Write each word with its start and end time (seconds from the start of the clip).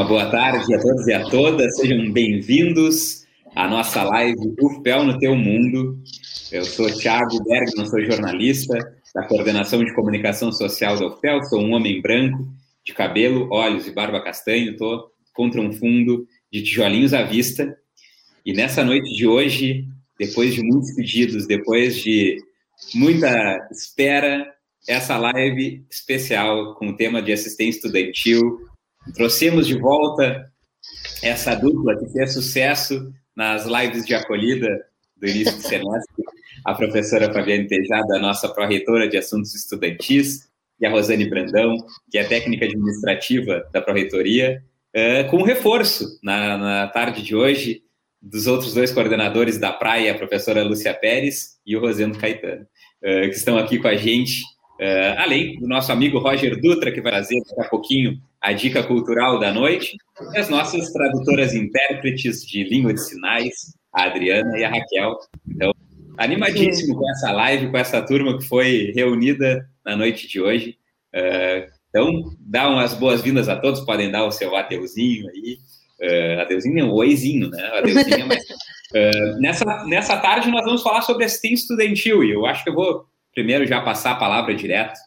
Uma 0.00 0.08
boa 0.08 0.30
tarde 0.30 0.74
a 0.74 0.80
todos 0.80 1.06
e 1.06 1.12
a 1.12 1.22
todas, 1.28 1.76
sejam 1.76 2.10
bem-vindos 2.10 3.26
à 3.54 3.68
nossa 3.68 4.02
live 4.02 4.54
UFPEL 4.58 5.04
no 5.04 5.18
Teu 5.18 5.36
Mundo. 5.36 6.02
Eu 6.50 6.64
sou 6.64 6.90
Thiago 6.90 7.44
Bergman, 7.44 7.84
sou 7.84 8.00
jornalista 8.00 8.78
da 9.14 9.26
Coordenação 9.26 9.84
de 9.84 9.94
Comunicação 9.94 10.50
Social 10.52 10.98
da 10.98 11.06
UFPEL, 11.06 11.42
sou 11.42 11.60
um 11.60 11.74
homem 11.74 12.00
branco, 12.00 12.48
de 12.82 12.94
cabelo, 12.94 13.46
olhos 13.52 13.86
e 13.86 13.90
barba 13.90 14.24
castanho, 14.24 14.72
estou 14.72 15.10
contra 15.34 15.60
um 15.60 15.70
fundo 15.70 16.26
de 16.50 16.62
tijolinhos 16.62 17.12
à 17.12 17.22
vista. 17.22 17.76
E 18.46 18.54
nessa 18.54 18.82
noite 18.82 19.14
de 19.14 19.26
hoje, 19.26 19.84
depois 20.18 20.54
de 20.54 20.62
muitos 20.62 20.94
pedidos, 20.94 21.46
depois 21.46 21.96
de 21.96 22.38
muita 22.94 23.68
espera, 23.70 24.50
essa 24.88 25.18
live 25.18 25.84
especial 25.90 26.74
com 26.76 26.88
o 26.88 26.96
tema 26.96 27.20
de 27.20 27.34
assistência 27.34 27.80
estudantil. 27.80 28.69
Trouxemos 29.14 29.66
de 29.66 29.78
volta 29.78 30.50
essa 31.22 31.54
dupla 31.54 31.96
que 31.98 32.06
fez 32.12 32.32
sucesso 32.32 33.12
nas 33.34 33.64
lives 33.66 34.04
de 34.04 34.14
acolhida 34.14 34.68
do 35.16 35.26
início 35.26 35.56
do 35.56 35.62
semestre, 35.62 36.24
a 36.64 36.74
professora 36.74 37.32
Fabiane 37.32 37.66
Tejada, 37.66 38.18
nossa 38.18 38.48
pró-reitora 38.48 39.08
de 39.08 39.16
assuntos 39.16 39.54
estudantis, 39.54 40.50
e 40.80 40.86
a 40.86 40.90
Rosane 40.90 41.28
Brandão, 41.28 41.76
que 42.10 42.16
é 42.16 42.24
técnica 42.24 42.64
administrativa 42.64 43.68
da 43.70 43.82
pró-reitoria, 43.82 44.62
uh, 44.96 45.30
com 45.30 45.42
reforço 45.42 46.18
na, 46.22 46.56
na 46.56 46.86
tarde 46.88 47.22
de 47.22 47.36
hoje 47.36 47.82
dos 48.20 48.46
outros 48.46 48.72
dois 48.72 48.90
coordenadores 48.90 49.58
da 49.58 49.72
praia, 49.72 50.12
a 50.12 50.18
professora 50.18 50.62
Lúcia 50.62 50.94
Pérez 50.94 51.58
e 51.66 51.76
o 51.76 51.80
Rosendo 51.80 52.18
Caetano, 52.18 52.62
uh, 52.62 53.28
que 53.28 53.36
estão 53.36 53.58
aqui 53.58 53.78
com 53.78 53.88
a 53.88 53.96
gente 53.96 54.42
Uh, 54.80 55.12
além 55.18 55.60
do 55.60 55.68
nosso 55.68 55.92
amigo 55.92 56.18
Roger 56.18 56.58
Dutra, 56.58 56.90
que 56.90 57.02
vai 57.02 57.12
trazer 57.12 57.38
daqui 57.40 57.60
a 57.60 57.68
pouquinho 57.68 58.18
a 58.40 58.52
dica 58.52 58.82
cultural 58.82 59.38
da 59.38 59.52
noite, 59.52 59.96
e 60.32 60.38
as 60.38 60.48
nossas 60.48 60.90
tradutoras 60.92 61.54
intérpretes 61.54 62.44
de 62.46 62.64
língua 62.64 62.94
de 62.94 63.04
sinais, 63.04 63.54
a 63.92 64.04
Adriana 64.04 64.58
e 64.58 64.64
a 64.64 64.70
Raquel. 64.70 65.18
Então, 65.48 65.72
animadíssimo 66.16 66.96
com 66.96 67.10
essa 67.10 67.32
live, 67.32 67.70
com 67.70 67.76
essa 67.76 68.00
turma 68.00 68.38
que 68.38 68.44
foi 68.46 68.92
reunida 68.94 69.68
na 69.84 69.94
noite 69.94 70.26
de 70.26 70.40
hoje. 70.40 70.78
Uh, 71.14 71.70
então, 71.90 72.36
dá 72.38 72.70
umas 72.70 72.94
boas-vindas 72.94 73.48
a 73.48 73.56
todos, 73.56 73.80
podem 73.80 74.10
dar 74.10 74.24
o 74.24 74.30
seu 74.30 74.56
adeuzinho 74.56 75.28
aí. 75.28 75.58
Uh, 76.00 76.40
adeuzinho, 76.40 76.86
um 76.86 76.92
oizinho, 76.92 77.50
né? 77.50 77.62
Adeuzinho, 77.74 78.26
mas, 78.26 78.42
uh, 78.42 79.36
nessa, 79.40 79.84
nessa 79.84 80.16
tarde 80.16 80.50
nós 80.50 80.64
vamos 80.64 80.82
falar 80.82 81.02
sobre 81.02 81.24
assistência 81.24 81.62
estudantil, 81.62 82.24
e 82.24 82.30
eu 82.30 82.46
acho 82.46 82.64
que 82.64 82.70
eu 82.70 82.74
vou 82.74 83.04
primeiro 83.34 83.66
já 83.66 83.82
passar 83.82 84.12
a 84.12 84.16
palavra 84.16 84.54
direto 84.54 84.98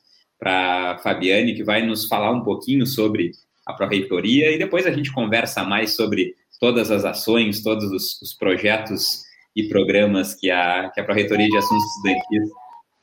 para 0.43 0.99
Fabiane, 0.99 1.55
que 1.55 1.63
vai 1.63 1.81
nos 1.81 2.05
falar 2.05 2.31
um 2.31 2.43
pouquinho 2.43 2.85
sobre 2.85 3.31
a 3.65 3.71
Pró-Reitoria 3.71 4.51
e 4.51 4.57
depois 4.57 4.85
a 4.85 4.91
gente 4.91 5.09
conversa 5.13 5.63
mais 5.63 5.95
sobre 5.95 6.35
todas 6.59 6.91
as 6.91 7.05
ações, 7.05 7.63
todos 7.63 7.89
os, 7.89 8.21
os 8.21 8.33
projetos 8.33 9.23
e 9.55 9.63
programas 9.69 10.35
que 10.35 10.51
a, 10.51 10.91
que 10.93 10.99
a 10.99 11.03
Pró-Reitoria 11.05 11.47
de 11.47 11.57
Assuntos 11.57 11.85
Estudantis 11.85 12.49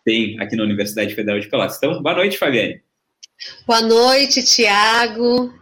tem 0.05 0.39
aqui 0.39 0.55
na 0.55 0.65
Universidade 0.65 1.15
Federal 1.15 1.41
de 1.41 1.49
Pelotas. 1.49 1.79
Então, 1.79 2.03
boa 2.03 2.15
noite, 2.15 2.37
Fabiane. 2.37 2.83
Boa 3.67 3.81
noite, 3.81 4.43
Tiago. 4.43 5.55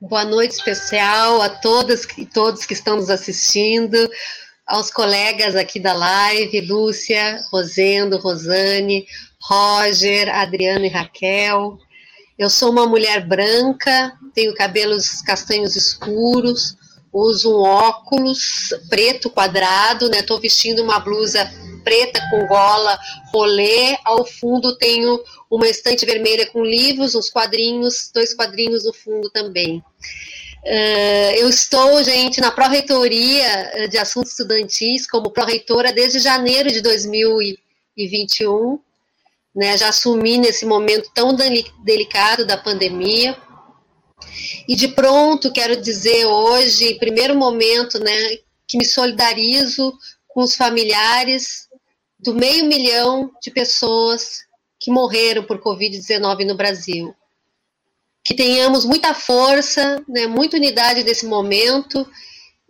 Boa 0.00 0.24
noite 0.24 0.52
especial 0.52 1.42
a 1.42 1.48
todas 1.48 2.08
e 2.18 2.26
todos 2.26 2.66
que 2.66 2.72
estão 2.72 2.96
nos 2.96 3.08
assistindo 3.08 3.96
aos 4.66 4.90
colegas 4.90 5.54
aqui 5.54 5.78
da 5.78 5.92
live, 5.92 6.60
Lúcia, 6.62 7.40
Rosendo, 7.52 8.18
Rosane, 8.18 9.06
Roger, 9.42 10.28
Adriano 10.28 10.84
e 10.84 10.88
Raquel. 10.88 11.78
Eu 12.38 12.50
sou 12.50 12.70
uma 12.70 12.86
mulher 12.86 13.26
branca, 13.26 14.16
tenho 14.34 14.54
cabelos 14.54 15.22
castanhos 15.22 15.76
escuros, 15.76 16.76
uso 17.12 17.56
um 17.56 17.62
óculos 17.62 18.72
preto 18.88 19.30
quadrado, 19.30 20.08
né? 20.08 20.20
Estou 20.20 20.40
vestindo 20.40 20.82
uma 20.82 21.00
blusa 21.00 21.50
preta 21.82 22.20
com 22.30 22.46
gola 22.46 22.98
rolê. 23.32 23.96
Ao 24.04 24.24
fundo 24.24 24.76
tenho 24.76 25.22
uma 25.50 25.68
estante 25.68 26.06
vermelha 26.06 26.46
com 26.46 26.64
livros, 26.64 27.14
uns 27.14 27.30
quadrinhos, 27.30 28.10
dois 28.14 28.34
quadrinhos 28.34 28.84
no 28.84 28.92
fundo 28.92 29.30
também. 29.30 29.82
Uh, 30.62 31.32
eu 31.36 31.48
estou, 31.48 32.04
gente, 32.04 32.38
na 32.40 32.50
Pró-Reitoria 32.50 33.46
eh, 33.46 33.88
de 33.88 33.96
Assuntos 33.96 34.32
Estudantis, 34.32 35.06
como 35.06 35.30
pró-reitora 35.30 35.90
desde 35.90 36.18
janeiro 36.18 36.70
de 36.70 36.82
2021. 36.82 38.78
Né, 39.54 39.76
já 39.76 39.88
assumi 39.88 40.38
nesse 40.38 40.64
momento 40.64 41.10
tão 41.12 41.34
delicado 41.34 42.46
da 42.46 42.56
pandemia. 42.56 43.36
E 44.68 44.76
de 44.76 44.88
pronto, 44.88 45.52
quero 45.52 45.80
dizer 45.80 46.24
hoje, 46.26 46.98
primeiro 47.00 47.34
momento, 47.34 47.98
né, 47.98 48.38
que 48.68 48.78
me 48.78 48.84
solidarizo 48.84 49.92
com 50.28 50.42
os 50.42 50.54
familiares 50.54 51.68
do 52.18 52.32
meio 52.34 52.64
milhão 52.66 53.30
de 53.42 53.50
pessoas 53.50 54.44
que 54.78 54.90
morreram 54.90 55.42
por 55.42 55.58
Covid-19 55.58 56.46
no 56.46 56.54
Brasil 56.54 57.14
que 58.24 58.34
tenhamos 58.34 58.84
muita 58.84 59.14
força, 59.14 60.02
né, 60.08 60.26
muita 60.26 60.56
unidade 60.56 61.02
nesse 61.02 61.26
momento 61.26 62.06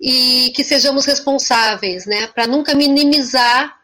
e 0.01 0.53
que 0.55 0.65
sejamos 0.65 1.05
responsáveis, 1.05 2.07
né, 2.07 2.27
para 2.29 2.47
nunca 2.47 2.75
minimizar 2.75 3.77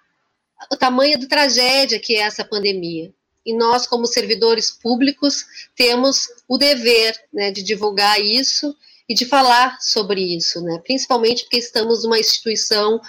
o 0.71 0.77
tamanho 0.77 1.19
da 1.19 1.27
tragédia 1.27 1.99
que 1.99 2.17
é 2.17 2.21
essa 2.21 2.45
pandemia. 2.45 3.13
E 3.45 3.55
nós, 3.55 3.87
como 3.87 4.07
servidores 4.07 4.71
públicos, 4.71 5.47
temos 5.77 6.29
o 6.49 6.59
dever 6.59 7.15
né, 7.33 7.53
de 7.53 7.63
divulgar 7.63 8.21
isso 8.21 8.75
e 9.09 9.15
de 9.15 9.25
falar 9.25 9.79
sobre 9.81 10.21
isso, 10.21 10.61
né, 10.61 10.81
principalmente 10.85 11.45
porque 11.45 11.59
estamos 11.59 12.03
numa 12.03 12.19
instituição 12.19 13.01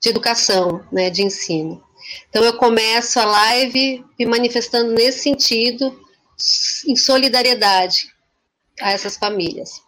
de 0.00 0.08
educação, 0.08 0.84
né, 0.90 1.10
de 1.10 1.22
ensino. 1.22 1.82
Então, 2.28 2.42
eu 2.42 2.56
começo 2.56 3.20
a 3.20 3.24
live 3.24 4.04
me 4.18 4.26
manifestando 4.26 4.92
nesse 4.92 5.20
sentido, 5.20 5.96
em 6.86 6.96
solidariedade 6.96 8.12
a 8.80 8.92
essas 8.92 9.16
famílias. 9.16 9.82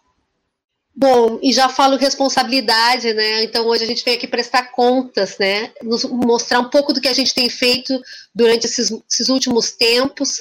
Bom, 0.95 1.39
e 1.41 1.53
já 1.53 1.69
falo 1.69 1.97
responsabilidade, 1.97 3.15
né? 3.15 3.45
Então 3.45 3.67
hoje 3.67 3.85
a 3.85 3.87
gente 3.87 4.05
veio 4.05 4.17
aqui 4.17 4.27
prestar 4.27 4.73
contas, 4.73 5.39
né? 5.39 5.71
Nos 5.83 6.05
mostrar 6.05 6.61
um 6.61 6.69
pouco 6.69 6.93
do 6.93 7.01
que 7.01 7.09
a 7.09 7.13
gente 7.13 7.35
tem 7.35 7.49
feito 7.49 7.99
durante 8.35 8.67
esses, 8.67 8.91
esses 9.11 9.29
últimos 9.29 9.71
tempos 9.71 10.39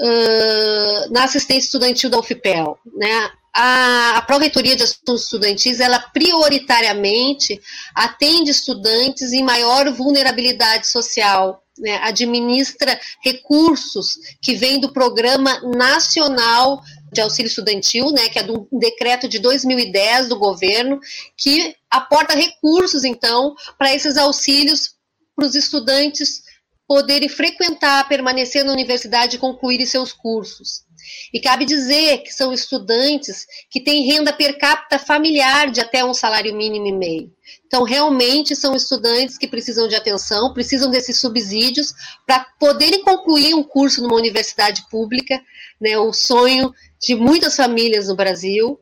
uh, 0.00 1.12
na 1.12 1.24
assistência 1.24 1.66
estudantil 1.66 2.10
da 2.10 2.18
UFPEL, 2.18 2.78
né? 2.94 3.30
A, 3.56 4.18
a 4.18 4.22
Pró-Reitoria 4.22 4.74
de 4.74 4.82
Assuntos 4.82 5.24
Estudantis, 5.24 5.78
ela 5.78 6.00
prioritariamente 6.00 7.60
atende 7.94 8.50
estudantes 8.50 9.32
em 9.32 9.44
maior 9.44 9.92
vulnerabilidade 9.92 10.88
social, 10.88 11.62
né, 11.78 11.98
administra 12.02 12.98
recursos 13.22 14.18
que 14.42 14.54
vêm 14.54 14.80
do 14.80 14.92
Programa 14.92 15.60
Nacional 15.76 16.82
de 17.14 17.20
Auxílio 17.20 17.48
Estudantil, 17.48 18.10
né, 18.10 18.28
que 18.28 18.38
é 18.38 18.42
um 18.42 18.78
decreto 18.78 19.28
de 19.28 19.38
2010 19.38 20.28
do 20.28 20.38
governo, 20.38 21.00
que 21.36 21.74
aporta 21.90 22.34
recursos, 22.34 23.04
então, 23.04 23.54
para 23.78 23.94
esses 23.94 24.16
auxílios 24.16 24.94
para 25.34 25.46
os 25.46 25.54
estudantes 25.54 26.42
poderem 26.86 27.28
frequentar, 27.28 28.06
permanecer 28.08 28.64
na 28.64 28.72
universidade 28.72 29.36
e 29.36 29.38
concluírem 29.38 29.86
seus 29.86 30.12
cursos. 30.12 30.84
E 31.32 31.40
cabe 31.40 31.64
dizer 31.64 32.18
que 32.18 32.32
são 32.32 32.52
estudantes 32.52 33.46
que 33.70 33.82
têm 33.82 34.06
renda 34.06 34.32
per 34.32 34.58
capita 34.58 34.98
familiar 34.98 35.70
de 35.70 35.80
até 35.80 36.04
um 36.04 36.14
salário 36.14 36.54
mínimo 36.54 36.86
e 36.86 36.92
meio. 36.92 37.32
Então, 37.66 37.82
realmente 37.82 38.54
são 38.54 38.74
estudantes 38.74 39.36
que 39.36 39.48
precisam 39.48 39.88
de 39.88 39.94
atenção, 39.94 40.52
precisam 40.52 40.90
desses 40.90 41.20
subsídios 41.20 41.92
para 42.26 42.46
poderem 42.58 43.02
concluir 43.02 43.54
um 43.54 43.62
curso 43.62 44.02
numa 44.02 44.16
universidade 44.16 44.84
pública, 44.90 45.40
né, 45.80 45.98
o 45.98 46.12
sonho 46.12 46.72
de 47.00 47.14
muitas 47.14 47.56
famílias 47.56 48.08
no 48.08 48.16
Brasil, 48.16 48.78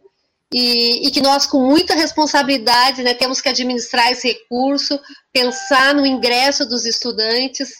e, 0.53 1.07
e, 1.07 1.11
que 1.11 1.23
nós, 1.23 1.47
com 1.47 1.67
muita 1.67 1.95
responsabilidade, 1.95 3.03
né, 3.03 3.15
temos 3.15 3.41
que 3.41 3.49
administrar 3.49 4.13
esse 4.13 4.29
recurso, 4.29 5.01
pensar 5.33 5.95
no 5.95 6.05
ingresso 6.05 6.69
dos 6.69 6.85
estudantes 6.85 7.71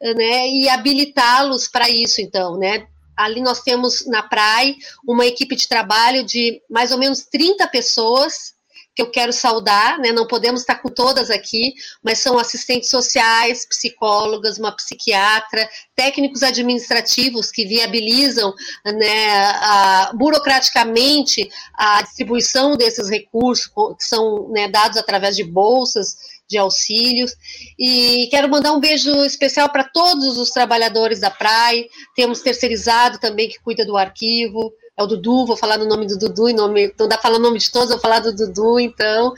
né, 0.00 0.48
e 0.48 0.68
habilitá-los 0.68 1.66
para 1.66 1.90
isso, 1.90 2.20
então, 2.20 2.56
né, 2.56 2.86
Ali 3.16 3.40
nós 3.40 3.60
temos 3.60 4.06
na 4.06 4.22
praia 4.22 4.74
uma 5.06 5.26
equipe 5.26 5.56
de 5.56 5.68
trabalho 5.68 6.24
de 6.24 6.60
mais 6.70 6.92
ou 6.92 6.98
menos 6.98 7.24
30 7.24 7.66
pessoas 7.68 8.54
que 8.94 9.02
eu 9.02 9.10
quero 9.10 9.32
saudar, 9.32 9.98
né? 9.98 10.12
Não 10.12 10.26
podemos 10.26 10.60
estar 10.60 10.76
com 10.76 10.88
todas 10.88 11.30
aqui, 11.30 11.74
mas 12.02 12.18
são 12.18 12.38
assistentes 12.38 12.90
sociais, 12.90 13.66
psicólogas, 13.66 14.58
uma 14.58 14.74
psiquiatra, 14.74 15.68
técnicos 15.94 16.42
administrativos 16.42 17.50
que 17.50 17.64
viabilizam, 17.66 18.52
né, 18.84 19.40
a, 19.42 20.12
burocraticamente 20.14 21.48
a 21.74 22.02
distribuição 22.02 22.76
desses 22.76 23.08
recursos 23.08 23.66
que 23.96 24.04
são 24.04 24.48
né, 24.50 24.68
dados 24.68 24.98
através 24.98 25.36
de 25.36 25.44
bolsas 25.44 26.39
de 26.50 26.58
auxílios. 26.58 27.34
E 27.78 28.28
quero 28.30 28.50
mandar 28.50 28.72
um 28.72 28.80
beijo 28.80 29.24
especial 29.24 29.70
para 29.70 29.84
todos 29.84 30.36
os 30.36 30.50
trabalhadores 30.50 31.20
da 31.20 31.30
praia. 31.30 31.86
Temos 32.16 32.40
terceirizado 32.40 33.18
também 33.18 33.48
que 33.48 33.60
cuida 33.60 33.86
do 33.86 33.96
arquivo. 33.96 34.72
é 34.98 35.02
o 35.02 35.06
Dudu, 35.06 35.46
vou 35.46 35.56
falar 35.56 35.78
no 35.78 35.86
nome 35.86 36.06
do 36.06 36.18
Dudu, 36.18 36.52
nome, 36.52 36.92
não 36.98 37.08
dá 37.08 37.16
para 37.16 37.22
falar 37.22 37.36
o 37.36 37.42
nome 37.42 37.58
de 37.58 37.70
todos, 37.70 37.90
vou 37.90 38.00
falar 38.00 38.20
do 38.20 38.34
Dudu, 38.34 38.80
então. 38.80 39.32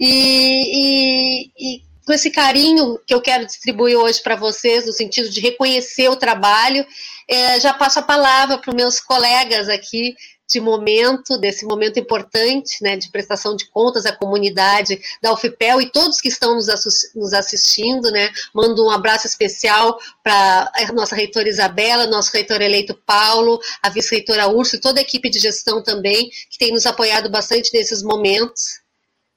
E, 0.00 1.46
e, 1.48 1.50
e 1.56 1.82
com 2.04 2.12
esse 2.12 2.30
carinho 2.30 2.98
que 3.06 3.14
eu 3.14 3.20
quero 3.20 3.46
distribuir 3.46 3.96
hoje 3.96 4.20
para 4.20 4.36
vocês, 4.36 4.86
no 4.86 4.92
sentido 4.92 5.28
de 5.30 5.40
reconhecer 5.40 6.08
o 6.08 6.16
trabalho, 6.16 6.84
é, 7.28 7.60
já 7.60 7.72
passo 7.72 8.00
a 8.00 8.02
palavra 8.02 8.58
para 8.58 8.70
os 8.70 8.76
meus 8.76 9.00
colegas 9.00 9.68
aqui 9.68 10.14
de 10.48 10.60
momento, 10.60 11.36
desse 11.38 11.64
momento 11.66 11.98
importante, 11.98 12.82
né, 12.82 12.96
de 12.96 13.10
prestação 13.10 13.56
de 13.56 13.66
contas 13.66 14.06
à 14.06 14.12
comunidade 14.12 15.00
da 15.20 15.32
UFPEL 15.32 15.80
e 15.80 15.90
todos 15.90 16.20
que 16.20 16.28
estão 16.28 16.54
nos, 16.54 16.66
nos 17.14 17.32
assistindo, 17.32 18.10
né, 18.10 18.32
mando 18.54 18.86
um 18.86 18.90
abraço 18.90 19.26
especial 19.26 19.98
para 20.22 20.70
a 20.72 20.92
nossa 20.92 21.16
reitora 21.16 21.48
Isabela, 21.48 22.06
nosso 22.06 22.30
reitor 22.32 22.62
eleito 22.62 22.94
Paulo, 23.04 23.60
a 23.82 23.90
vice-reitora 23.90 24.46
Urso 24.46 24.76
e 24.76 24.80
toda 24.80 25.00
a 25.00 25.02
equipe 25.02 25.28
de 25.28 25.40
gestão 25.40 25.82
também, 25.82 26.30
que 26.50 26.58
tem 26.58 26.72
nos 26.72 26.86
apoiado 26.86 27.28
bastante 27.28 27.70
nesses 27.72 28.02
momentos 28.02 28.80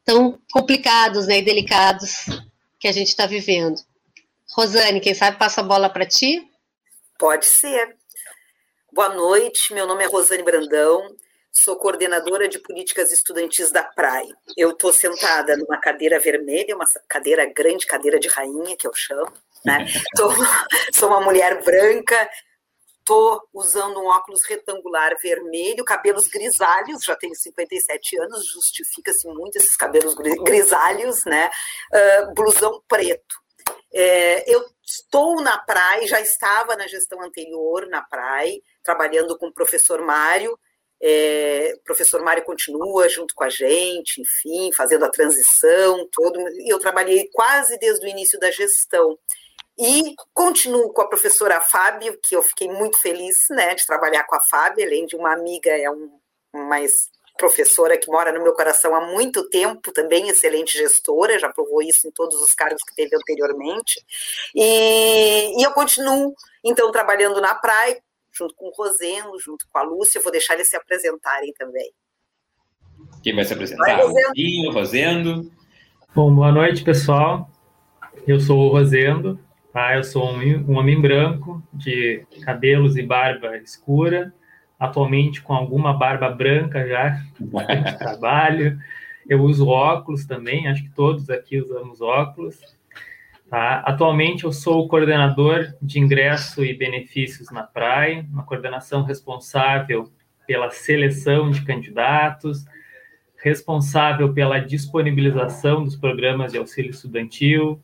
tão 0.06 0.40
complicados, 0.52 1.28
né, 1.28 1.40
e 1.40 1.42
delicados 1.42 2.26
que 2.80 2.88
a 2.88 2.92
gente 2.92 3.10
está 3.10 3.26
vivendo. 3.26 3.80
Rosane, 4.56 5.00
quem 5.00 5.14
sabe 5.14 5.38
passa 5.38 5.62
a 5.62 5.64
bola 5.64 5.90
para 5.90 6.06
ti? 6.06 6.48
Pode 7.18 7.46
ser. 7.46 7.99
Boa 8.92 9.10
noite, 9.10 9.72
meu 9.72 9.86
nome 9.86 10.04
é 10.04 10.08
Rosane 10.08 10.42
Brandão, 10.42 11.16
sou 11.52 11.76
coordenadora 11.76 12.48
de 12.48 12.58
políticas 12.58 13.12
estudantis 13.12 13.70
da 13.70 13.84
PRAE. 13.84 14.34
Eu 14.58 14.72
estou 14.72 14.92
sentada 14.92 15.56
numa 15.56 15.78
cadeira 15.78 16.20
vermelha, 16.20 16.76
uma 16.76 16.86
cadeira 17.08 17.46
grande, 17.46 17.86
cadeira 17.86 18.20
de 18.20 18.28
rainha, 18.28 18.76
que 18.76 18.88
eu 18.88 18.94
chamo. 18.96 19.32
Né? 19.64 19.86
Tô, 20.18 20.32
sou 20.92 21.10
uma 21.10 21.22
mulher 21.22 21.64
branca, 21.64 22.28
estou 22.98 23.40
usando 23.54 24.00
um 24.00 24.08
óculos 24.08 24.44
retangular 24.44 25.16
vermelho, 25.22 25.86
cabelos 25.86 26.28
grisalhos, 26.28 27.04
já 27.04 27.16
tenho 27.16 27.36
57 27.36 28.20
anos, 28.22 28.48
justifica-se 28.48 29.28
muito 29.28 29.58
esses 29.58 29.78
cabelos 29.78 30.16
grisalhos, 30.16 31.24
né? 31.26 31.52
Uh, 31.94 32.34
blusão 32.34 32.82
preto. 32.88 33.36
É, 33.94 34.52
eu 34.52 34.66
estou 34.84 35.42
na 35.44 35.60
praia, 35.60 36.08
já 36.08 36.20
estava 36.20 36.76
na 36.76 36.88
gestão 36.88 37.22
anterior 37.22 37.88
na 37.88 38.02
praia, 38.02 38.60
trabalhando 38.84 39.38
com 39.38 39.48
o 39.48 39.54
professor 39.54 40.02
Mário. 40.02 40.58
É, 41.02 41.74
o 41.78 41.84
professor 41.84 42.22
Mário 42.22 42.44
continua 42.44 43.08
junto 43.08 43.34
com 43.34 43.44
a 43.44 43.50
gente, 43.50 44.22
enfim, 44.22 44.72
fazendo 44.74 45.06
a 45.06 45.10
transição, 45.10 46.08
todo. 46.12 46.40
E 46.60 46.70
eu 46.72 46.80
trabalhei 46.80 47.30
quase 47.34 47.78
desde 47.78 48.06
o 48.06 48.10
início 48.10 48.40
da 48.40 48.52
gestão. 48.52 49.18
E 49.78 50.14
continuo 50.34 50.92
com 50.92 51.02
a 51.02 51.08
professora 51.08 51.62
Fábio, 51.62 52.20
que 52.22 52.36
eu 52.36 52.44
fiquei 52.44 52.68
muito 52.68 53.00
feliz 53.00 53.38
né, 53.52 53.74
de 53.76 53.86
trabalhar 53.86 54.26
com 54.26 54.36
a 54.36 54.42
Fábio, 54.42 54.86
além 54.86 55.06
de 55.06 55.16
uma 55.16 55.32
amiga, 55.32 55.72
é 55.72 55.90
um, 55.90 56.20
uma 56.54 56.80
professora 57.38 57.98
que 57.98 58.10
mora 58.10 58.34
no 58.34 58.44
meu 58.44 58.54
coração 58.54 58.94
há 58.94 59.00
muito 59.00 59.50
tempo, 59.50 59.94
também 59.94 60.28
excelente 60.28 60.78
gestora, 60.78 61.40
já 61.40 61.48
provou 61.48 61.82
isso 61.82 62.06
em 62.06 62.12
todos 62.12 62.42
os 62.42 62.54
cargos 62.54 62.84
que 62.84 62.94
teve 62.94 63.16
anteriormente. 63.16 64.06
E, 64.54 65.58
e 65.58 65.64
eu 65.64 65.72
continuo, 65.72 66.36
então, 66.62 66.92
trabalhando 66.92 67.40
na 67.40 67.56
praia, 67.56 68.04
junto 68.40 68.56
com 68.56 68.68
o 68.68 68.72
Rosendo, 68.72 69.38
junto 69.44 69.66
com 69.70 69.78
a 69.78 69.84
Lúcia, 69.84 70.18
eu 70.18 70.24
vou 70.24 70.32
deixar 70.32 70.54
eles 70.54 70.70
se 70.70 70.78
apresentarem 70.78 71.54
também. 71.54 71.92
Quem 73.22 73.36
vai 73.36 73.44
se 73.44 73.54
apresentar? 73.54 73.84
Vai, 73.84 74.02
Rosendo. 74.02 74.72
Rosendo. 74.72 75.52
Bom, 76.16 76.34
boa 76.34 76.52
noite, 76.52 76.84
pessoal. 76.84 77.50
Eu 78.26 78.40
sou 78.40 78.60
o 78.60 78.70
Rosendo, 78.70 79.38
tá? 79.74 79.96
Eu 79.96 80.04
sou 80.04 80.32
um, 80.32 80.72
um 80.72 80.78
homem 80.78 81.00
branco, 81.02 81.62
de 81.74 82.26
cabelos 82.44 82.96
e 82.96 83.04
barba 83.04 83.58
escura, 83.58 84.34
atualmente 84.80 85.42
com 85.42 85.54
alguma 85.54 85.94
barba 85.94 86.30
branca 86.30 86.88
já, 86.88 87.22
de 87.40 87.98
trabalho. 88.00 88.80
Eu 89.28 89.42
uso 89.44 89.68
óculos 89.68 90.26
também, 90.26 90.68
acho 90.68 90.84
que 90.84 90.96
todos 90.96 91.30
aqui 91.30 91.60
usamos 91.60 92.02
óculos. 92.02 92.58
Tá? 93.50 93.80
Atualmente 93.80 94.44
eu 94.44 94.52
sou 94.52 94.86
o 94.86 94.88
coordenador 94.88 95.74
de 95.82 96.00
ingresso 96.00 96.64
e 96.64 96.72
benefícios 96.78 97.50
na 97.50 97.64
praia, 97.64 98.24
uma 98.32 98.44
coordenação 98.44 99.02
responsável 99.02 100.12
pela 100.46 100.70
seleção 100.70 101.50
de 101.50 101.66
candidatos, 101.66 102.64
responsável 103.38 104.34
pela 104.34 104.60
disponibilização 104.60 105.84
dos 105.84 105.96
programas 105.96 106.52
de 106.52 106.60
auxílio 106.60 106.92
estudantil, 106.92 107.82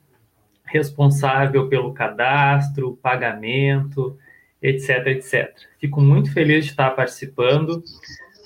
responsável 0.66 1.68
pelo 1.68 1.94
cadastro, 1.94 3.00
pagamento, 3.02 4.18
etc, 4.62 5.08
etc. 5.08 5.52
Fico 5.80 6.00
muito 6.00 6.32
feliz 6.32 6.66
de 6.66 6.72
estar 6.72 6.92
participando. 6.92 7.84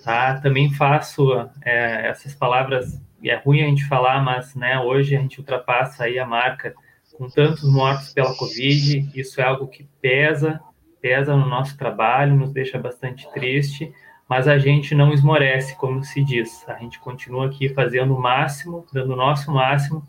Tá? 0.06 0.40
Também 0.40 0.74
faço 0.74 1.34
é, 1.66 2.08
essas 2.08 2.34
palavras, 2.34 3.02
e 3.22 3.30
é 3.30 3.36
ruim 3.36 3.62
a 3.62 3.68
gente 3.68 3.86
falar, 3.86 4.24
mas 4.24 4.56
né, 4.56 4.80
hoje 4.80 5.18
a 5.18 5.20
gente 5.20 5.40
ultrapassa 5.40 6.06
aí 6.06 6.18
a 6.18 6.26
marca 6.26 6.74
com 7.20 7.30
tantos 7.30 7.70
mortos 7.70 8.14
pela 8.14 8.34
Covid. 8.34 9.12
Isso 9.14 9.42
é 9.42 9.44
algo 9.44 9.68
que 9.68 9.86
pesa, 10.02 10.62
pesa 11.02 11.36
no 11.36 11.46
nosso 11.46 11.78
trabalho, 11.78 12.34
nos 12.34 12.54
deixa 12.54 12.80
bastante 12.80 13.30
triste, 13.34 13.92
mas 14.28 14.48
a 14.48 14.58
gente 14.58 14.96
não 14.96 15.14
esmorece, 15.14 15.76
como 15.76 16.02
se 16.02 16.24
diz. 16.24 16.64
A 16.70 16.76
gente 16.76 16.98
continua 16.98 17.48
aqui 17.48 17.68
fazendo 17.68 18.16
o 18.16 18.22
máximo, 18.22 18.86
dando 18.94 19.12
o 19.12 19.18
nosso 19.18 19.52
máximo 19.52 20.02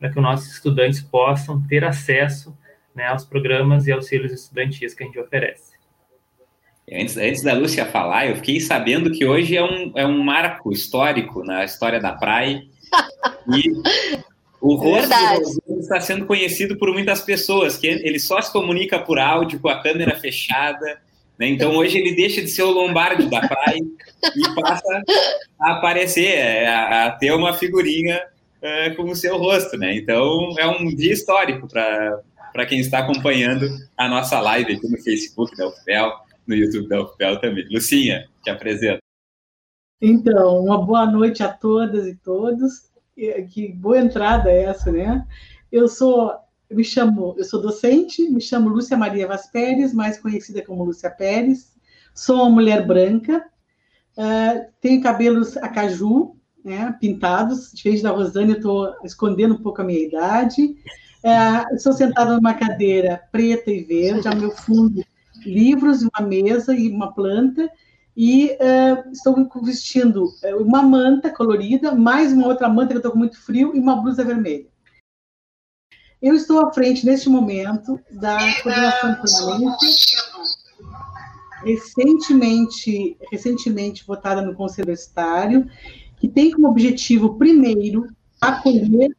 para 0.00 0.08
que 0.08 0.16
os 0.16 0.22
nossos 0.22 0.52
estudantes 0.52 1.02
possam 1.02 1.62
ter 1.66 1.84
acesso 1.84 2.56
né, 2.94 3.08
aos 3.08 3.26
programas 3.26 3.86
e 3.86 3.92
auxílios 3.92 4.32
estudantis 4.32 4.94
que 4.94 5.02
a 5.02 5.06
gente 5.06 5.18
oferece. 5.18 5.74
Antes, 6.90 7.16
antes 7.18 7.42
da 7.42 7.52
Lúcia 7.52 7.84
falar, 7.84 8.26
eu 8.26 8.36
fiquei 8.36 8.58
sabendo 8.60 9.10
que 9.10 9.26
hoje 9.26 9.56
é 9.56 9.62
um, 9.62 9.92
é 9.94 10.06
um 10.06 10.22
marco 10.22 10.72
histórico 10.72 11.44
na 11.44 11.64
história 11.64 12.00
da 12.00 12.12
praia. 12.12 12.62
E 13.54 14.24
o 14.64 14.76
rosto 14.76 15.10
do 15.66 15.78
está 15.78 16.00
sendo 16.00 16.24
conhecido 16.24 16.78
por 16.78 16.90
muitas 16.90 17.20
pessoas, 17.20 17.76
que 17.76 17.86
ele 17.86 18.18
só 18.18 18.40
se 18.40 18.50
comunica 18.50 18.98
por 18.98 19.18
áudio, 19.18 19.60
com 19.60 19.68
a 19.68 19.82
câmera 19.82 20.18
fechada. 20.18 21.02
Né? 21.38 21.48
Então 21.48 21.76
hoje 21.76 21.98
ele 21.98 22.16
deixa 22.16 22.40
de 22.40 22.48
ser 22.48 22.62
o 22.62 22.70
Lombardi 22.70 23.28
da 23.28 23.46
praia 23.46 23.78
e 23.78 24.60
passa 24.62 25.02
a 25.60 25.72
aparecer, 25.72 26.66
a, 26.66 27.06
a 27.06 27.10
ter 27.10 27.32
uma 27.32 27.52
figurinha 27.52 28.22
uh, 28.62 28.96
com 28.96 29.02
o 29.02 29.14
seu 29.14 29.36
rosto. 29.36 29.76
Né? 29.76 29.96
Então 29.96 30.54
é 30.58 30.66
um 30.66 30.86
dia 30.94 31.12
histórico 31.12 31.68
para 31.68 32.22
para 32.54 32.66
quem 32.66 32.78
está 32.78 33.00
acompanhando 33.00 33.66
a 33.98 34.08
nossa 34.08 34.40
live 34.40 34.74
aqui 34.74 34.88
no 34.88 34.96
Facebook 35.02 35.56
da 35.56 35.66
UFPEL, 35.66 36.12
no 36.46 36.54
YouTube 36.54 36.88
da 36.88 37.02
UFPEL 37.02 37.40
também. 37.40 37.66
Lucinha, 37.68 38.28
te 38.44 38.48
apresento. 38.48 39.00
Então, 40.00 40.60
uma 40.60 40.80
boa 40.80 41.04
noite 41.04 41.42
a 41.42 41.48
todas 41.48 42.06
e 42.06 42.14
todos. 42.14 42.93
Que 43.50 43.72
boa 43.72 43.98
entrada 43.98 44.50
é 44.50 44.64
essa, 44.64 44.90
né? 44.90 45.26
Eu 45.70 45.88
sou, 45.88 46.32
me 46.70 46.84
chamo, 46.84 47.34
eu 47.38 47.44
sou 47.44 47.60
docente, 47.60 48.28
me 48.30 48.40
chamo 48.40 48.68
Lúcia 48.68 48.96
Maria 48.96 49.26
Vaz 49.26 49.46
Pérez, 49.46 49.92
mais 49.92 50.18
conhecida 50.18 50.62
como 50.62 50.84
Lúcia 50.84 51.10
Pérez. 51.10 51.74
Sou 52.14 52.36
uma 52.36 52.50
mulher 52.50 52.86
branca, 52.86 53.44
uh, 54.16 54.72
tenho 54.80 55.02
cabelos 55.02 55.56
acaju, 55.56 56.36
né, 56.64 56.96
pintados. 57.00 57.72
Diferente 57.72 58.02
da 58.02 58.10
Rosane, 58.10 58.52
eu 58.52 58.56
estou 58.56 58.94
escondendo 59.04 59.54
um 59.54 59.62
pouco 59.62 59.82
a 59.82 59.84
minha 59.84 60.06
idade. 60.06 60.76
É, 61.22 61.74
estou 61.74 61.92
sentada 61.92 62.34
numa 62.34 62.52
cadeira 62.52 63.22
preta 63.32 63.70
e 63.70 63.82
verde, 63.82 64.28
ao 64.28 64.36
meu 64.36 64.50
fundo, 64.50 65.02
livros, 65.44 66.02
uma 66.02 66.26
mesa 66.26 66.74
e 66.74 66.88
uma 66.88 67.12
planta, 67.14 67.68
e 68.16 68.52
uh, 68.52 69.10
estou 69.10 69.34
vestindo 69.62 70.32
é, 70.42 70.54
uma 70.54 70.82
manta 70.82 71.30
colorida, 71.30 71.94
mais 71.94 72.32
uma 72.32 72.46
outra 72.46 72.68
manta 72.68 72.88
que 72.88 72.94
eu 72.94 72.98
estou 72.98 73.12
com 73.12 73.18
muito 73.18 73.40
frio, 73.40 73.74
e 73.74 73.80
uma 73.80 73.96
blusa 73.96 74.24
vermelha. 74.24 74.66
Eu 76.22 76.34
estou 76.34 76.64
à 76.64 76.72
frente, 76.72 77.04
neste 77.04 77.28
momento, 77.28 78.00
da 78.10 78.38
coordenação 78.62 79.16
permanente, 79.16 79.86
recentemente, 81.64 83.18
recentemente 83.30 84.06
votada 84.06 84.40
no 84.40 84.54
Conselho 84.54 84.86
Universitário, 84.86 85.68
que 86.16 86.28
tem 86.28 86.50
como 86.50 86.68
objetivo, 86.68 87.36
primeiro, 87.36 88.06
acolher, 88.40 89.14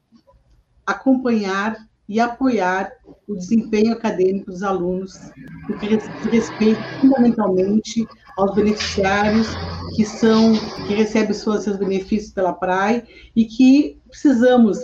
acompanhar 0.86 1.78
e 2.08 2.20
apoiar 2.20 2.92
o 3.28 3.36
desempenho 3.36 3.94
acadêmico 3.94 4.52
dos 4.52 4.62
alunos, 4.62 5.32
no 5.68 5.78
que 5.80 5.88
diz 5.88 6.08
respeito 6.32 6.82
fundamentalmente 7.02 8.08
aos 8.38 8.54
beneficiários 8.54 9.48
que 9.96 10.06
são 10.06 10.54
que 10.88 10.94
recebem 10.94 11.34
seus, 11.34 11.64
seus 11.64 11.78
benefícios 11.78 12.32
pela 12.32 12.54
PRAE 12.54 13.04
e 13.36 13.46
que 13.46 14.00
precisamos, 14.08 14.78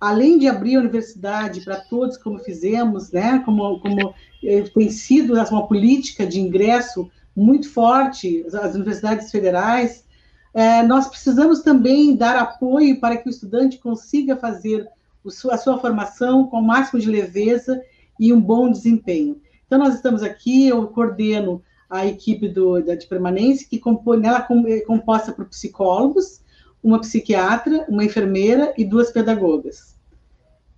além 0.00 0.38
de 0.38 0.48
abrir 0.48 0.76
a 0.76 0.80
universidade 0.80 1.62
para 1.62 1.76
todos, 1.76 2.18
como 2.18 2.38
fizemos, 2.40 3.10
né, 3.10 3.40
como, 3.44 3.80
como 3.80 4.14
eh, 4.44 4.62
tem 4.74 4.90
sido 4.90 5.34
uma 5.34 5.66
política 5.66 6.26
de 6.26 6.40
ingresso 6.40 7.10
muito 7.34 7.70
forte, 7.70 8.44
as 8.52 8.74
universidades 8.74 9.30
federais, 9.30 10.04
eh, 10.52 10.82
nós 10.82 11.06
precisamos 11.06 11.60
também 11.62 12.16
dar 12.16 12.36
apoio 12.36 12.98
para 12.98 13.16
que 13.16 13.28
o 13.28 13.30
estudante 13.30 13.78
consiga 13.78 14.36
fazer 14.36 14.88
a 15.50 15.58
sua 15.58 15.78
formação 15.78 16.46
com 16.46 16.58
o 16.58 16.66
máximo 16.66 17.00
de 17.00 17.10
leveza 17.10 17.82
e 18.18 18.32
um 18.32 18.40
bom 18.40 18.70
desempenho. 18.70 19.40
Então, 19.66 19.78
nós 19.78 19.94
estamos 19.94 20.22
aqui, 20.22 20.68
eu 20.68 20.86
coordeno 20.88 21.62
a 21.88 22.06
equipe 22.06 22.48
do, 22.48 22.80
da 22.82 22.94
de 22.94 23.06
permanência, 23.06 23.66
que 23.68 23.78
compõe, 23.78 24.24
ela 24.24 24.46
é 24.68 24.80
composta 24.80 25.32
por 25.32 25.46
psicólogos, 25.46 26.42
uma 26.82 27.00
psiquiatra, 27.00 27.84
uma 27.88 28.04
enfermeira 28.04 28.72
e 28.76 28.84
duas 28.84 29.10
pedagogas. 29.10 29.96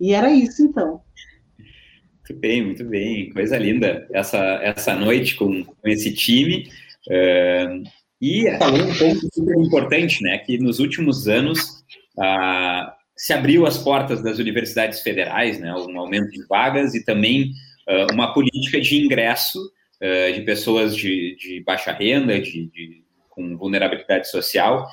E 0.01 0.13
era 0.13 0.31
isso, 0.31 0.63
então. 0.63 1.01
Muito 2.29 2.41
bem, 2.41 2.65
muito 2.65 2.85
bem. 2.85 3.31
Coisa 3.31 3.57
linda 3.59 4.07
essa, 4.13 4.39
essa 4.63 4.95
noite 4.95 5.37
com, 5.37 5.65
com 5.65 5.89
esse 5.89 6.13
time. 6.13 6.69
Uh, 7.07 7.83
e 8.21 8.51
falou 8.59 8.81
um 8.81 8.95
ponto 8.95 9.29
super 9.33 9.57
importante, 9.57 10.23
né? 10.23 10.39
Que 10.39 10.59
nos 10.59 10.79
últimos 10.79 11.27
anos 11.29 11.85
uh, 12.19 12.93
se 13.19 13.33
abriu 13.33 13.67
as 13.67 13.77
portas 13.77 14.23
das 14.23 14.39
universidades 14.39 15.01
federais, 15.01 15.59
né? 15.61 15.75
Um 15.75 15.99
aumento 15.99 16.31
de 16.31 16.47
vagas 16.47 16.95
e 16.95 17.05
também 17.05 17.53
uh, 17.89 18.13
uma 18.15 18.33
política 18.33 18.81
de 18.81 18.97
ingresso 19.05 19.59
de 20.33 20.43
pessoas 20.43 20.97
de, 20.97 21.37
de 21.41 21.61
baixa 21.67 21.91
renda, 21.91 22.41
de, 22.41 22.71
de 22.71 23.03
com 23.31 23.57
vulnerabilidade 23.57 24.31
social. 24.31 24.87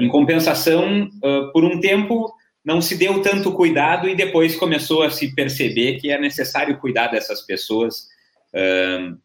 em 0.00 0.08
compensação, 0.08 1.10
por 1.52 1.62
um 1.62 1.78
tempo 1.78 2.32
não 2.66 2.82
se 2.82 2.96
deu 2.96 3.22
tanto 3.22 3.52
cuidado 3.52 4.08
e 4.08 4.16
depois 4.16 4.56
começou 4.56 5.04
a 5.04 5.10
se 5.10 5.32
perceber 5.36 6.00
que 6.00 6.10
é 6.10 6.20
necessário 6.20 6.78
cuidar 6.78 7.06
dessas 7.06 7.40
pessoas 7.42 8.08
uh, 8.52 9.16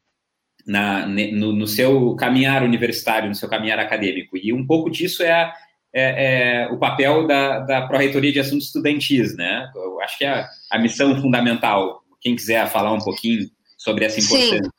na, 0.63 1.07
no, 1.07 1.51
no, 1.51 1.65
seu 1.65 2.15
caminhar 2.15 2.61
universitário, 2.61 3.27
no 3.27 3.33
seu 3.33 3.49
caminhar 3.49 3.79
acadêmico. 3.79 4.37
E 4.37 4.53
um 4.53 4.63
pouco 4.63 4.91
disso 4.91 5.23
é, 5.23 5.31
a, 5.31 5.51
é, 5.93 6.63
é 6.63 6.67
o 6.71 6.77
papel 6.77 7.27
da, 7.27 7.59
da 7.59 7.81
Pró-Reitoria 7.87 8.31
de 8.31 8.39
Assuntos 8.39 8.67
Estudantis, 8.67 9.35
né? 9.35 9.69
Eu 9.75 10.01
acho 10.01 10.17
que 10.17 10.25
é 10.25 10.29
a, 10.29 10.49
a 10.71 10.79
missão 10.79 11.19
fundamental. 11.21 12.01
Quem 12.19 12.35
quiser 12.35 12.69
falar 12.69 12.93
um 12.93 12.99
pouquinho 12.99 13.49
sobre 13.77 14.05
essa 14.05 14.19
importância. 14.19 14.63
Sim. 14.63 14.69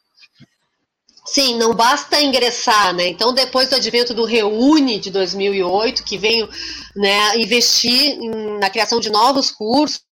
Sim, 1.24 1.56
não 1.56 1.72
basta 1.72 2.20
ingressar, 2.20 2.92
né? 2.94 3.06
Então, 3.06 3.32
depois 3.32 3.70
do 3.70 3.76
advento 3.76 4.12
do 4.12 4.24
Reúne 4.24 4.98
de 4.98 5.10
2008, 5.10 6.04
que 6.04 6.18
veio 6.18 6.48
né, 6.96 7.38
investir 7.38 8.18
na 8.58 8.68
criação 8.68 8.98
de 8.98 9.08
novos 9.08 9.50
cursos 9.50 10.02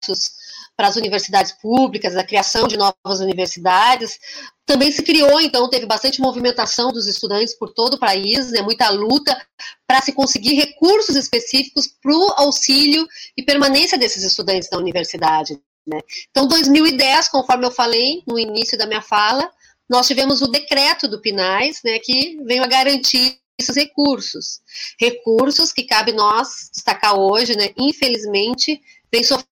para 0.81 0.89
as 0.89 0.97
universidades 0.97 1.53
públicas, 1.53 2.17
a 2.17 2.25
criação 2.25 2.67
de 2.67 2.75
novas 2.75 3.21
universidades, 3.21 4.19
também 4.65 4.91
se 4.91 5.03
criou, 5.03 5.39
então, 5.39 5.69
teve 5.69 5.85
bastante 5.85 6.23
movimentação 6.23 6.91
dos 6.91 7.07
estudantes 7.07 7.55
por 7.55 7.75
todo 7.75 7.95
o 7.95 7.99
país, 7.99 8.51
né, 8.51 8.63
muita 8.63 8.89
luta 8.89 9.39
para 9.87 10.01
se 10.01 10.11
conseguir 10.11 10.55
recursos 10.55 11.17
específicos 11.17 11.87
para 11.87 12.17
o 12.17 12.33
auxílio 12.39 13.07
e 13.37 13.43
permanência 13.43 13.99
desses 13.99 14.23
estudantes 14.23 14.71
na 14.73 14.79
universidade. 14.79 15.61
Né? 15.87 16.01
Então, 16.31 16.49
2010, 16.49 17.29
conforme 17.29 17.67
eu 17.67 17.71
falei 17.71 18.23
no 18.27 18.39
início 18.39 18.79
da 18.79 18.87
minha 18.87 19.03
fala, 19.03 19.51
nós 19.87 20.07
tivemos 20.07 20.41
o 20.41 20.49
decreto 20.49 21.07
do 21.07 21.21
PINAIS, 21.21 21.81
né, 21.85 21.99
que 21.99 22.43
veio 22.45 22.65
a 22.65 22.67
garantir 22.67 23.39
esses 23.61 23.77
recursos. 23.77 24.61
Recursos 24.99 25.75
que 25.75 25.83
cabe 25.83 26.13
nós 26.13 26.71
destacar 26.73 27.19
hoje, 27.19 27.55
né, 27.55 27.69
infelizmente, 27.77 28.81
vem 29.13 29.23
sofrendo 29.23 29.50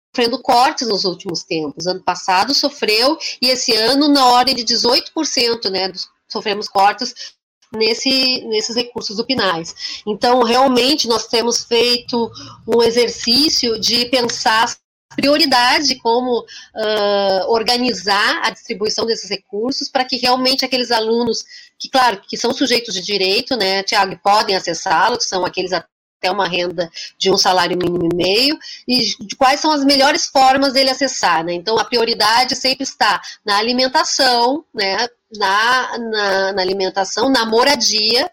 cortes 0.42 0.88
nos 0.88 1.06
últimos 1.06 1.44
tempos. 1.44 1.88
Ano 1.88 2.04
passado 2.04 2.54
sofreu, 2.54 3.18
e 3.42 3.50
esse 3.50 3.76
ano, 3.76 4.08
na 4.08 4.26
ordem 4.28 4.56
de 4.56 4.64
18%, 4.64 5.70
né, 5.70 5.92
sofremos 6.28 6.68
cortes 6.68 7.34
nesse, 7.74 8.42
nesses 8.46 8.76
recursos 8.76 9.18
do 9.18 9.26
PINAIS. 9.26 10.04
Então, 10.06 10.44
realmente, 10.44 11.08
nós 11.08 11.28
temos 11.28 11.64
feito 11.64 12.32
um 12.68 12.82
exercício 12.82 13.80
de 13.80 14.06
pensar 14.06 14.76
prioridade 15.16 15.96
como 15.96 16.40
uh, 16.40 17.52
organizar 17.52 18.42
a 18.46 18.50
distribuição 18.50 19.06
desses 19.06 19.30
recursos 19.30 19.90
para 19.90 20.06
que 20.06 20.16
realmente 20.16 20.64
aqueles 20.64 20.90
alunos 20.90 21.44
que, 21.78 21.90
claro, 21.90 22.22
que 22.28 22.38
são 22.38 22.54
sujeitos 22.54 22.94
de 22.94 23.02
direito, 23.02 23.58
né, 23.58 23.84
Tiago, 23.84 24.18
podem 24.24 24.56
acessá-lo, 24.56 25.18
que 25.18 25.26
são 25.26 25.46
aqueles 25.46 25.72
até 26.22 26.30
uma 26.30 26.48
renda 26.48 26.90
de 27.18 27.32
um 27.32 27.38
salário 27.38 27.76
mínimo 27.76 28.08
e 28.14 28.16
meio, 28.16 28.60
e 28.88 29.16
quais 29.36 29.60
são 29.60 29.72
as 29.72 29.84
melhores 29.84 30.28
formas 30.28 30.74
dele 30.74 30.92
acessar, 30.92 31.44
né? 31.44 31.54
Então, 31.54 31.80
a 31.80 31.84
prioridade 31.84 32.56
sempre 32.56 32.84
está 32.84 33.20
na 33.44 33.58
alimentação, 33.58 34.64
né, 34.72 35.08
na, 35.36 35.98
na, 35.98 36.54
na 36.54 36.62
alimentação, 36.62 37.28
na 37.30 37.44
moradia, 37.44 38.30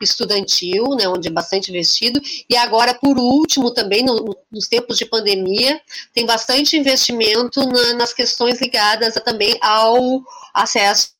estudantil, 0.00 0.88
né, 0.96 1.06
onde 1.06 1.28
é 1.28 1.30
bastante 1.30 1.70
investido, 1.70 2.20
e 2.48 2.56
agora, 2.56 2.94
por 2.94 3.18
último, 3.18 3.70
também 3.70 4.02
no, 4.02 4.36
nos 4.50 4.66
tempos 4.66 4.96
de 4.96 5.06
pandemia, 5.06 5.80
tem 6.12 6.26
bastante 6.26 6.76
investimento 6.76 7.66
na, 7.66 7.94
nas 7.94 8.12
questões 8.12 8.60
ligadas 8.60 9.16
a, 9.16 9.20
também 9.20 9.56
ao 9.60 10.22
acesso 10.52 11.13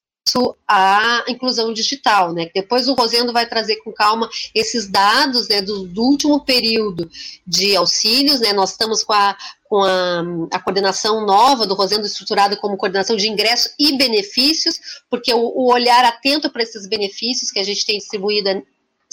à 0.66 1.25
inclusão 1.28 1.73
digital, 1.73 2.33
né? 2.33 2.49
Depois 2.54 2.88
o 2.88 2.95
Rosendo 2.95 3.33
vai 3.33 3.47
trazer 3.47 3.76
com 3.76 3.93
calma 3.93 4.28
esses 4.54 4.88
dados 4.88 5.49
né, 5.49 5.61
do, 5.61 5.87
do 5.87 6.02
último 6.02 6.45
período 6.45 7.11
de 7.47 7.76
auxílios, 7.76 8.40
né? 8.40 8.52
Nós 8.52 8.71
estamos 8.71 9.04
com 9.04 9.12
a, 9.12 9.37
com 9.69 9.83
a, 9.83 10.23
a, 10.52 10.59
coordenação 10.59 11.26
nova 11.26 11.66
do 11.66 11.75
Rosendo 11.75 12.07
estruturada 12.07 12.57
como 12.57 12.76
coordenação 12.76 13.16
de 13.16 13.28
ingresso 13.28 13.71
e 13.78 13.97
benefícios, 13.97 14.81
porque 15.11 15.33
o, 15.33 15.40
o 15.40 15.73
olhar 15.73 16.04
atento 16.04 16.50
para 16.50 16.62
esses 16.62 16.87
benefícios 16.87 17.50
que 17.50 17.61
a 17.61 17.64
gente 17.64 17.85
tem 17.85 17.99
distribuído 17.99 18.49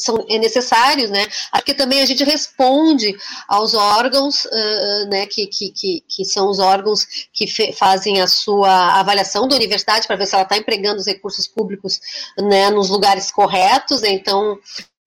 são 0.03 0.25
é 0.29 0.37
necessários, 0.37 1.09
né? 1.09 1.27
Porque 1.51 1.73
também 1.73 2.01
a 2.01 2.05
gente 2.05 2.23
responde 2.23 3.15
aos 3.47 3.73
órgãos, 3.73 4.45
uh, 4.45 5.09
né, 5.09 5.25
que, 5.25 5.47
que, 5.47 5.71
que, 5.71 6.03
que, 6.07 6.25
são 6.25 6.49
os 6.49 6.59
órgãos 6.59 7.05
que 7.33 7.47
fazem 7.73 8.21
a 8.21 8.27
sua 8.27 8.99
avaliação 8.99 9.47
da 9.47 9.55
universidade 9.55 10.07
para 10.07 10.15
ver 10.15 10.27
se 10.27 10.35
ela 10.35 10.43
está 10.43 10.57
empregando 10.57 10.99
os 10.99 11.05
recursos 11.07 11.47
públicos, 11.47 11.99
né, 12.37 12.69
nos 12.69 12.89
lugares 12.89 13.31
corretos. 13.31 14.01
Né? 14.01 14.09
Então, 14.09 14.57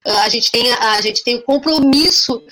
a 0.04 0.28
gente 0.28 0.50
tem 0.50 0.72
a 0.72 1.00
gente 1.00 1.24
tem 1.24 1.36
o 1.36 1.42
compromisso 1.42 2.42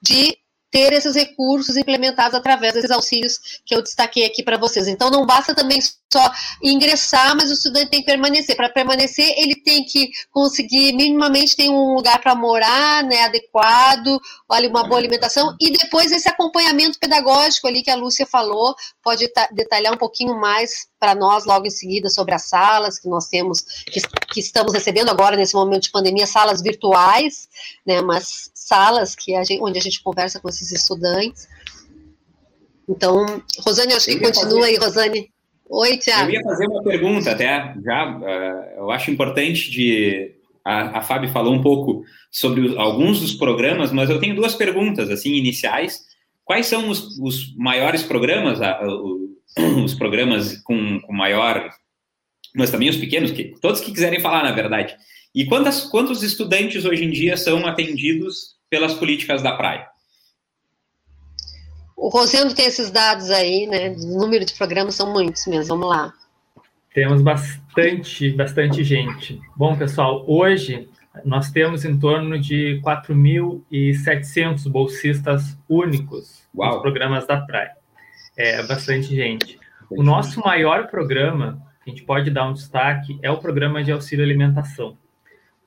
de 0.00 0.36
ter 0.74 0.92
esses 0.92 1.14
recursos 1.14 1.76
implementados 1.76 2.34
através 2.34 2.74
desses 2.74 2.90
auxílios 2.90 3.38
que 3.64 3.76
eu 3.76 3.80
destaquei 3.80 4.24
aqui 4.24 4.42
para 4.42 4.58
vocês. 4.58 4.88
Então, 4.88 5.08
não 5.08 5.24
basta 5.24 5.54
também 5.54 5.78
só 6.12 6.32
ingressar, 6.60 7.36
mas 7.36 7.48
o 7.48 7.52
estudante 7.52 7.90
tem 7.90 8.00
que 8.00 8.06
permanecer. 8.06 8.56
Para 8.56 8.68
permanecer, 8.68 9.34
ele 9.38 9.54
tem 9.54 9.84
que 9.84 10.10
conseguir 10.32 10.92
minimamente 10.92 11.54
ter 11.54 11.68
um 11.68 11.94
lugar 11.94 12.20
para 12.20 12.34
morar, 12.34 13.04
né, 13.04 13.22
adequado, 13.22 14.20
olha, 14.48 14.68
uma 14.68 14.82
boa 14.86 14.98
alimentação, 14.98 15.56
e 15.60 15.70
depois 15.70 16.10
esse 16.10 16.28
acompanhamento 16.28 16.98
pedagógico 16.98 17.68
ali 17.68 17.80
que 17.80 17.90
a 17.90 17.96
Lúcia 17.96 18.26
falou, 18.26 18.74
pode 19.02 19.30
detalhar 19.52 19.92
um 19.92 19.98
pouquinho 19.98 20.34
mais 20.40 20.88
para 20.98 21.14
nós 21.14 21.44
logo 21.44 21.66
em 21.66 21.70
seguida 21.70 22.08
sobre 22.08 22.34
as 22.34 22.48
salas 22.48 22.98
que 22.98 23.08
nós 23.08 23.28
temos, 23.28 23.60
que, 23.60 24.00
que, 24.32 24.40
estamos 24.40 24.72
recebendo 24.72 25.10
agora 25.10 25.36
nesse 25.36 25.54
momento 25.54 25.82
de 25.82 25.90
pandemia, 25.90 26.26
salas 26.26 26.62
virtuais, 26.62 27.48
né, 27.86 28.00
mas 28.00 28.50
salas 28.54 29.14
que 29.14 29.34
a 29.34 29.44
gente, 29.44 29.62
onde 29.62 29.78
a 29.78 29.82
gente 29.82 30.02
conversa 30.02 30.40
com 30.40 30.48
esses 30.48 30.63
estudantes. 30.72 31.48
Então, 32.88 33.42
Rosane, 33.60 33.94
acho 33.94 34.06
que 34.06 34.20
continua 34.20 34.60
fazer... 34.60 34.64
aí, 34.64 34.76
Rosane. 34.76 35.30
Oi, 35.68 35.96
Tiago. 35.96 36.30
Eu 36.30 36.34
ia 36.34 36.42
fazer 36.42 36.66
uma 36.66 36.82
pergunta 36.82 37.30
até, 37.30 37.74
já, 37.82 38.18
uh, 38.18 38.80
eu 38.80 38.90
acho 38.90 39.10
importante 39.10 39.70
de... 39.70 40.32
A, 40.64 40.98
a 40.98 41.02
Fábio 41.02 41.30
falou 41.30 41.54
um 41.54 41.62
pouco 41.62 42.04
sobre 42.30 42.60
os, 42.60 42.76
alguns 42.76 43.20
dos 43.20 43.34
programas, 43.34 43.92
mas 43.92 44.08
eu 44.08 44.18
tenho 44.18 44.34
duas 44.34 44.54
perguntas, 44.54 45.10
assim, 45.10 45.32
iniciais. 45.34 46.02
Quais 46.44 46.66
são 46.66 46.88
os, 46.88 47.18
os 47.18 47.54
maiores 47.56 48.02
programas, 48.02 48.60
uh, 48.60 49.82
os 49.84 49.94
programas 49.94 50.56
com, 50.62 51.00
com 51.00 51.12
maior, 51.12 51.70
mas 52.54 52.70
também 52.70 52.88
os 52.88 52.96
pequenos, 52.96 53.30
que, 53.30 53.54
todos 53.60 53.80
que 53.80 53.92
quiserem 53.92 54.20
falar, 54.20 54.42
na 54.42 54.52
verdade. 54.52 54.94
E 55.34 55.46
quantas, 55.46 55.84
quantos 55.86 56.22
estudantes 56.22 56.84
hoje 56.84 57.04
em 57.04 57.10
dia 57.10 57.36
são 57.36 57.66
atendidos 57.66 58.54
pelas 58.70 58.94
políticas 58.94 59.42
da 59.42 59.52
praia. 59.52 59.86
O 61.96 62.08
Rosendo 62.08 62.54
tem 62.54 62.66
esses 62.66 62.90
dados 62.90 63.30
aí, 63.30 63.66
né? 63.66 63.90
O 63.90 64.18
número 64.18 64.44
de 64.44 64.54
programas 64.54 64.94
são 64.94 65.12
muitos 65.12 65.46
mesmo. 65.46 65.76
Vamos 65.76 65.88
lá. 65.88 66.12
Temos 66.92 67.22
bastante, 67.22 68.30
bastante 68.30 68.84
gente. 68.84 69.40
Bom, 69.56 69.76
pessoal, 69.76 70.24
hoje 70.28 70.88
nós 71.24 71.50
temos 71.50 71.84
em 71.84 71.98
torno 71.98 72.38
de 72.38 72.80
4.700 72.84 74.68
bolsistas 74.68 75.56
únicos 75.68 76.42
Uau. 76.54 76.72
nos 76.72 76.82
programas 76.82 77.26
da 77.26 77.40
praia. 77.40 77.72
É 78.36 78.62
bastante 78.64 79.14
gente. 79.14 79.58
O 79.90 80.02
nosso 80.02 80.40
maior 80.40 80.88
programa, 80.88 81.62
que 81.84 81.90
a 81.90 81.92
gente 81.92 82.04
pode 82.04 82.30
dar 82.30 82.48
um 82.48 82.52
destaque, 82.52 83.18
é 83.22 83.30
o 83.30 83.38
programa 83.38 83.82
de 83.82 83.92
auxílio 83.92 84.24
alimentação 84.24 84.96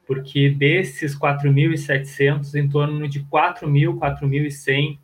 porque 0.08 0.50
desses 0.50 1.20
4.700, 1.20 2.56
em 2.56 2.70
torno 2.70 3.08
de 3.10 3.20
4.000, 3.26 4.00
4.100, 4.00 4.98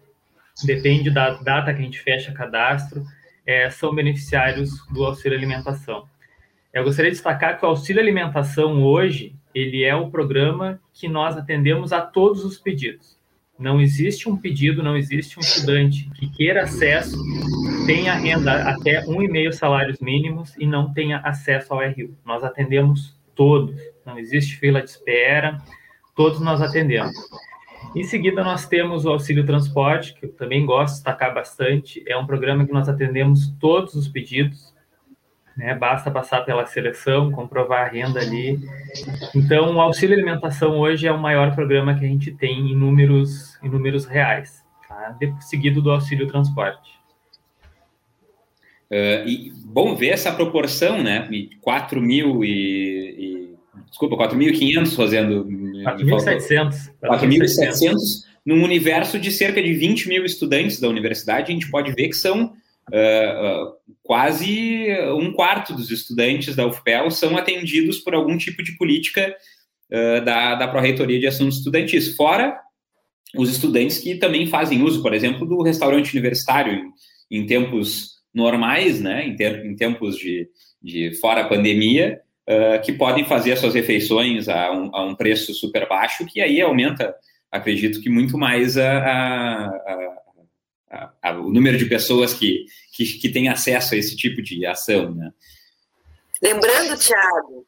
depende 0.66 1.10
da 1.10 1.32
data 1.36 1.74
que 1.74 1.80
a 1.80 1.84
gente 1.84 2.00
fecha 2.00 2.34
cadastro, 2.34 3.04
é, 3.46 3.70
são 3.70 3.94
beneficiários 3.94 4.86
do 4.88 5.04
auxílio 5.04 5.38
alimentação. 5.38 6.08
Eu 6.74 6.84
gostaria 6.84 7.12
de 7.12 7.18
destacar 7.18 7.60
que 7.60 7.66
o 7.66 7.70
auxílio 7.70 8.02
alimentação 8.02 8.84
hoje, 8.84 9.36
ele 9.54 9.84
é 9.84 9.96
o 9.96 10.10
programa 10.10 10.80
que 10.94 11.08
nós 11.08 11.38
atendemos 11.38 11.94
a 11.94 12.02
todos 12.02 12.44
os 12.44 12.58
pedidos. 12.58 13.18
Não 13.60 13.80
existe 13.80 14.28
um 14.28 14.36
pedido, 14.36 14.82
não 14.82 14.98
existe 14.98 15.38
um 15.38 15.42
estudante 15.42 16.10
que 16.16 16.28
queira 16.30 16.64
acesso, 16.64 17.16
tenha 17.86 18.16
renda 18.16 18.68
até 18.68 19.06
um 19.06 19.22
e 19.22 19.28
meio 19.28 19.54
salários 19.54 20.00
mínimos 20.00 20.56
e 20.58 20.66
não 20.66 20.92
tenha 20.92 21.20
acesso 21.20 21.74
ao 21.74 21.80
RU. 21.80 22.18
Nós 22.26 22.44
atendemos 22.44 23.16
todos, 23.36 23.80
não 24.04 24.18
existe 24.18 24.58
fila 24.58 24.82
de 24.82 24.90
espera, 24.90 25.60
todos 26.16 26.40
nós 26.40 26.62
atendemos. 26.62 27.14
Em 27.96 28.04
seguida, 28.04 28.44
nós 28.44 28.68
temos 28.68 29.06
o 29.06 29.10
auxílio 29.10 29.46
transporte, 29.46 30.16
que 30.16 30.26
eu 30.26 30.34
também 30.34 30.66
gosto 30.66 30.94
de 30.94 30.94
destacar 30.96 31.34
bastante. 31.34 32.04
É 32.08 32.18
um 32.18 32.26
programa 32.26 32.66
que 32.66 32.74
nós 32.74 32.90
atendemos 32.90 33.54
todos 33.60 33.94
os 33.94 34.08
pedidos, 34.08 34.74
né? 35.56 35.76
Basta 35.76 36.10
passar 36.10 36.42
pela 36.42 36.66
seleção, 36.66 37.32
comprovar 37.32 37.86
a 37.86 37.90
renda 37.90 38.20
ali. 38.20 38.60
Então, 39.36 39.76
o 39.76 39.82
auxílio 39.82 40.16
alimentação 40.16 40.80
hoje 40.80 41.08
é 41.08 41.12
o 41.12 41.22
maior 41.22 41.54
programa 41.54 41.94
que 41.94 42.04
a 42.04 42.08
gente 42.08 42.32
tem 42.32 42.72
em 42.72 42.76
números, 42.76 43.60
em 43.62 43.70
números 43.70 44.06
reais, 44.06 44.64
tá? 44.88 45.16
seguido 45.42 45.82
do 45.82 45.92
auxílio 45.92 46.28
transporte. 46.28 46.94
Uh, 48.92 49.28
e 49.28 49.52
bom 49.66 49.96
ver 49.96 50.10
essa 50.10 50.32
proporção, 50.32 51.02
né? 51.02 51.28
4 51.62 52.02
mil 52.02 52.44
e, 52.44 52.50
e 52.50 53.56
desculpa, 53.90 54.16
4.500 54.18 54.96
fazendo 54.96 55.48
4.700. 55.84 56.76
4.700 57.04 57.94
num 58.46 58.64
universo 58.64 59.18
de 59.18 59.32
cerca 59.32 59.62
de 59.62 59.74
20 59.74 60.10
mil 60.10 60.26
estudantes 60.26 60.80
da 60.80 60.90
universidade, 60.90 61.52
a 61.52 61.54
gente 61.54 61.72
pode 61.72 61.94
ver 61.94 62.10
que 62.10 62.16
são 62.16 62.46
uh, 62.92 63.66
uh, 63.66 63.74
quase 64.02 64.88
um 65.18 65.32
quarto 65.32 65.74
dos 65.74 65.90
estudantes 65.90 66.56
da 66.56 66.68
UFPEL 66.68 67.10
são 67.10 67.38
atendidos 67.38 68.00
por 68.00 68.14
algum 68.14 68.38
tipo 68.38 68.62
de 68.62 68.76
política 68.76 69.34
uh, 69.90 70.26
da, 70.26 70.56
da 70.56 70.68
Pró-Reitoria 70.68 71.20
de 71.20 71.28
Assuntos 71.28 71.60
Estudantis, 71.60 72.16
fora 72.16 72.60
os 73.36 73.50
estudantes 73.50 73.98
que 73.98 74.16
também 74.16 74.46
fazem 74.46 74.84
uso, 74.84 75.02
por 75.02 75.14
exemplo, 75.14 75.48
do 75.48 75.64
restaurante 75.64 76.12
universitário 76.12 76.74
em, 77.32 77.40
em 77.40 77.46
tempos 77.46 78.22
normais, 78.34 79.00
né, 79.00 79.26
em, 79.26 79.36
ter, 79.36 79.66
em 79.66 79.76
tempos 79.76 80.18
de, 80.18 80.48
de 80.82 81.16
fora 81.20 81.48
pandemia, 81.48 82.20
uh, 82.48 82.82
que 82.84 82.94
podem 82.94 83.26
fazer 83.26 83.54
as 83.54 83.60
suas 83.60 83.74
refeições 83.74 84.48
a 84.48 84.72
um, 84.72 84.96
a 84.96 85.04
um, 85.04 85.16
preço 85.16 85.54
super 85.54 85.88
baixo, 85.88 86.26
que 86.26 86.42
aí 86.42 86.62
aumenta, 86.62 87.16
acredito 87.52 88.02
que 88.02 88.10
muito 88.10 88.38
mais 88.38 88.78
a, 88.78 89.70
a, 91.22 91.32
o 91.32 91.52
número 91.52 91.78
de 91.78 91.86
pessoas 91.86 92.34
que, 92.34 92.66
que, 92.92 93.06
que 93.20 93.30
têm 93.30 93.50
acesso 93.50 93.94
a 93.94 93.98
esse 93.98 94.16
tipo 94.16 94.42
de 94.42 94.66
ação, 94.66 95.14
né. 95.14 95.32
Lembrando, 96.42 96.98
Tiago, 96.98 97.66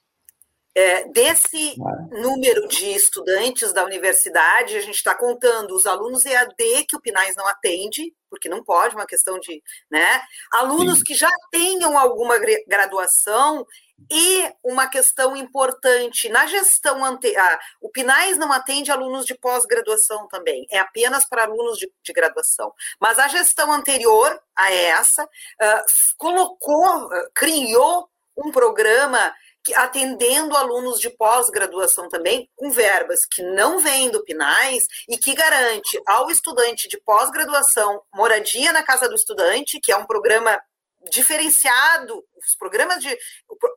é, 0.76 1.08
desse 1.08 1.74
número 2.12 2.68
de 2.68 2.88
estudantes 2.88 3.72
da 3.72 3.86
universidade, 3.86 4.76
a 4.76 4.82
gente 4.82 4.96
está 4.96 5.16
contando 5.16 5.74
os 5.74 5.86
alunos 5.86 6.26
EAD 6.26 6.86
que 6.86 6.98
o 6.98 7.00
PNAES 7.00 7.38
não 7.38 7.48
atende, 7.48 8.14
porque 8.30 8.50
não 8.50 8.62
pode, 8.62 8.94
uma 8.94 9.06
questão 9.06 9.40
de. 9.40 9.64
Né? 9.90 10.22
Alunos 10.52 10.98
Sim. 10.98 11.04
que 11.06 11.16
já 11.16 11.32
tenham 11.50 11.98
alguma 11.98 12.36
graduação 12.68 13.66
e 14.10 14.52
uma 14.64 14.88
questão 14.88 15.36
importante, 15.36 16.30
na 16.30 16.46
gestão 16.46 17.04
anterior, 17.04 17.42
ah, 17.42 17.60
o 17.82 17.90
PNAES 17.90 18.38
não 18.38 18.52
atende 18.52 18.92
alunos 18.92 19.26
de 19.26 19.36
pós-graduação 19.36 20.28
também, 20.28 20.66
é 20.70 20.80
apenas 20.80 21.26
para 21.26 21.44
alunos 21.44 21.78
de, 21.78 21.92
de, 22.04 22.14
graduação. 22.14 22.74
Mas 23.00 23.18
a 23.18 23.28
gestão 23.28 23.72
anterior 23.72 24.40
a 24.56 24.72
essa 24.72 25.24
uh, 25.24 25.28
colocou, 26.18 27.06
uh, 27.06 27.30
criou 27.34 28.08
um 28.38 28.52
programa 28.52 29.34
atendendo 29.76 30.56
alunos 30.56 31.00
de 31.00 31.10
pós-graduação 31.10 32.08
também, 32.10 32.48
com 32.56 32.70
verbas 32.70 33.26
que 33.26 33.42
não 33.42 33.80
vêm 33.80 34.12
do 34.12 34.24
PNAES 34.24 34.84
e 35.10 35.18
que 35.18 35.34
garante 35.34 36.00
ao 36.06 36.30
estudante 36.30 36.88
de 36.88 37.02
pós-graduação 37.02 38.02
moradia 38.14 38.72
na 38.72 38.84
casa 38.84 39.10
do 39.10 39.16
estudante, 39.16 39.80
que 39.80 39.92
é 39.92 39.98
um 39.98 40.06
programa 40.06 40.62
diferenciado, 41.10 42.24
os 42.38 42.56
programas 42.56 43.02
de 43.02 43.18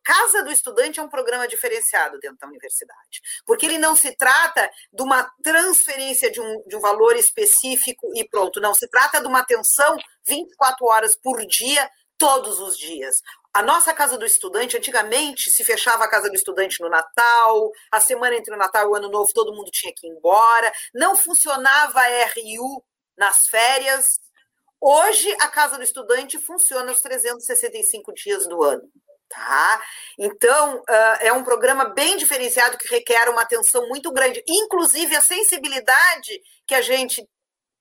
Casa 0.04 0.42
do 0.42 0.50
Estudante 0.50 1.00
é 1.00 1.02
um 1.02 1.08
programa 1.08 1.46
diferenciado 1.46 2.18
dentro 2.18 2.38
da 2.38 2.46
universidade, 2.46 3.20
porque 3.46 3.66
ele 3.66 3.78
não 3.78 3.94
se 3.94 4.16
trata 4.16 4.70
de 4.92 5.02
uma 5.02 5.30
transferência 5.42 6.30
de 6.30 6.40
um, 6.40 6.62
de 6.66 6.76
um 6.76 6.80
valor 6.80 7.16
específico 7.16 8.10
e 8.14 8.26
pronto, 8.28 8.60
não 8.60 8.74
se 8.74 8.88
trata 8.88 9.20
de 9.20 9.26
uma 9.26 9.40
atenção 9.40 9.96
24 10.26 10.86
horas 10.86 11.16
por 11.16 11.44
dia 11.46 11.88
todos 12.16 12.58
os 12.58 12.76
dias. 12.76 13.22
A 13.54 13.62
nossa 13.62 13.94
casa 13.94 14.18
do 14.18 14.26
estudante, 14.26 14.76
antigamente, 14.76 15.50
se 15.50 15.64
fechava 15.64 16.04
a 16.04 16.08
casa 16.08 16.28
do 16.28 16.34
estudante 16.34 16.80
no 16.80 16.88
Natal, 16.88 17.70
a 17.90 18.00
semana 18.00 18.36
entre 18.36 18.54
o 18.54 18.58
Natal 18.58 18.84
e 18.84 18.88
o 18.88 18.94
Ano 18.94 19.08
Novo, 19.08 19.32
todo 19.32 19.54
mundo 19.54 19.70
tinha 19.70 19.92
que 19.94 20.06
ir 20.06 20.10
embora, 20.10 20.72
não 20.94 21.16
funcionava 21.16 22.00
a 22.00 22.26
RU 22.26 22.84
nas 23.16 23.46
férias. 23.48 24.20
Hoje, 24.80 25.30
a 25.40 25.48
casa 25.48 25.76
do 25.76 25.82
estudante 25.82 26.38
funciona 26.38 26.92
os 26.92 27.00
365 27.00 28.12
dias 28.14 28.46
do 28.46 28.62
ano. 28.62 28.82
Tá? 29.28 29.82
Então, 30.18 30.78
uh, 30.78 31.16
é 31.20 31.32
um 31.32 31.44
programa 31.44 31.86
bem 31.90 32.16
diferenciado 32.16 32.78
que 32.78 32.88
requer 32.88 33.28
uma 33.28 33.42
atenção 33.42 33.86
muito 33.88 34.10
grande, 34.10 34.42
inclusive 34.48 35.14
a 35.14 35.20
sensibilidade 35.20 36.40
que 36.66 36.74
a 36.74 36.80
gente 36.80 37.28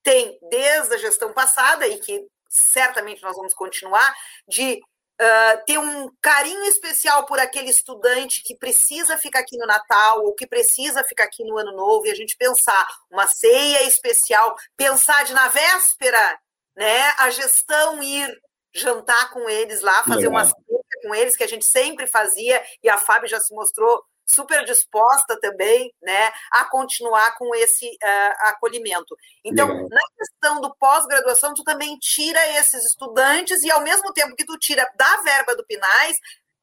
tem 0.03 0.37
desde 0.49 0.95
a 0.95 0.97
gestão 0.97 1.31
passada 1.31 1.87
e 1.87 1.99
que 1.99 2.25
certamente 2.49 3.21
nós 3.21 3.35
vamos 3.35 3.53
continuar, 3.53 4.13
de 4.47 4.81
Uh, 5.19 5.65
ter 5.65 5.79
um 5.79 6.11
carinho 6.21 6.63
especial 6.65 7.25
por 7.25 7.39
aquele 7.39 7.71
estudante 7.71 8.43
que 8.43 8.55
precisa 8.55 9.17
ficar 9.17 9.39
aqui 9.39 9.57
no 9.57 9.65
Natal 9.65 10.23
ou 10.23 10.35
que 10.35 10.45
precisa 10.45 11.03
ficar 11.03 11.23
aqui 11.23 11.43
no 11.43 11.57
Ano 11.57 11.75
Novo 11.75 12.05
e 12.05 12.11
a 12.11 12.13
gente 12.13 12.37
pensar 12.37 12.87
uma 13.09 13.25
ceia 13.25 13.81
especial, 13.87 14.55
pensar 14.77 15.25
de 15.25 15.33
na 15.33 15.47
véspera, 15.47 16.39
né, 16.77 17.11
a 17.17 17.31
gestão 17.31 18.01
ir 18.03 18.39
jantar 18.73 19.31
com 19.31 19.49
eles 19.49 19.81
lá, 19.81 20.03
fazer 20.03 20.27
Legal. 20.27 20.31
uma 20.31 20.45
ceia 20.45 20.77
com 21.03 21.15
eles 21.15 21.35
que 21.35 21.43
a 21.43 21.47
gente 21.47 21.65
sempre 21.65 22.05
fazia 22.05 22.63
e 22.83 22.89
a 22.89 22.97
Fábio 22.97 23.27
já 23.27 23.39
se 23.39 23.53
mostrou 23.53 24.03
super 24.25 24.63
disposta 24.65 25.39
também 25.39 25.91
né, 26.01 26.31
a 26.51 26.65
continuar 26.65 27.35
com 27.37 27.55
esse 27.55 27.87
uh, 27.87 28.49
acolhimento. 28.49 29.17
Então, 29.43 29.67
Legal. 29.67 29.87
na 29.89 30.01
questão 30.17 30.61
do 30.61 30.75
pós-graduação, 30.75 31.53
tu 31.53 31.63
também 31.63 31.97
tira 31.97 32.39
esses 32.59 32.85
estudantes 32.85 33.63
e, 33.63 33.71
ao 33.71 33.81
mesmo 33.81 34.11
tempo 34.13 34.35
que 34.35 34.45
tu 34.45 34.57
tira 34.57 34.87
da 34.95 35.21
verba 35.21 35.55
do 35.55 35.65
PINAIS, 35.65 36.17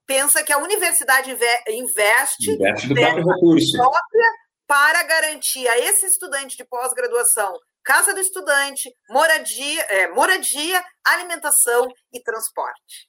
pensa 0.06 0.44
que 0.44 0.52
a 0.52 0.58
universidade 0.58 1.30
investe, 1.68 2.50
investe 2.50 2.88
do 2.88 2.94
próprio 2.94 3.26
recurso. 3.26 3.76
própria 3.78 4.30
para 4.66 5.02
garantir 5.04 5.66
a 5.66 5.78
esse 5.78 6.06
estudante 6.06 6.56
de 6.56 6.64
pós-graduação 6.64 7.58
casa 7.84 8.14
do 8.14 8.20
estudante, 8.20 8.90
moradia, 9.10 9.82
é, 9.82 10.12
moradia, 10.12 10.82
alimentação 11.04 11.86
e 12.12 12.20
transporte. 12.22 13.08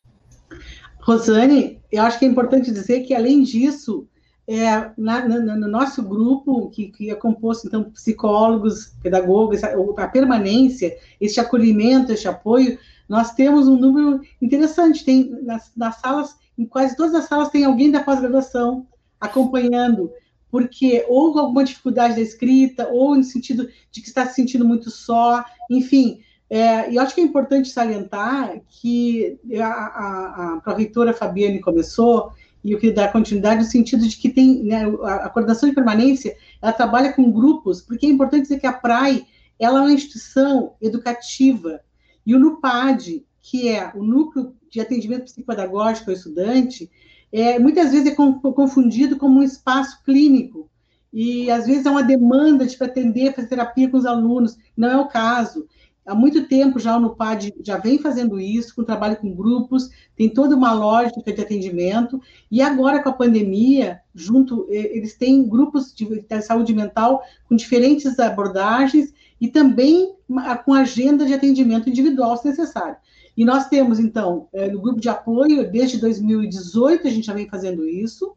Rosane, 1.01 1.81
eu 1.91 2.03
acho 2.03 2.19
que 2.19 2.25
é 2.25 2.27
importante 2.27 2.71
dizer 2.71 3.01
que, 3.01 3.15
além 3.15 3.43
disso, 3.43 4.07
é, 4.47 4.91
na, 4.97 5.27
na, 5.27 5.55
no 5.55 5.67
nosso 5.67 6.03
grupo, 6.03 6.69
que, 6.69 6.89
que 6.89 7.09
é 7.09 7.15
composto, 7.15 7.67
então, 7.67 7.91
psicólogos, 7.91 8.95
pedagogos, 9.01 9.61
a, 9.63 10.07
permanência, 10.07 10.97
esse 11.19 11.39
acolhimento, 11.39 12.11
esse 12.11 12.27
apoio, 12.27 12.77
nós 13.07 13.33
temos 13.33 13.67
um 13.67 13.77
número 13.77 14.21
interessante. 14.41 15.05
Tem 15.05 15.29
nas, 15.43 15.71
nas 15.75 15.95
salas, 15.97 16.35
em 16.57 16.65
quase 16.65 16.95
todas 16.95 17.15
as 17.15 17.25
salas, 17.25 17.49
tem 17.49 17.65
alguém 17.65 17.91
da 17.91 18.03
pós-graduação 18.03 18.87
acompanhando, 19.19 20.11
porque 20.49 21.05
ou 21.07 21.37
alguma 21.37 21.63
dificuldade 21.63 22.15
da 22.15 22.21
escrita, 22.21 22.87
ou 22.89 23.15
no 23.15 23.23
sentido 23.23 23.67
de 23.91 24.01
que 24.01 24.07
está 24.07 24.25
se 24.25 24.35
sentindo 24.35 24.65
muito 24.65 24.89
só, 24.89 25.43
enfim. 25.69 26.21
É, 26.49 26.91
e 26.91 26.99
acho 26.99 27.15
que 27.15 27.21
é 27.21 27.23
importante 27.23 27.69
salientar 27.69 28.61
que 28.69 29.39
a, 29.59 29.65
a, 29.65 30.53
a 30.53 30.61
pró-reitora 30.61 31.13
Fabiane 31.13 31.59
começou 31.59 32.31
e 32.63 32.71
eu 32.71 32.79
queria 32.79 32.95
dar 32.95 33.11
continuidade 33.11 33.63
no 33.63 33.69
sentido 33.69 34.07
de 34.07 34.17
que 34.17 34.29
tem 34.29 34.63
né, 34.63 34.85
a, 35.03 35.15
a, 35.25 35.29
coordenação 35.29 35.69
de 35.69 35.75
permanência, 35.75 36.35
ela 36.59 36.73
trabalha 36.73 37.13
com 37.13 37.31
grupos, 37.31 37.81
porque 37.81 38.07
é 38.07 38.09
importante 38.09 38.43
dizer 38.43 38.59
que 38.59 38.65
a 38.65 38.73
PRAE 38.73 39.25
ela 39.59 39.79
é 39.79 39.81
uma 39.83 39.93
instituição 39.93 40.73
educativa 40.81 41.79
e 42.25 42.35
o 42.35 42.39
NUPAD, 42.39 43.23
que 43.41 43.69
é 43.69 43.91
o 43.93 44.03
núcleo 44.03 44.55
de 44.69 44.81
atendimento 44.81 45.25
psicopedagógico 45.25 46.09
ao 46.09 46.15
estudante, 46.15 46.89
é, 47.37 47.59
muitas 47.59 47.91
vezes 47.91 48.07
é 48.07 48.15
confundido 48.15 49.17
como 49.17 49.39
um 49.39 49.43
espaço 49.43 50.01
clínico. 50.05 50.69
E 51.11 51.51
às 51.51 51.65
vezes 51.65 51.85
é 51.85 51.91
uma 51.91 52.01
demanda 52.01 52.65
de 52.65 52.81
atender, 52.81 53.33
fazer 53.33 53.49
terapia 53.49 53.89
com 53.89 53.97
os 53.97 54.05
alunos. 54.05 54.57
Não 54.75 54.89
é 54.89 54.97
o 54.97 55.07
caso. 55.09 55.67
Há 56.05 56.15
muito 56.15 56.47
tempo 56.47 56.79
já 56.79 56.95
o 56.95 56.99
NUPAD 56.99 57.53
já 57.61 57.77
vem 57.77 57.99
fazendo 57.99 58.39
isso, 58.39 58.73
com 58.73 58.85
trabalho 58.85 59.17
com 59.17 59.35
grupos, 59.35 59.89
tem 60.15 60.29
toda 60.29 60.55
uma 60.55 60.71
lógica 60.71 61.33
de 61.33 61.41
atendimento, 61.41 62.21
e 62.49 62.61
agora 62.61 63.01
com 63.01 63.09
a 63.09 63.13
pandemia, 63.13 63.99
junto, 64.13 64.67
eles 64.69 65.17
têm 65.17 65.49
grupos 65.49 65.93
de, 65.93 66.21
de 66.21 66.41
saúde 66.41 66.75
mental 66.75 67.23
com 67.49 67.55
diferentes 67.55 68.19
abordagens 68.19 69.11
e 69.39 69.47
também 69.47 70.15
com 70.63 70.73
agenda 70.73 71.25
de 71.25 71.33
atendimento 71.33 71.89
individual, 71.89 72.37
se 72.37 72.47
necessário. 72.47 72.95
E 73.37 73.43
nós 73.43 73.67
temos, 73.67 73.99
então, 73.99 74.47
é, 74.53 74.69
no 74.69 74.79
grupo 74.79 74.99
de 74.99 75.09
apoio, 75.09 75.69
desde 75.69 75.97
2018 75.97 77.07
a 77.07 77.11
gente 77.11 77.27
já 77.27 77.33
vem 77.33 77.49
fazendo 77.49 77.87
isso, 77.87 78.33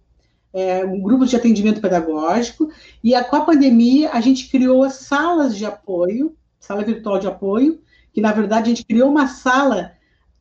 é, 0.52 0.84
um 0.84 1.00
grupo 1.00 1.24
de 1.24 1.36
atendimento 1.36 1.80
pedagógico, 1.80 2.70
e 3.02 3.12
com 3.24 3.36
a 3.36 3.44
pandemia 3.44 4.10
a 4.10 4.20
gente 4.20 4.48
criou 4.50 4.88
salas 4.90 5.56
de 5.56 5.64
apoio, 5.64 6.34
sala 6.58 6.82
virtual 6.82 7.18
de 7.18 7.26
apoio, 7.26 7.80
que 8.12 8.20
na 8.20 8.32
verdade 8.32 8.64
a 8.66 8.74
gente 8.74 8.84
criou 8.84 9.10
uma 9.10 9.28
sala 9.28 9.92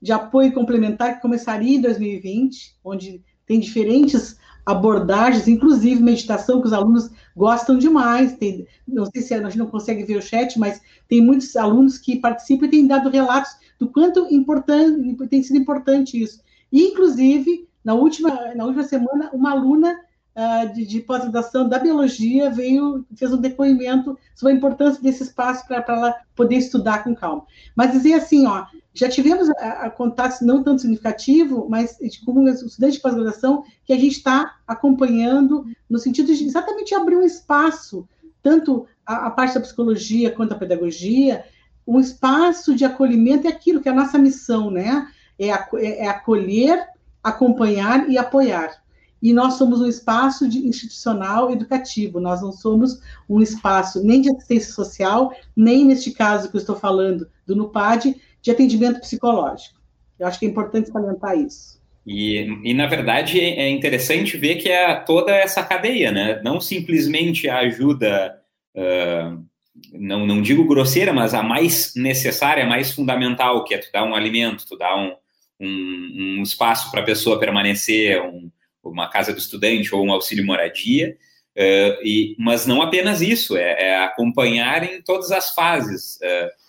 de 0.01 0.11
apoio 0.11 0.53
complementar 0.53 1.15
que 1.15 1.21
começaria 1.21 1.77
em 1.77 1.81
2020, 1.81 2.77
onde 2.83 3.23
tem 3.45 3.59
diferentes 3.59 4.37
abordagens, 4.65 5.47
inclusive 5.47 6.01
meditação, 6.01 6.59
que 6.59 6.67
os 6.67 6.73
alunos 6.73 7.09
gostam 7.37 7.77
demais. 7.77 8.35
Tem, 8.35 8.67
não 8.87 9.05
sei 9.05 9.21
se 9.21 9.33
a 9.33 9.43
gente 9.43 9.57
não 9.57 9.67
consegue 9.67 10.03
ver 10.03 10.17
o 10.17 10.21
chat, 10.21 10.57
mas 10.57 10.81
tem 11.07 11.21
muitos 11.21 11.55
alunos 11.55 11.97
que 11.97 12.19
participam 12.19 12.65
e 12.65 12.69
têm 12.69 12.87
dado 12.87 13.09
relatos 13.09 13.51
do 13.79 13.87
quanto 13.87 14.27
importante, 14.33 15.15
tem 15.29 15.43
sido 15.43 15.57
importante 15.57 16.21
isso. 16.21 16.41
E, 16.71 16.87
inclusive, 16.87 17.69
na 17.85 17.93
última, 17.93 18.55
na 18.55 18.65
última 18.65 18.83
semana, 18.83 19.29
uma 19.31 19.51
aluna 19.51 19.97
uh, 20.37 20.71
de, 20.71 20.85
de 20.85 21.01
pós-graduação 21.01 21.67
da 21.67 21.79
biologia 21.79 22.51
veio, 22.51 23.03
fez 23.15 23.33
um 23.33 23.41
depoimento 23.41 24.17
sobre 24.35 24.53
a 24.53 24.57
importância 24.57 25.01
desse 25.01 25.23
espaço 25.23 25.65
para 25.67 25.83
ela 25.87 26.15
poder 26.35 26.57
estudar 26.57 27.03
com 27.03 27.15
calma. 27.15 27.45
Mas 27.75 27.91
dizer 27.91 28.13
assim, 28.13 28.45
ó, 28.45 28.65
já 28.93 29.09
tivemos 29.09 29.49
a, 29.49 29.85
a 29.85 29.89
contatos 29.89 30.41
não 30.41 30.63
tanto 30.63 30.81
significativo, 30.81 31.67
mas 31.67 31.97
como 32.23 32.47
estudante 32.47 32.93
de 32.93 33.01
pós-graduação, 33.01 33.63
que 33.83 33.93
a 33.93 33.99
gente 33.99 34.17
está 34.17 34.57
acompanhando 34.67 35.65
no 35.89 35.97
sentido 35.97 36.33
de 36.33 36.45
exatamente 36.45 36.93
abrir 36.93 37.15
um 37.15 37.23
espaço, 37.23 38.07
tanto 38.43 38.85
a, 39.05 39.27
a, 39.27 39.31
parte 39.31 39.55
da 39.55 39.61
psicologia 39.61 40.31
quanto 40.31 40.53
a 40.53 40.57
pedagogia, 40.57 41.43
um 41.85 41.99
espaço 41.99 42.75
de 42.75 42.85
acolhimento 42.85 43.47
é 43.47 43.49
aquilo 43.49 43.81
que 43.81 43.89
é 43.89 43.91
a 43.91 43.95
nossa 43.95 44.17
missão, 44.17 44.69
né? 44.69 45.07
É, 45.39 45.49
é, 45.49 46.05
é 46.05 46.07
acolher, 46.07 46.85
acompanhar 47.23 48.09
e 48.09 48.17
apoiar. 48.17 48.81
E 49.21 49.33
nós 49.33 49.55
somos 49.55 49.81
um 49.81 49.87
espaço 49.87 50.47
de 50.47 50.59
institucional 50.59 51.51
educativo, 51.51 52.19
nós 52.19 52.41
não 52.41 52.51
somos 52.51 53.01
um 53.27 53.41
espaço 53.41 54.03
nem 54.03 54.21
de 54.21 54.29
assistência 54.29 54.73
social, 54.73 55.33
nem 55.55 55.85
neste 55.85 56.11
caso 56.11 56.49
que 56.49 56.55
eu 56.55 56.61
estou 56.61 56.75
falando 56.75 57.27
do 57.45 57.55
NUPAD, 57.55 58.15
de 58.41 58.51
atendimento 58.51 58.99
psicológico. 58.99 59.79
Eu 60.19 60.27
acho 60.27 60.39
que 60.39 60.45
é 60.45 60.49
importante 60.49 60.89
salientar 60.89 61.37
isso. 61.37 61.77
E, 62.05 62.47
e, 62.63 62.73
na 62.73 62.87
verdade, 62.87 63.39
é 63.39 63.69
interessante 63.69 64.37
ver 64.37 64.55
que 64.55 64.69
é 64.69 64.95
toda 64.95 65.35
essa 65.35 65.61
cadeia, 65.61 66.09
né? 66.09 66.41
Não 66.41 66.61
simplesmente 66.61 67.49
a 67.49 67.59
ajuda, 67.59 68.39
uh, 68.73 69.43
não, 69.91 70.25
não 70.25 70.41
digo 70.41 70.65
grosseira, 70.65 71.11
mas 71.11 71.33
a 71.33 71.43
mais 71.43 71.93
necessária, 71.97 72.63
a 72.63 72.67
mais 72.67 72.91
fundamental, 72.91 73.65
que 73.65 73.73
é 73.73 73.77
tu 73.77 73.91
dar 73.91 74.05
um 74.05 74.15
alimento, 74.15 74.65
tu 74.65 74.77
dar 74.77 74.95
um, 74.95 75.15
um, 75.59 76.37
um 76.39 76.43
espaço 76.43 76.89
para 76.91 77.01
a 77.01 77.05
pessoa 77.05 77.39
permanecer, 77.39 78.21
um, 78.21 78.49
uma 78.89 79.09
casa 79.09 79.31
do 79.31 79.39
estudante 79.39 79.93
ou 79.93 80.05
um 80.05 80.11
auxílio 80.11 80.45
moradia, 80.45 81.17
uh, 81.55 82.01
e, 82.03 82.35
mas 82.39 82.65
não 82.65 82.81
apenas 82.81 83.21
isso, 83.21 83.57
é, 83.57 83.89
é 83.89 84.03
acompanhar 84.03 84.83
em 84.83 85.01
todas 85.01 85.31
as 85.31 85.53
fases. 85.53 86.17
Uh, 86.17 86.67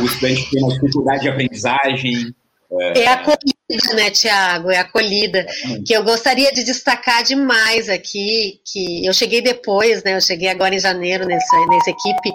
o 0.00 0.04
estudante 0.04 0.50
tem 0.50 0.62
uma 0.62 0.74
dificuldade 0.74 1.22
de 1.22 1.28
aprendizagem. 1.28 2.34
É, 2.72 3.00
é 3.02 3.08
acolhida, 3.08 3.94
né, 3.94 4.10
Tiago? 4.10 4.70
É 4.70 4.78
acolhida. 4.78 5.46
Que 5.86 5.92
eu 5.94 6.04
gostaria 6.04 6.52
de 6.52 6.64
destacar 6.64 7.22
demais 7.22 7.88
aqui, 7.88 8.60
que 8.64 9.04
eu 9.04 9.12
cheguei 9.12 9.40
depois, 9.40 10.02
né? 10.02 10.14
Eu 10.14 10.20
cheguei 10.20 10.48
agora 10.48 10.74
em 10.74 10.80
janeiro 10.80 11.26
nessa, 11.26 11.66
nessa 11.66 11.90
equipe, 11.90 12.32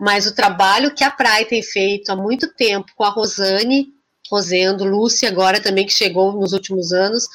mas 0.00 0.26
o 0.26 0.34
trabalho 0.34 0.94
que 0.94 1.04
a 1.04 1.10
Praia 1.10 1.46
tem 1.46 1.62
feito 1.62 2.10
há 2.10 2.16
muito 2.16 2.52
tempo 2.54 2.92
com 2.94 3.04
a 3.04 3.10
Rosane, 3.10 3.88
Rosendo, 4.32 4.86
Lúcia 4.86 5.28
agora 5.28 5.60
também 5.60 5.84
que 5.84 5.92
chegou 5.92 6.32
nos 6.32 6.54
últimos 6.54 6.90
anos, 6.90 7.28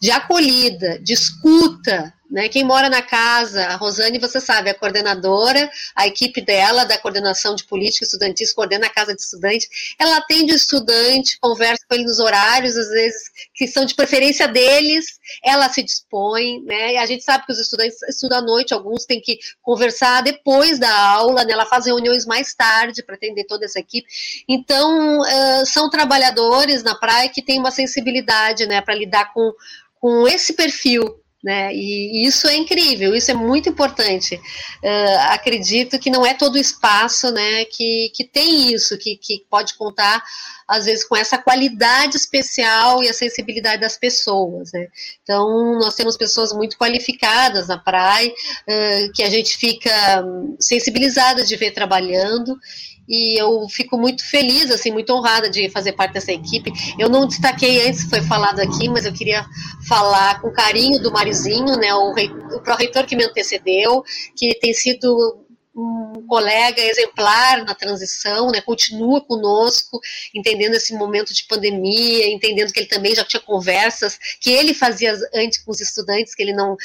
de 0.00 0.12
acolhida, 0.12 1.00
de 1.00 1.12
escuta, 1.12 2.14
né? 2.30 2.48
Quem 2.48 2.64
mora 2.64 2.88
na 2.88 3.02
casa, 3.02 3.64
a 3.66 3.76
Rosane, 3.76 4.18
você 4.18 4.40
sabe, 4.40 4.68
é 4.68 4.72
a 4.72 4.78
coordenadora, 4.78 5.70
a 5.94 6.06
equipe 6.06 6.40
dela, 6.40 6.84
da 6.84 6.98
coordenação 6.98 7.54
de 7.54 7.64
política 7.64 8.04
estudantis, 8.04 8.52
coordena 8.52 8.86
a 8.86 8.90
casa 8.90 9.14
de 9.14 9.20
estudante, 9.20 9.68
ela 9.98 10.16
atende 10.16 10.52
o 10.52 10.56
estudante, 10.56 11.38
conversa 11.40 11.84
com 11.88 11.94
ele 11.94 12.04
nos 12.04 12.18
horários, 12.18 12.76
às 12.76 12.88
vezes, 12.88 13.22
que 13.54 13.68
são 13.68 13.84
de 13.84 13.94
preferência 13.94 14.48
deles, 14.48 15.18
ela 15.42 15.68
se 15.68 15.82
dispõe, 15.82 16.62
né? 16.64 16.94
E 16.94 16.96
a 16.96 17.06
gente 17.06 17.22
sabe 17.22 17.44
que 17.46 17.52
os 17.52 17.60
estudantes 17.60 18.02
estudam 18.08 18.38
à 18.38 18.42
noite, 18.42 18.74
alguns 18.74 19.04
têm 19.04 19.20
que 19.20 19.38
conversar 19.62 20.22
depois 20.22 20.78
da 20.78 20.92
aula, 20.92 21.44
né? 21.44 21.52
Ela 21.52 21.66
faz 21.66 21.86
reuniões 21.86 22.26
mais 22.26 22.54
tarde 22.54 23.02
para 23.02 23.16
atender 23.16 23.44
toda 23.44 23.64
essa 23.64 23.78
equipe. 23.78 24.06
Então, 24.48 25.20
uh, 25.20 25.66
são 25.66 25.90
trabalhadores 25.90 26.82
na 26.82 26.94
praia 26.94 27.28
que 27.28 27.42
têm 27.42 27.58
uma 27.58 27.70
sensibilidade, 27.70 28.66
né, 28.66 28.80
para 28.80 28.94
lidar 28.94 29.32
com, 29.32 29.52
com 30.00 30.26
esse 30.28 30.52
perfil 30.54 31.23
né? 31.44 31.70
E, 31.74 32.26
isso 32.26 32.48
é 32.48 32.56
incrível, 32.56 33.14
isso 33.14 33.30
é 33.30 33.34
muito 33.34 33.68
importante. 33.68 34.36
Uh, 34.82 35.18
acredito 35.28 35.98
que 35.98 36.10
não 36.10 36.24
é 36.24 36.32
todo 36.32 36.56
espaço, 36.56 37.30
né, 37.30 37.66
que, 37.66 38.10
que 38.14 38.24
tem 38.24 38.72
isso, 38.72 38.96
que, 38.96 39.16
que 39.16 39.44
pode 39.50 39.74
contar 39.74 40.24
às 40.66 40.86
vezes 40.86 41.04
com 41.06 41.14
essa 41.14 41.36
qualidade 41.36 42.16
especial 42.16 43.02
e 43.02 43.08
a 43.10 43.12
sensibilidade 43.12 43.82
das 43.82 43.98
pessoas, 43.98 44.72
né? 44.72 44.86
Então 45.22 45.78
nós 45.78 45.94
temos 45.94 46.16
pessoas 46.16 46.54
muito 46.54 46.78
qualificadas 46.78 47.68
na 47.68 47.76
praia, 47.76 48.30
uh, 48.30 49.12
que 49.12 49.22
a 49.22 49.28
gente 49.28 49.58
fica 49.58 50.24
sensibilizada 50.58 51.44
de 51.44 51.54
ver 51.56 51.72
trabalhando 51.72 52.58
e 53.08 53.40
eu 53.40 53.68
fico 53.68 53.98
muito 53.98 54.24
feliz, 54.24 54.70
assim, 54.70 54.90
muito 54.90 55.12
honrada 55.12 55.48
de 55.48 55.68
fazer 55.70 55.92
parte 55.92 56.14
dessa 56.14 56.32
equipe. 56.32 56.72
Eu 56.98 57.08
não 57.08 57.26
destaquei 57.26 57.86
antes, 57.86 58.04
foi 58.04 58.22
falado 58.22 58.60
aqui, 58.60 58.88
mas 58.88 59.04
eu 59.04 59.12
queria 59.12 59.44
falar 59.86 60.40
com 60.40 60.50
carinho 60.50 61.00
do 61.00 61.12
Marizinho, 61.12 61.76
né, 61.76 61.94
o, 61.94 62.14
o 62.56 62.60
pró-reitor 62.60 63.06
que 63.06 63.16
me 63.16 63.24
antecedeu, 63.24 64.02
que 64.36 64.54
tem 64.58 64.72
sido 64.72 65.44
um 65.76 66.24
colega 66.28 66.80
exemplar 66.80 67.64
na 67.64 67.74
transição, 67.74 68.50
né, 68.50 68.60
continua 68.60 69.20
conosco, 69.20 70.00
entendendo 70.32 70.74
esse 70.74 70.94
momento 70.94 71.34
de 71.34 71.44
pandemia, 71.48 72.28
entendendo 72.28 72.72
que 72.72 72.78
ele 72.78 72.88
também 72.88 73.14
já 73.14 73.24
tinha 73.24 73.40
conversas 73.40 74.16
que 74.40 74.50
ele 74.50 74.72
fazia 74.72 75.18
antes 75.34 75.58
com 75.58 75.72
os 75.72 75.80
estudantes, 75.80 76.34
que 76.34 76.42
ele 76.42 76.52
não, 76.52 76.76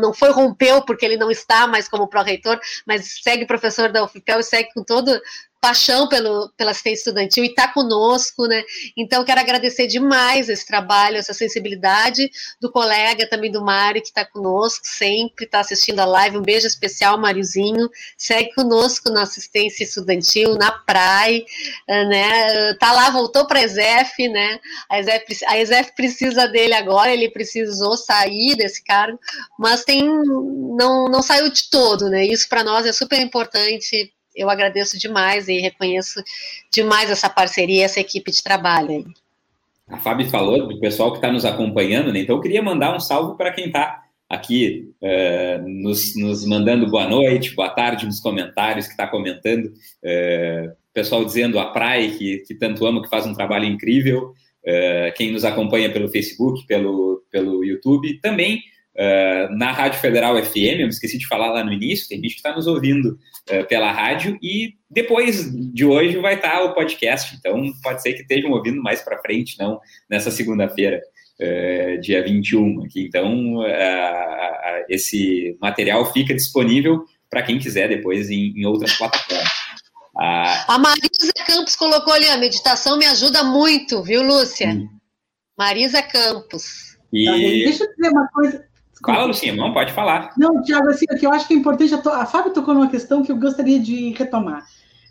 não 0.00 0.12
foi 0.12 0.32
rompeu 0.32 0.82
porque 0.82 1.04
ele 1.04 1.16
não 1.16 1.30
está 1.30 1.68
mais 1.68 1.88
como 1.88 2.08
pró-reitor, 2.08 2.58
mas 2.84 3.20
segue 3.22 3.46
professor 3.46 3.92
da 3.92 4.04
UFPEL 4.04 4.40
e 4.40 4.44
segue 4.44 4.72
com 4.74 4.82
todo 4.82 5.20
paixão 5.62 6.08
pelo, 6.08 6.52
pela 6.56 6.72
assistência 6.72 7.02
estudantil 7.02 7.44
e 7.44 7.46
está 7.46 7.68
conosco, 7.68 8.48
né? 8.48 8.64
Então, 8.96 9.24
quero 9.24 9.40
agradecer 9.40 9.86
demais 9.86 10.48
esse 10.48 10.66
trabalho, 10.66 11.18
essa 11.18 11.32
sensibilidade 11.32 12.28
do 12.60 12.68
colega, 12.68 13.28
também 13.28 13.48
do 13.48 13.64
Mário, 13.64 14.02
que 14.02 14.08
está 14.08 14.24
conosco 14.24 14.84
sempre, 14.84 15.44
está 15.44 15.60
assistindo 15.60 16.00
a 16.00 16.04
live. 16.04 16.38
Um 16.38 16.42
beijo 16.42 16.66
especial, 16.66 17.16
Máriozinho. 17.16 17.88
Segue 18.18 18.52
conosco 18.54 19.08
na 19.08 19.22
assistência 19.22 19.84
estudantil, 19.84 20.56
na 20.56 20.72
praia, 20.72 21.44
né? 21.88 22.74
Tá 22.74 22.92
lá, 22.92 23.10
voltou 23.10 23.46
para 23.46 23.60
a 23.60 23.62
ESEF, 23.62 24.28
né? 24.28 24.58
A 24.90 25.58
ESEF 25.58 25.94
precisa 25.94 26.48
dele 26.48 26.74
agora, 26.74 27.12
ele 27.12 27.30
precisou 27.30 27.96
sair 27.96 28.56
desse 28.56 28.82
cargo, 28.82 29.16
mas 29.56 29.84
tem 29.84 30.08
não, 30.76 31.08
não 31.08 31.22
saiu 31.22 31.48
de 31.48 31.70
todo, 31.70 32.10
né? 32.10 32.24
Isso 32.24 32.48
para 32.48 32.64
nós 32.64 32.84
é 32.84 32.92
super 32.92 33.20
importante 33.20 34.12
eu 34.34 34.50
agradeço 34.50 34.98
demais 34.98 35.48
e 35.48 35.58
reconheço 35.58 36.22
demais 36.72 37.10
essa 37.10 37.28
parceria, 37.28 37.84
essa 37.84 38.00
equipe 38.00 38.30
de 38.30 38.42
trabalho. 38.42 39.04
A 39.88 39.98
Fábio 39.98 40.28
falou 40.28 40.68
do 40.68 40.80
pessoal 40.80 41.10
que 41.10 41.18
está 41.18 41.30
nos 41.30 41.44
acompanhando, 41.44 42.12
né? 42.12 42.20
Então 42.20 42.36
eu 42.36 42.42
queria 42.42 42.62
mandar 42.62 42.94
um 42.96 43.00
salve 43.00 43.36
para 43.36 43.52
quem 43.52 43.66
está 43.66 44.02
aqui 44.28 44.90
uh, 45.02 45.68
nos, 45.68 46.16
nos, 46.16 46.46
mandando 46.46 46.88
boa 46.90 47.06
noite, 47.06 47.54
boa 47.54 47.68
tarde 47.68 48.06
nos 48.06 48.18
comentários, 48.18 48.86
que 48.86 48.92
está 48.92 49.06
comentando. 49.06 49.66
Uh, 49.66 50.72
pessoal 50.94 51.24
dizendo 51.24 51.58
a 51.58 51.66
Praia, 51.66 52.10
que, 52.10 52.38
que 52.46 52.54
tanto 52.54 52.86
amo, 52.86 53.02
que 53.02 53.10
faz 53.10 53.26
um 53.26 53.34
trabalho 53.34 53.66
incrível. 53.66 54.32
Uh, 54.64 55.12
quem 55.16 55.32
nos 55.32 55.44
acompanha 55.44 55.92
pelo 55.92 56.08
Facebook, 56.08 56.66
pelo, 56.66 57.22
pelo 57.30 57.64
YouTube. 57.64 58.18
Também 58.20 58.62
Uh, 58.94 59.56
na 59.56 59.72
Rádio 59.72 60.00
Federal 60.00 60.36
FM, 60.44 60.80
eu 60.80 60.86
me 60.86 60.88
esqueci 60.88 61.16
de 61.16 61.26
falar 61.26 61.50
lá 61.50 61.64
no 61.64 61.72
início, 61.72 62.08
tem 62.08 62.18
gente 62.18 62.34
que 62.34 62.40
está 62.40 62.54
nos 62.54 62.66
ouvindo 62.66 63.18
uh, 63.50 63.66
pela 63.66 63.90
rádio 63.90 64.38
e 64.42 64.74
depois 64.90 65.50
de 65.72 65.84
hoje 65.84 66.18
vai 66.18 66.34
estar 66.34 66.50
tá 66.50 66.64
o 66.64 66.74
podcast, 66.74 67.34
então 67.34 67.72
pode 67.82 68.02
ser 68.02 68.12
que 68.12 68.20
estejam 68.20 68.50
ouvindo 68.50 68.82
mais 68.82 69.00
para 69.00 69.20
frente, 69.22 69.58
não 69.58 69.80
nessa 70.10 70.30
segunda-feira, 70.30 71.00
uh, 71.40 72.00
dia 72.02 72.22
21 72.22 72.84
aqui. 72.84 73.06
Então, 73.06 73.62
esse 74.90 75.56
material 75.60 76.12
fica 76.12 76.34
disponível 76.34 77.02
para 77.30 77.42
quem 77.42 77.58
quiser 77.58 77.88
depois 77.88 78.28
em, 78.28 78.52
em 78.58 78.66
outras 78.66 78.92
plataformas. 78.92 79.48
A 80.14 80.78
Marisa 80.78 81.32
Campos 81.46 81.74
colocou 81.76 82.12
ali, 82.12 82.28
a 82.28 82.36
meditação 82.36 82.98
me 82.98 83.06
ajuda 83.06 83.42
muito, 83.42 84.02
viu, 84.02 84.22
Lúcia? 84.22 84.68
Hum. 84.68 84.86
Marisa 85.56 86.02
Campos. 86.02 86.98
E... 87.10 87.24
Deixa 87.64 87.84
eu 87.84 87.94
dizer 87.94 88.08
uma 88.10 88.28
coisa. 88.28 88.71
Fala, 89.04 89.24
Lucinha, 89.26 89.54
não 89.54 89.72
pode 89.72 89.92
falar. 89.92 90.32
Não, 90.36 90.62
Tiago, 90.62 90.88
assim, 90.88 91.06
o 91.10 91.18
que 91.18 91.26
eu 91.26 91.32
acho 91.32 91.46
que 91.46 91.54
é 91.54 91.56
importante, 91.56 91.92
a 91.94 92.26
Fábio 92.26 92.52
tocou 92.52 92.74
numa 92.74 92.88
questão 92.88 93.22
que 93.22 93.32
eu 93.32 93.36
gostaria 93.36 93.80
de 93.80 94.10
retomar. 94.10 94.64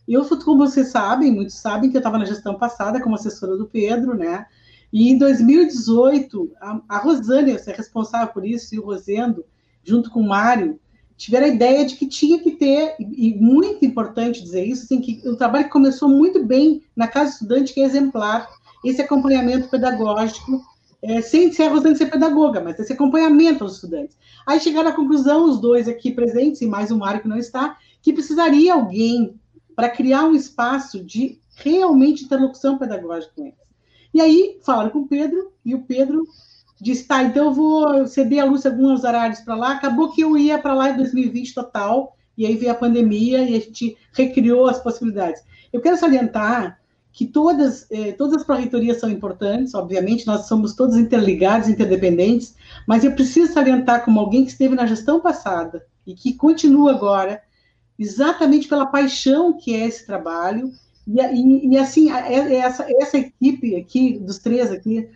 Eu, 0.08 0.26
como 0.44 0.66
vocês 0.66 0.90
sabem, 0.90 1.32
muitos 1.32 1.56
sabem 1.56 1.90
que 1.90 1.98
eu 1.98 2.00
estava 2.00 2.18
na 2.18 2.26
gestão 2.26 2.56
passada 2.56 3.02
como 3.02 3.16
assessora 3.16 3.58
do 3.58 3.66
Pedro, 3.66 4.16
né? 4.16 4.46
E 4.92 5.10
em 5.10 5.18
2018, 5.18 6.52
a, 6.60 6.82
a 6.90 6.98
Rosânia, 6.98 7.62
é 7.66 7.72
responsável 7.72 8.28
por 8.34 8.46
isso, 8.46 8.76
e 8.76 8.80
o 8.80 8.86
Rosendo, 8.86 9.46
junto 9.84 10.10
com 10.10 10.22
o 10.22 10.28
Mário, 10.28 10.80
tiveram 11.16 11.46
a 11.46 11.50
ideia 11.50 11.86
de 11.86 11.96
que 11.96 12.08
tinha 12.08 12.40
que 12.40 12.52
ter, 12.52 12.96
e, 13.00 13.36
muito 13.40 13.86
importante 13.86 14.44
dizer 14.44 14.66
isso, 14.66 14.84
assim, 14.84 15.00
que 15.00 15.22
o 15.28 15.36
trabalho 15.36 15.70
começou 15.70 16.10
muito 16.10 16.44
bem 16.44 16.84
na 16.96 17.08
Casa 17.08 17.32
Estudante, 17.32 17.74
que 17.74 17.82
é 17.82 17.86
exemplar, 17.86 18.50
esse 18.84 19.02
acompanhamento 19.02 19.70
pedagógico 19.70 20.64
é, 21.02 21.22
sem 21.22 21.52
ser 21.52 21.64
a 21.64 21.70
Rosane 21.70 21.96
ser 21.96 22.08
pedagoga, 22.08 22.62
mas 22.62 22.80
esse 22.80 22.94
acompanhamento 22.94 23.64
aos 23.64 23.76
estudantes. 23.76 24.18
Aí 24.46 24.60
chegaram 24.60 24.90
à 24.90 24.94
conclusão, 24.94 25.46
os 25.46 25.60
dois 25.60 25.88
aqui 25.88 26.12
presentes, 26.12 26.62
e 26.62 26.68
mais 26.68 26.92
o 26.92 26.98
Mário 26.98 27.22
que 27.22 27.28
não 27.28 27.38
está, 27.38 27.78
que 28.02 28.14
precisaria 28.14 28.74
alguém 28.74 29.36
para 29.76 29.90
criar 29.90 30.26
um 30.26 30.36
espaço 30.36 31.04
de 31.04 31.40
realmente 31.56 32.26
interlocução 32.26 32.78
pedagógica 32.78 33.34
com 33.36 33.46
eles. 33.46 33.56
E 34.14 34.22
aí 34.22 34.60
falaram 34.64 34.90
com 34.90 35.00
o 35.00 35.08
Pedro, 35.08 35.52
e 35.66 35.74
o 35.74 35.84
Pedro 35.84 36.24
disse, 36.80 37.06
tá, 37.06 37.24
então 37.24 37.46
eu 37.46 37.54
vou 37.54 38.08
ceder 38.08 38.42
a 38.42 38.46
Lúcia 38.46 38.72
alguns 38.72 39.04
horários 39.04 39.40
para 39.42 39.56
lá. 39.56 39.72
Acabou 39.74 40.12
que 40.12 40.22
eu 40.22 40.38
ia 40.38 40.58
para 40.58 40.74
lá 40.74 40.90
em 40.90 40.98
2020 40.98 41.54
total, 41.54 42.18
e 42.38 42.46
aí 42.46 42.56
veio 42.56 42.72
a 42.72 42.76
pandemia 42.76 43.44
e 43.44 43.56
a 43.56 43.60
gente 43.60 43.98
recriou 44.14 44.68
as 44.68 44.80
possibilidades. 44.80 45.44
Eu 45.72 45.80
quero 45.80 45.98
salientar 45.98 46.81
que 47.12 47.26
todas, 47.26 47.86
eh, 47.92 48.14
todas 48.14 48.38
as 48.38 48.44
pró-reitorias 48.44 49.00
são 49.00 49.10
importantes, 49.10 49.74
obviamente, 49.74 50.26
nós 50.26 50.48
somos 50.48 50.74
todos 50.74 50.96
interligados, 50.96 51.68
interdependentes, 51.68 52.56
mas 52.88 53.04
eu 53.04 53.12
preciso 53.12 53.54
salientar 53.54 54.06
como 54.06 54.20
alguém 54.20 54.46
que 54.46 54.52
esteve 54.52 54.76
na 54.76 54.86
gestão 54.86 55.20
passada 55.20 55.86
e 56.08 56.14
que 56.14 56.34
continua 56.34 56.92
agora, 56.92 57.42
exatamente 58.00 58.68
pela 58.68 58.86
paixão 58.86 59.54
que 59.54 59.76
é 59.76 59.86
esse 59.86 60.06
trabalho, 60.06 60.72
e, 61.06 61.20
e, 61.20 61.68
e 61.70 61.78
assim, 61.78 62.10
essa, 62.12 62.86
essa 63.00 63.18
equipe 63.18 63.76
aqui, 63.76 64.18
dos 64.18 64.38
três 64.40 64.72
aqui, 64.72 65.10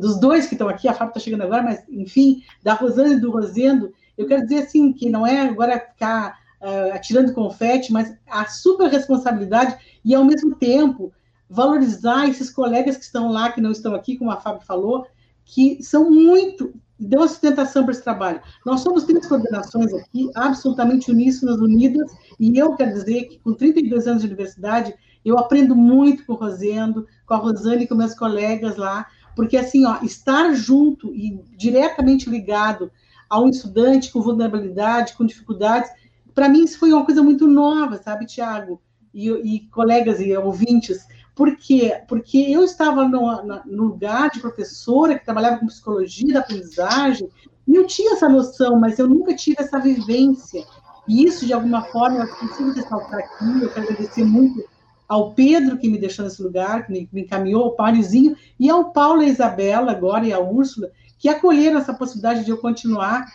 dos 0.00 0.18
dois 0.18 0.46
que 0.46 0.54
estão 0.54 0.68
aqui, 0.68 0.88
a 0.88 0.94
Fábio 0.94 1.10
está 1.10 1.20
chegando 1.20 1.42
agora, 1.42 1.62
mas, 1.62 1.82
enfim, 1.88 2.42
da 2.62 2.72
Rosane 2.72 3.14
e 3.14 3.20
do 3.20 3.30
Rosendo, 3.30 3.92
eu 4.16 4.26
quero 4.26 4.42
dizer 4.42 4.62
assim, 4.62 4.92
que 4.92 5.10
não 5.10 5.26
é 5.26 5.40
agora 5.42 5.78
ficar 5.78 6.38
uh, 6.60 6.94
atirando 6.94 7.34
confete, 7.34 7.92
mas 7.92 8.14
a 8.26 8.46
super 8.46 8.88
responsabilidade 8.88 9.76
e, 10.04 10.14
ao 10.14 10.24
mesmo 10.24 10.54
tempo, 10.54 11.12
valorizar 11.52 12.28
esses 12.28 12.50
colegas 12.50 12.96
que 12.96 13.04
estão 13.04 13.30
lá, 13.30 13.52
que 13.52 13.60
não 13.60 13.70
estão 13.70 13.94
aqui, 13.94 14.16
como 14.16 14.30
a 14.30 14.40
Fábio 14.40 14.66
falou, 14.66 15.06
que 15.44 15.82
são 15.82 16.10
muito, 16.10 16.72
dão 16.98 17.28
sustentação 17.28 17.82
para 17.82 17.92
esse 17.92 18.02
trabalho. 18.02 18.40
Nós 18.64 18.80
somos 18.80 19.04
três 19.04 19.26
coordenações 19.26 19.92
aqui, 19.92 20.30
absolutamente 20.34 21.10
uníssonas, 21.10 21.58
unidas, 21.58 22.10
e 22.40 22.56
eu 22.56 22.74
quero 22.74 22.94
dizer 22.94 23.24
que 23.24 23.38
com 23.40 23.52
32 23.52 24.06
anos 24.06 24.22
de 24.22 24.28
universidade, 24.28 24.94
eu 25.22 25.38
aprendo 25.38 25.76
muito 25.76 26.24
com 26.24 26.32
o 26.32 26.36
Rosendo, 26.36 27.06
com 27.26 27.34
a 27.34 27.36
Rosane 27.36 27.84
e 27.84 27.86
com 27.86 27.94
meus 27.94 28.14
colegas 28.14 28.76
lá, 28.76 29.06
porque 29.36 29.56
assim, 29.56 29.84
ó, 29.84 29.98
estar 30.02 30.54
junto 30.54 31.14
e 31.14 31.38
diretamente 31.56 32.30
ligado 32.30 32.90
a 33.28 33.40
um 33.40 33.48
estudante 33.48 34.10
com 34.10 34.22
vulnerabilidade, 34.22 35.14
com 35.14 35.24
dificuldades, 35.24 35.90
para 36.34 36.48
mim 36.48 36.64
isso 36.64 36.78
foi 36.78 36.92
uma 36.92 37.04
coisa 37.04 37.22
muito 37.22 37.46
nova, 37.46 37.98
sabe, 37.98 38.26
Tiago? 38.26 38.80
E, 39.12 39.28
e, 39.28 39.60
colegas 39.68 40.20
e 40.20 40.34
ouvintes, 40.34 41.06
por 41.34 41.56
quê? 41.56 42.02
Porque 42.06 42.38
eu 42.38 42.62
estava 42.62 43.08
no, 43.08 43.42
no, 43.64 43.84
lugar 43.84 44.30
de 44.30 44.40
professora 44.40 45.18
que 45.18 45.24
trabalhava 45.24 45.58
com 45.58 45.66
psicologia 45.66 46.34
da 46.34 46.40
aprendizagem, 46.40 47.28
e 47.66 47.74
eu 47.74 47.86
tinha 47.86 48.12
essa 48.12 48.28
noção, 48.28 48.78
mas 48.78 48.98
eu 48.98 49.08
nunca 49.08 49.34
tive 49.34 49.56
essa 49.58 49.78
vivência. 49.78 50.64
E 51.08 51.24
isso, 51.24 51.46
de 51.46 51.52
alguma 51.52 51.82
forma, 51.84 52.18
eu 52.18 52.28
consigo 52.36 52.72
ressaltar 52.72 53.20
aqui, 53.20 53.62
eu 53.62 53.70
quero 53.70 53.86
agradecer 53.86 54.24
muito 54.24 54.62
ao 55.08 55.32
Pedro, 55.32 55.78
que 55.78 55.88
me 55.88 55.98
deixou 55.98 56.24
nesse 56.24 56.42
lugar, 56.42 56.86
que 56.86 56.92
me, 56.92 57.22
encaminhou, 57.22 57.64
ao 57.64 57.76
Páriozinho, 57.76 58.36
e 58.58 58.68
ao 58.68 58.92
Paulo 58.92 59.22
e 59.22 59.26
a 59.26 59.28
Isabela, 59.28 59.90
agora, 59.90 60.26
e 60.26 60.32
a 60.32 60.40
Úrsula, 60.40 60.90
que 61.18 61.28
acolheram 61.28 61.78
essa 61.78 61.94
possibilidade 61.94 62.44
de 62.44 62.50
eu 62.50 62.58
continuar, 62.58 63.26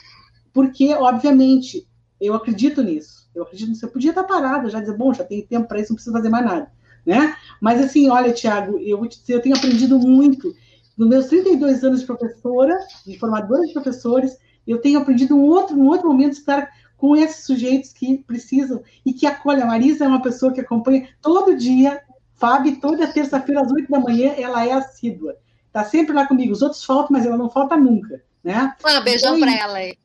porque, 0.53 0.93
obviamente, 0.93 1.87
eu 2.21 2.33
acredito 2.33 2.83
nisso. 2.83 3.27
Eu 3.33 3.43
acredito 3.43 3.69
nisso. 3.69 3.85
Eu 3.85 3.91
podia 3.91 4.09
estar 4.11 4.23
parada, 4.23 4.69
já 4.69 4.79
dizer, 4.79 4.97
bom, 4.97 5.13
já 5.13 5.23
tenho 5.23 5.45
tempo 5.47 5.67
para 5.67 5.79
isso, 5.79 5.91
não 5.91 5.95
preciso 5.95 6.15
fazer 6.15 6.29
mais 6.29 6.45
nada 6.45 6.77
né? 7.07 7.37
Mas 7.61 7.81
assim, 7.81 8.09
olha, 8.09 8.33
Tiago, 8.33 8.77
eu 8.79 8.97
vou 8.97 9.07
te 9.07 9.17
dizer, 9.21 9.35
eu 9.35 9.41
tenho 9.41 9.55
aprendido 9.55 9.97
muito. 9.97 10.53
Nos 10.97 11.07
meus 11.07 11.27
32 11.27 11.81
anos 11.85 12.01
de 12.01 12.05
professora, 12.05 12.77
de 13.05 13.17
formadora 13.17 13.65
de 13.65 13.71
professores, 13.71 14.37
eu 14.67 14.81
tenho 14.81 14.99
aprendido 14.99 15.33
um 15.33 15.45
outro, 15.45 15.77
um 15.77 15.87
outro 15.87 16.09
momento 16.09 16.33
de 16.33 16.39
estar 16.39 16.69
com 16.97 17.15
esses 17.15 17.45
sujeitos 17.45 17.93
que 17.93 18.17
precisam 18.17 18.83
e 19.05 19.13
que 19.13 19.25
acolhem. 19.25 19.63
A 19.63 19.67
Marisa 19.67 20.03
é 20.03 20.07
uma 20.07 20.21
pessoa 20.21 20.51
que 20.51 20.59
acompanha 20.59 21.07
todo 21.21 21.55
dia, 21.55 22.01
Fábio, 22.35 22.77
toda 22.81 23.07
terça-feira 23.07 23.61
às 23.61 23.71
8 23.71 23.89
da 23.89 23.99
manhã, 23.99 24.33
ela 24.37 24.65
é 24.65 24.73
assídua. 24.73 25.37
Está 25.67 25.85
sempre 25.85 26.13
lá 26.13 26.27
comigo. 26.27 26.51
Os 26.51 26.61
outros 26.61 26.83
faltam, 26.83 27.09
mas 27.11 27.25
ela 27.25 27.37
não 27.37 27.49
falta 27.49 27.77
nunca, 27.77 28.21
né? 28.43 28.75
Um 28.85 29.03
beijão 29.03 29.37
então, 29.37 29.47
para 29.47 29.57
ela 29.57 29.77
aí. 29.77 29.97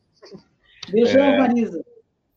Beijão, 0.88 1.24
é... 1.24 1.38
Marisa 1.38 1.91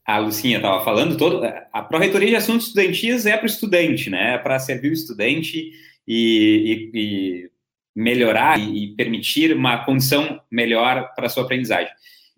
a 0.06 0.20
Lucinha 0.20 0.58
estava 0.58 0.84
falando, 0.86 1.18
todo, 1.18 1.42
a 1.74 1.82
Pró-Reitoria 1.82 2.30
de 2.30 2.36
Assuntos 2.36 2.68
Estudantis 2.68 3.26
é 3.26 3.36
para 3.36 3.46
o 3.46 3.50
estudante, 3.50 4.10
né? 4.10 4.36
É 4.36 4.38
para 4.38 4.60
servir 4.60 4.90
o 4.90 4.94
estudante 4.94 5.72
e, 6.08 6.92
e, 6.94 7.00
e 7.00 7.52
melhorar 7.96 8.60
e, 8.60 8.84
e, 8.84 8.96
permitir 8.96 9.56
uma 9.56 9.84
condição 9.84 10.40
melhor 10.52 11.12
para 11.16 11.26
a 11.26 11.30
sua 11.30 11.44
aprendizagem. 11.44 11.92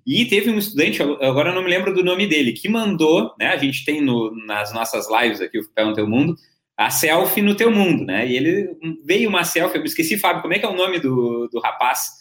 E 0.06 0.24
teve 0.26 0.50
um 0.50 0.58
estudante, 0.58 1.02
agora 1.02 1.50
eu 1.50 1.56
não 1.56 1.62
me 1.62 1.70
lembro 1.70 1.94
do 1.94 2.02
nome 2.02 2.26
dele, 2.26 2.54
que 2.54 2.70
mandou, 2.70 3.36
né? 3.38 3.48
A 3.48 3.58
gente 3.58 3.84
tem 3.84 4.00
no, 4.00 4.34
nas 4.46 4.74
nossas 4.74 5.10
lives 5.12 5.42
aqui, 5.42 5.60
o 5.60 5.70
Pé 5.70 5.84
no 5.84 5.94
Teu 5.94 6.08
Mundo, 6.08 6.38
a 6.78 6.90
selfie 6.90 7.42
no 7.42 7.56
Teu 7.56 7.70
Mundo, 7.70 8.06
né? 8.06 8.26
E 8.26 8.38
ele 8.38 8.78
veio 9.04 9.28
uma 9.28 9.44
selfie, 9.44 9.78
eu 9.78 9.84
esqueci, 9.84 10.18
Fábio, 10.18 10.42
como 10.42 10.54
é 10.54 10.60
que 10.60 10.66
é 10.66 10.70
o 10.70 10.78
nome 10.78 11.00
do, 11.00 11.50
do 11.52 11.60
rapaz? 11.60 12.12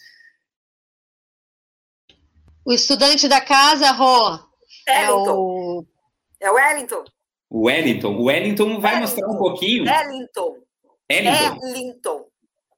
O 2.64 2.72
estudante 2.72 3.28
da 3.28 3.40
casa, 3.40 3.92
Rô. 3.92 4.55
É 4.86 5.10
o... 5.10 5.84
É 6.40 6.50
o 6.50 6.54
Wellington. 6.54 7.04
O 7.48 7.66
Wellington. 7.66 8.14
O 8.14 8.24
Wellington 8.24 8.80
vai 8.80 8.94
Wellington. 8.94 9.00
mostrar 9.00 9.28
um 9.28 9.38
pouquinho. 9.38 9.84
Wellington. 9.84 10.56
Wellington. 11.10 11.60
Wellington. 11.62 12.24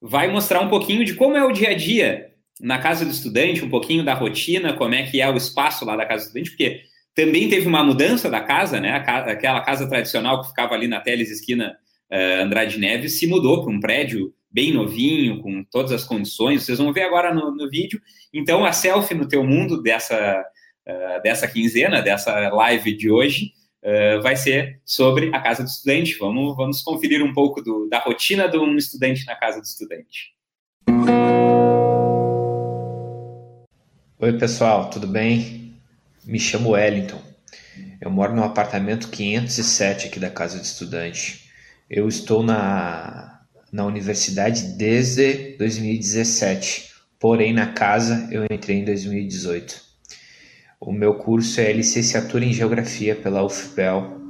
Vai 0.00 0.28
mostrar 0.28 0.60
um 0.60 0.68
pouquinho 0.68 1.04
de 1.04 1.14
como 1.14 1.36
é 1.36 1.44
o 1.44 1.52
dia 1.52 1.70
a 1.70 1.74
dia 1.74 2.32
na 2.60 2.78
casa 2.78 3.04
do 3.04 3.10
estudante, 3.10 3.64
um 3.64 3.70
pouquinho 3.70 4.04
da 4.04 4.14
rotina, 4.14 4.72
como 4.74 4.94
é 4.94 5.04
que 5.04 5.20
é 5.20 5.28
o 5.28 5.36
espaço 5.36 5.84
lá 5.84 5.96
da 5.96 6.06
casa 6.06 6.24
do 6.24 6.26
estudante, 6.26 6.50
porque 6.50 6.82
também 7.14 7.48
teve 7.48 7.66
uma 7.66 7.82
mudança 7.82 8.30
da 8.30 8.40
casa, 8.40 8.80
né? 8.80 8.92
Aquela 8.92 9.60
casa 9.60 9.88
tradicional 9.88 10.40
que 10.40 10.48
ficava 10.48 10.74
ali 10.74 10.86
na 10.86 11.00
Teles 11.00 11.30
esquina 11.30 11.76
uh, 12.12 12.42
Andrade 12.42 12.78
Neves 12.78 13.18
se 13.18 13.26
mudou 13.26 13.62
para 13.62 13.72
um 13.72 13.80
prédio 13.80 14.32
bem 14.50 14.72
novinho, 14.72 15.42
com 15.42 15.64
todas 15.64 15.92
as 15.92 16.04
condições. 16.04 16.62
Vocês 16.64 16.78
vão 16.78 16.92
ver 16.92 17.02
agora 17.02 17.34
no, 17.34 17.54
no 17.54 17.68
vídeo. 17.68 18.00
Então, 18.32 18.64
a 18.64 18.72
selfie 18.72 19.14
no 19.14 19.28
teu 19.28 19.44
mundo 19.44 19.82
dessa 19.82 20.44
uh, 20.88 21.22
dessa 21.22 21.46
quinzena, 21.46 22.00
dessa 22.00 22.48
live 22.48 22.96
de 22.96 23.10
hoje, 23.10 23.52
uh, 23.82 24.22
vai 24.22 24.34
ser 24.34 24.80
sobre 24.84 25.30
a 25.34 25.40
casa 25.40 25.62
do 25.62 25.68
estudante. 25.68 26.16
Vamos, 26.18 26.56
vamos 26.56 26.82
conferir 26.82 27.22
um 27.22 27.32
pouco 27.32 27.62
do, 27.62 27.88
da 27.88 27.98
rotina 27.98 28.48
de 28.48 28.56
um 28.56 28.76
estudante 28.76 29.26
na 29.26 29.36
casa 29.36 29.60
do 29.60 29.64
estudante. 29.64 30.34
Oi, 34.20 34.32
pessoal, 34.36 34.90
tudo 34.90 35.06
bem? 35.06 35.74
Me 36.24 36.40
chamo 36.40 36.70
Wellington. 36.70 37.22
Eu 38.00 38.10
moro 38.10 38.34
no 38.34 38.42
apartamento 38.42 39.08
507 39.10 40.08
aqui 40.08 40.18
da 40.18 40.30
casa 40.30 40.58
do 40.58 40.64
estudante. 40.64 41.48
Eu 41.88 42.08
estou 42.08 42.42
na, 42.42 43.40
na 43.72 43.84
universidade 43.84 44.76
desde 44.76 45.56
2017, 45.56 46.90
porém 47.18 47.52
na 47.52 47.72
casa 47.72 48.28
eu 48.30 48.44
entrei 48.50 48.78
em 48.78 48.84
2018. 48.84 49.87
O 50.80 50.92
meu 50.92 51.14
curso 51.14 51.60
é 51.60 51.72
licenciatura 51.72 52.44
em 52.44 52.52
Geografia 52.52 53.16
pela 53.16 53.44
UFPEL 53.44 54.20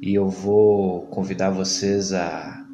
e 0.00 0.14
eu 0.14 0.28
vou 0.28 1.06
convidar 1.06 1.50
vocês 1.50 2.12
a, 2.12 2.64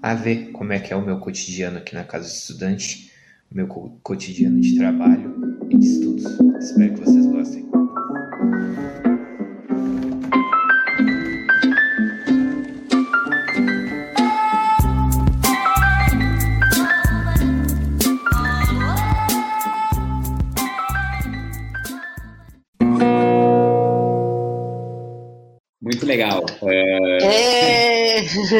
a 0.00 0.14
ver 0.14 0.52
como 0.52 0.72
é 0.72 0.78
que 0.78 0.92
é 0.92 0.96
o 0.96 1.04
meu 1.04 1.18
cotidiano 1.18 1.78
aqui 1.78 1.94
na 1.94 2.04
Casa 2.04 2.28
do 2.28 2.32
Estudante, 2.32 3.10
meu 3.50 3.66
cotidiano 4.02 4.60
de 4.60 4.76
trabalho 4.76 5.37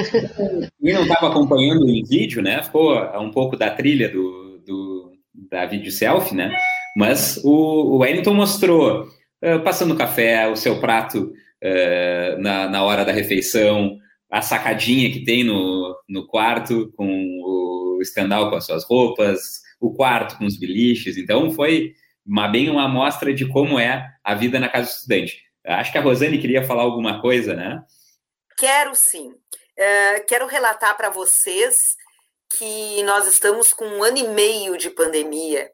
Quem 0.82 0.94
não 0.94 1.02
estava 1.02 1.28
acompanhando 1.28 1.88
em 1.88 2.02
vídeo, 2.04 2.42
né? 2.42 2.62
Ficou 2.62 2.94
um 3.20 3.30
pouco 3.30 3.56
da 3.56 3.70
trilha 3.70 4.08
do, 4.08 4.62
do 4.66 5.12
da 5.50 5.66
vídeo 5.66 5.90
selfie, 5.90 6.34
né? 6.34 6.54
Mas 6.96 7.40
o, 7.44 7.50
o 7.50 7.98
Wellington 7.98 8.34
mostrou 8.34 9.04
uh, 9.04 9.60
passando 9.62 9.96
café, 9.96 10.48
o 10.48 10.56
seu 10.56 10.80
prato 10.80 11.32
uh, 11.62 12.40
na, 12.40 12.68
na 12.68 12.82
hora 12.82 13.04
da 13.04 13.12
refeição, 13.12 13.96
a 14.30 14.42
sacadinha 14.42 15.10
que 15.10 15.24
tem 15.24 15.44
no, 15.44 15.96
no 16.08 16.26
quarto 16.26 16.92
com 16.96 17.06
o 17.06 17.98
estendal 18.02 18.50
com 18.50 18.56
as 18.56 18.66
suas 18.66 18.84
roupas, 18.84 19.62
o 19.80 19.92
quarto 19.92 20.36
com 20.38 20.44
os 20.44 20.58
biliches. 20.58 21.16
Então 21.16 21.50
foi 21.50 21.92
uma, 22.26 22.48
bem 22.48 22.68
uma 22.68 22.84
amostra 22.84 23.32
de 23.32 23.46
como 23.46 23.78
é 23.78 24.06
a 24.22 24.34
vida 24.34 24.60
na 24.60 24.68
casa 24.68 24.86
do 24.86 24.92
estudante. 24.92 25.42
Acho 25.64 25.92
que 25.92 25.98
a 25.98 26.00
Rosane 26.00 26.38
queria 26.38 26.64
falar 26.64 26.82
alguma 26.82 27.20
coisa, 27.20 27.54
né? 27.54 27.82
Quero 28.56 28.94
sim. 28.94 29.32
Uh, 29.78 30.26
quero 30.26 30.46
relatar 30.46 30.96
para 30.96 31.08
vocês 31.08 31.96
que 32.58 33.00
nós 33.04 33.28
estamos 33.28 33.72
com 33.72 33.86
um 33.86 34.02
ano 34.02 34.18
e 34.18 34.26
meio 34.26 34.76
de 34.76 34.90
pandemia 34.90 35.70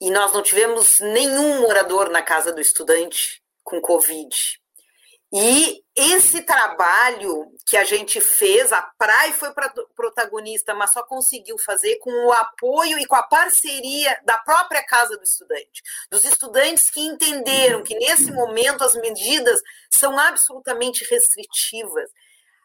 e 0.00 0.10
nós 0.10 0.32
não 0.32 0.42
tivemos 0.42 0.98
nenhum 0.98 1.60
morador 1.60 2.10
na 2.10 2.22
casa 2.22 2.52
do 2.52 2.60
estudante 2.60 3.40
com 3.62 3.80
Covid. 3.80 4.34
E 5.32 5.84
esse 5.94 6.42
trabalho 6.42 7.52
que 7.64 7.76
a 7.76 7.84
gente 7.84 8.20
fez, 8.20 8.72
a 8.72 8.82
Praia 8.98 9.32
foi 9.32 9.50
protagonista, 9.94 10.74
mas 10.74 10.92
só 10.92 11.04
conseguiu 11.04 11.56
fazer 11.58 11.98
com 11.98 12.10
o 12.10 12.32
apoio 12.32 12.98
e 12.98 13.06
com 13.06 13.14
a 13.14 13.22
parceria 13.22 14.18
da 14.24 14.38
própria 14.38 14.84
Casa 14.84 15.16
do 15.16 15.22
Estudante, 15.22 15.82
dos 16.10 16.24
estudantes 16.24 16.90
que 16.90 17.00
entenderam 17.00 17.84
que 17.84 17.94
nesse 17.94 18.32
momento 18.32 18.82
as 18.82 18.96
medidas 18.96 19.60
são 19.88 20.18
absolutamente 20.18 21.04
restritivas. 21.04 22.10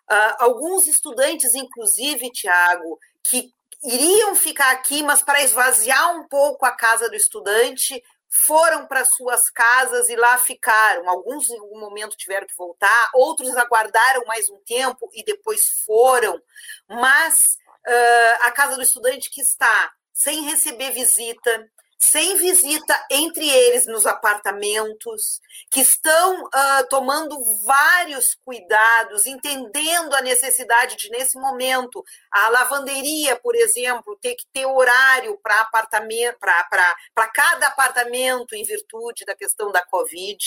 Uh, 0.09 0.35
alguns 0.39 0.87
estudantes, 0.87 1.55
inclusive, 1.55 2.31
Tiago, 2.31 2.99
que 3.23 3.53
iriam 3.83 4.35
ficar 4.35 4.71
aqui, 4.71 5.03
mas 5.03 5.21
para 5.21 5.43
esvaziar 5.43 6.15
um 6.15 6.27
pouco 6.27 6.65
a 6.65 6.71
casa 6.71 7.09
do 7.09 7.15
estudante, 7.15 8.01
foram 8.29 8.85
para 8.85 9.05
suas 9.05 9.49
casas 9.49 10.09
e 10.09 10.15
lá 10.15 10.37
ficaram. 10.37 11.07
Alguns 11.09 11.49
em 11.49 11.57
algum 11.57 11.79
momento 11.79 12.17
tiveram 12.17 12.45
que 12.45 12.55
voltar, 12.55 13.09
outros 13.13 13.55
aguardaram 13.55 14.25
mais 14.25 14.49
um 14.49 14.57
tempo 14.65 15.09
e 15.13 15.23
depois 15.23 15.67
foram. 15.85 16.39
Mas 16.87 17.57
uh, 17.87 18.37
a 18.41 18.51
casa 18.51 18.75
do 18.75 18.81
estudante 18.81 19.29
que 19.29 19.41
está 19.41 19.93
sem 20.13 20.43
receber 20.43 20.91
visita, 20.91 21.69
sem 21.97 22.38
visita 22.38 22.95
entre 23.10 23.47
eles 23.47 23.86
nos 23.88 24.05
apartamentos, 24.05 25.39
que 25.71 25.81
estão 25.81 26.43
uh, 26.43 26.88
tomando 26.89 27.38
vários 27.65 28.36
cuidados, 28.43 29.25
entendendo 29.25 30.13
a 30.13 30.21
necessidade 30.21 30.95
de, 30.97 31.10
nesse 31.10 31.38
momento, 31.39 32.03
a 32.31 32.49
lavanderia, 32.49 33.36
por 33.38 33.55
exemplo, 33.55 34.17
ter 34.21 34.36
que 34.36 34.45
ter 34.53 34.65
horário 34.65 35.38
para 35.41 35.62
apartamento, 35.62 36.38
para 36.39 37.27
cada 37.34 37.67
apartamento 37.67 38.53
em 38.53 38.63
virtude 38.63 39.25
da 39.25 39.36
questão 39.36 39.71
da 39.71 39.84
Covid. 39.86 40.38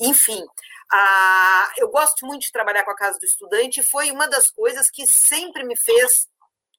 Enfim, 0.00 0.42
uh, 0.42 1.72
eu 1.76 1.88
gosto 1.88 2.26
muito 2.26 2.42
de 2.42 2.52
trabalhar 2.52 2.84
com 2.84 2.90
a 2.90 2.96
Casa 2.96 3.18
do 3.18 3.24
Estudante, 3.24 3.82
foi 3.82 4.10
uma 4.10 4.28
das 4.28 4.50
coisas 4.50 4.90
que 4.90 5.06
sempre 5.06 5.64
me 5.64 5.76
fez 5.76 6.28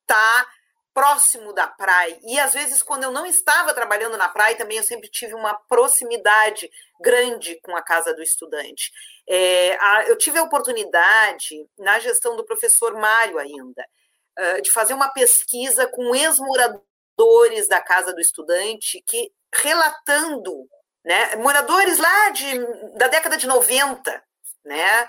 estar. 0.01 0.43
Tá 0.43 0.56
próximo 0.97 1.53
da 1.53 1.67
praia. 1.67 2.17
E 2.23 2.39
às 2.39 2.53
vezes, 2.53 2.81
quando 2.81 3.03
eu 3.03 3.11
não 3.11 3.23
estava 3.23 3.71
trabalhando 3.71 4.17
na 4.17 4.27
praia, 4.27 4.57
também 4.57 4.77
eu 4.77 4.83
sempre 4.83 5.07
tive 5.07 5.35
uma 5.35 5.53
proximidade 5.53 6.67
grande 6.99 7.59
com 7.61 7.75
a 7.75 7.83
casa 7.83 8.15
do 8.15 8.23
estudante. 8.23 8.91
É, 9.29 9.77
a, 9.79 10.05
eu 10.07 10.17
tive 10.17 10.39
a 10.39 10.43
oportunidade, 10.43 11.69
na 11.77 11.99
gestão 11.99 12.35
do 12.35 12.43
professor 12.43 12.95
Mário 12.95 13.37
ainda, 13.37 13.87
uh, 14.39 14.61
de 14.63 14.71
fazer 14.71 14.95
uma 14.95 15.09
pesquisa 15.09 15.85
com 15.85 16.15
ex-moradores 16.15 17.67
da 17.69 17.79
casa 17.79 18.11
do 18.11 18.19
estudante, 18.19 18.99
que 19.05 19.31
relatando, 19.53 20.67
né, 21.05 21.35
moradores 21.35 21.99
lá 21.99 22.31
de, 22.31 22.57
da 22.97 23.07
década 23.07 23.37
de 23.37 23.45
90, 23.45 24.23
né, 24.65 25.07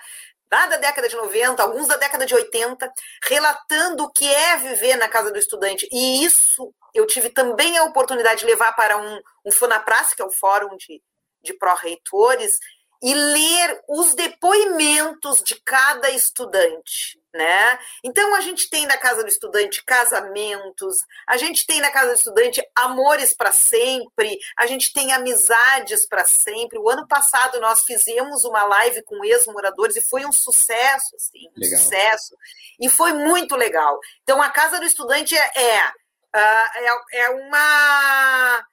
lá 0.51 0.67
da 0.67 0.77
década 0.77 1.09
de 1.09 1.17
90, 1.17 1.63
alguns 1.63 1.87
da 1.87 1.97
década 1.97 2.25
de 2.25 2.35
80, 2.35 2.93
relatando 3.25 4.05
o 4.05 4.11
que 4.11 4.27
é 4.27 4.57
viver 4.57 4.97
na 4.97 5.09
casa 5.09 5.31
do 5.31 5.39
estudante. 5.39 5.89
E 5.93 6.25
isso 6.25 6.73
eu 6.95 7.07
tive 7.07 7.31
também 7.31 7.77
a 7.79 7.85
oportunidade 7.85 8.41
de 8.41 8.47
levar 8.47 8.73
para 8.75 8.97
um, 8.97 9.21
um 9.45 9.53
FONAPRAS, 9.53 10.15
que 10.15 10.23
é 10.23 10.25
o 10.25 10.31
Fórum 10.31 10.77
de, 10.77 11.03
de 11.43 11.55
Pró-Reitores, 11.55 12.59
e 13.03 13.15
ler 13.15 13.81
os 13.89 14.15
depoimentos 14.15 15.41
de 15.43 15.61
cada 15.63 16.11
estudante, 16.11 17.21
né? 17.33 17.79
Então 18.03 18.35
a 18.35 18.41
gente 18.41 18.69
tem 18.69 18.87
na 18.87 18.97
casa 18.97 19.23
do 19.23 19.29
estudante 19.29 19.85
casamentos, 19.85 20.97
a 21.27 21.37
gente 21.37 21.65
tem 21.65 21.81
na 21.81 21.91
casa 21.91 22.09
do 22.09 22.15
estudante 22.15 22.61
amores 22.75 23.33
para 23.33 23.53
sempre, 23.53 24.37
a 24.57 24.67
gente 24.67 24.93
tem 24.93 25.13
amizades 25.13 26.07
para 26.09 26.25
sempre. 26.25 26.79
O 26.79 26.89
ano 26.91 27.07
passado 27.07 27.61
nós 27.61 27.85
fizemos 27.85 28.45
uma 28.45 28.65
live 28.65 29.03
com 29.05 29.25
ex-moradores 29.25 29.95
e 29.95 30.09
foi 30.09 30.27
um 30.27 30.33
sucesso, 30.33 31.15
assim, 31.15 31.49
um 31.57 31.61
legal. 31.61 31.79
sucesso. 31.81 32.37
E 32.81 32.89
foi 32.89 33.13
muito 33.13 33.55
legal. 33.55 33.99
Então 34.23 34.43
a 34.43 34.51
casa 34.51 34.81
do 34.81 34.87
estudante 34.87 35.37
é, 35.37 35.53
é, 35.55 35.93
é, 36.35 37.21
é 37.21 37.31
uma 37.31 38.67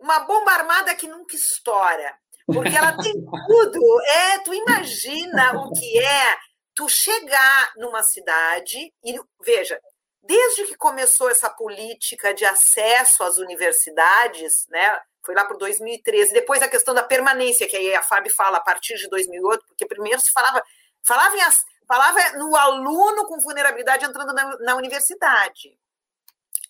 uma 0.00 0.20
bomba 0.20 0.52
armada 0.52 0.94
que 0.94 1.08
nunca 1.08 1.34
estoura 1.34 2.16
porque 2.52 2.74
ela 2.74 2.96
tem 2.96 3.12
tudo. 3.46 4.00
É, 4.02 4.38
tu 4.38 4.54
imagina 4.54 5.52
o 5.60 5.72
que 5.72 5.98
é 5.98 6.36
tu 6.74 6.88
chegar 6.88 7.72
numa 7.76 8.02
cidade 8.02 8.92
e 9.04 9.20
veja, 9.44 9.78
desde 10.22 10.64
que 10.64 10.76
começou 10.76 11.30
essa 11.30 11.50
política 11.50 12.32
de 12.32 12.44
acesso 12.44 13.22
às 13.22 13.36
universidades, 13.38 14.66
né? 14.70 14.98
Foi 15.24 15.34
lá 15.34 15.44
para 15.44 15.58
2013, 15.58 16.32
depois 16.32 16.62
a 16.62 16.68
questão 16.68 16.94
da 16.94 17.02
permanência, 17.02 17.68
que 17.68 17.76
aí 17.76 17.94
a 17.94 18.02
Fábio 18.02 18.32
fala 18.34 18.58
a 18.58 18.62
partir 18.62 18.96
de 18.96 19.08
2008, 19.08 19.66
porque 19.66 19.84
primeiro 19.84 20.20
se 20.20 20.32
falava, 20.32 20.62
falava, 21.06 21.36
em, 21.36 21.40
falava 21.86 22.38
no 22.38 22.56
aluno 22.56 23.26
com 23.26 23.40
vulnerabilidade 23.40 24.06
entrando 24.06 24.32
na, 24.32 24.56
na 24.60 24.76
universidade 24.76 25.76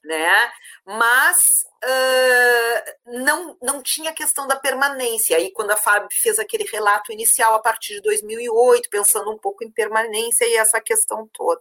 né? 0.04 0.50
Mas 0.84 1.64
uh, 1.84 3.22
não, 3.22 3.56
não 3.62 3.82
tinha 3.82 4.12
questão 4.12 4.46
da 4.46 4.56
permanência. 4.56 5.36
Aí, 5.36 5.52
quando 5.52 5.70
a 5.70 5.76
Fábio 5.76 6.08
fez 6.10 6.38
aquele 6.38 6.64
relato 6.64 7.12
inicial 7.12 7.54
a 7.54 7.60
partir 7.60 7.94
de 7.94 8.02
2008, 8.02 8.88
pensando 8.90 9.30
um 9.30 9.38
pouco 9.38 9.64
em 9.64 9.70
permanência 9.70 10.44
e 10.46 10.56
essa 10.56 10.80
questão 10.80 11.28
toda. 11.32 11.60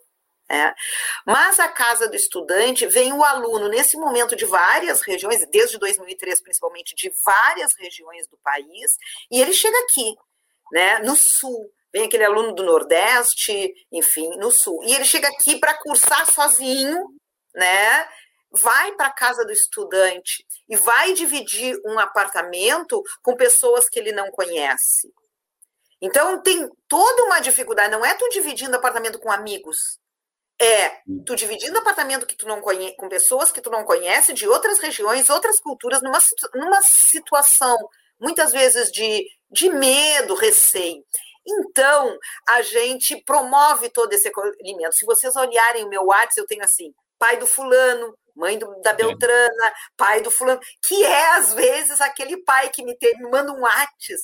É. 0.50 0.74
Mas 1.26 1.60
a 1.60 1.68
casa 1.68 2.08
do 2.08 2.16
estudante 2.16 2.88
vem 2.88 3.12
o 3.12 3.22
aluno 3.22 3.68
nesse 3.68 3.98
momento 3.98 4.34
de 4.34 4.46
várias 4.46 5.02
regiões, 5.02 5.46
desde 5.48 5.78
2003 5.78 6.40
principalmente, 6.40 6.96
de 6.96 7.12
várias 7.26 7.74
regiões 7.78 8.28
do 8.28 8.38
país, 8.38 8.98
e 9.30 9.42
ele 9.42 9.52
chega 9.52 9.78
aqui, 9.80 10.16
né, 10.72 11.00
no 11.00 11.18
sul. 11.18 11.70
Vem 11.92 12.06
aquele 12.06 12.24
aluno 12.24 12.54
do 12.54 12.64
Nordeste, 12.64 13.74
enfim, 13.92 14.30
no 14.38 14.52
sul. 14.52 14.82
E 14.84 14.94
ele 14.94 15.06
chega 15.06 15.28
aqui 15.28 15.60
para 15.60 15.74
cursar 15.74 16.32
sozinho, 16.32 17.04
né? 17.54 18.08
Vai 18.52 18.94
para 18.94 19.08
a 19.08 19.14
casa 19.14 19.46
do 19.46 19.52
estudante 19.52 20.46
e 20.68 20.76
vai 20.76 21.14
dividir 21.14 21.80
um 21.86 22.00
apartamento 22.00 23.02
com 23.22 23.36
pessoas 23.36 23.90
que 23.90 24.00
ele 24.00 24.12
não 24.12 24.32
conhece. 24.32 25.12
Então 26.02 26.42
tem 26.42 26.70
toda 26.88 27.24
uma 27.24 27.40
dificuldade, 27.40 27.92
não 27.92 28.06
é 28.06 28.14
tu 28.14 28.30
dividindo 28.30 28.76
apartamento 28.76 29.20
com 29.20 29.32
amigos. 29.32 30.00
É 30.60 31.02
tu 31.26 31.36
dividindo 31.36 31.78
apartamento 31.78 32.26
que 32.26 32.36
tu 32.36 32.48
não 32.48 32.62
conhece, 32.62 32.96
com 32.96 33.08
pessoas 33.08 33.52
que 33.52 33.62
tu 33.62 33.70
não 33.70 33.84
conhece, 33.84 34.34
de 34.34 34.48
outras 34.48 34.80
regiões, 34.80 35.30
outras 35.30 35.60
culturas, 35.60 36.02
numa, 36.02 36.18
numa 36.56 36.82
situação 36.82 37.78
muitas 38.20 38.52
vezes 38.52 38.92
de, 38.92 39.28
de 39.52 39.70
medo, 39.70 40.34
receio. 40.34 41.04
Então, 41.48 42.18
a 42.48 42.62
gente 42.62 43.24
promove 43.24 43.90
todo 43.90 44.12
esse 44.12 44.28
acolhimento. 44.28 44.96
Se 44.96 45.06
vocês 45.06 45.36
olharem 45.36 45.86
o 45.86 45.90
meu 45.90 46.06
WhatsApp, 46.06 46.42
eu 46.42 46.48
tenho 46.48 46.64
assim, 46.64 46.94
pai 47.18 47.38
do 47.38 47.48
fulano, 47.48 48.18
mãe 48.38 48.58
do, 48.58 48.82
da 48.82 48.94
Beltrana, 48.94 49.74
pai 49.98 50.22
do 50.22 50.32
fulano, 50.32 50.62
que 50.82 51.04
é, 51.04 51.36
às 51.36 51.54
vezes, 51.54 52.00
aquele 52.00 52.38
pai 52.38 52.70
que 52.70 52.84
me, 52.84 52.96
tem, 52.96 53.18
me 53.18 53.30
manda 53.30 53.52
um 53.52 53.62
WhatsApp. 53.62 54.22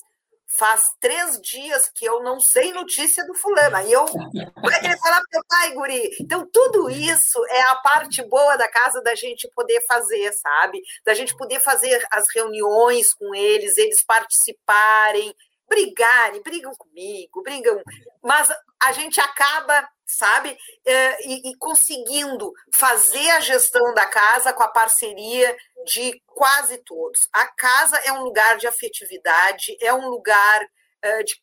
Faz 0.55 0.83
três 1.01 1.41
dias 1.41 1.89
que 1.95 2.05
eu 2.05 2.21
não 2.21 2.39
sei 2.39 2.71
notícia 2.73 3.25
do 3.25 3.33
fulano. 3.33 3.75
Aí 3.75 3.91
eu. 3.91 4.05
Vai 4.05 4.79
querer 4.79 4.99
falar 4.99 5.17
pro 5.17 5.29
teu 5.31 5.41
pai, 5.49 5.73
guri. 5.73 6.15
Então, 6.21 6.47
tudo 6.53 6.91
isso 6.91 7.43
é 7.49 7.61
a 7.63 7.75
parte 7.77 8.21
boa 8.29 8.55
da 8.55 8.69
casa 8.69 9.01
da 9.01 9.15
gente 9.15 9.49
poder 9.55 9.83
fazer, 9.87 10.31
sabe? 10.33 10.79
Da 11.03 11.15
gente 11.15 11.35
poder 11.35 11.59
fazer 11.59 12.05
as 12.11 12.25
reuniões 12.35 13.15
com 13.15 13.33
eles, 13.33 13.77
eles 13.79 14.03
participarem, 14.03 15.33
brigarem, 15.73 16.41
brigam 16.41 16.73
comigo, 16.75 17.41
brigam. 17.41 17.81
Mas 18.21 18.49
a 18.81 18.91
gente 18.91 19.19
acaba 19.19 19.87
sabe? 20.05 20.55
É, 20.85 21.27
e, 21.27 21.51
e, 21.51 21.57
conseguindo 21.57 22.51
fazer 22.75 23.29
a 23.31 23.39
gestão 23.39 23.93
da 23.93 24.05
casa 24.05 24.53
com 24.53 24.61
a 24.61 24.67
parceria 24.67 25.55
de 25.85 26.21
quase 26.27 26.77
todos. 26.79 27.19
A 27.33 27.47
casa 27.47 27.97
é 27.99 28.11
um 28.11 28.21
lugar 28.21 28.57
de 28.57 28.67
afetividade, 28.67 29.75
é 29.81 29.93
um 29.93 30.09
lugar 30.09 30.61
é, 31.01 31.23
de. 31.23 31.35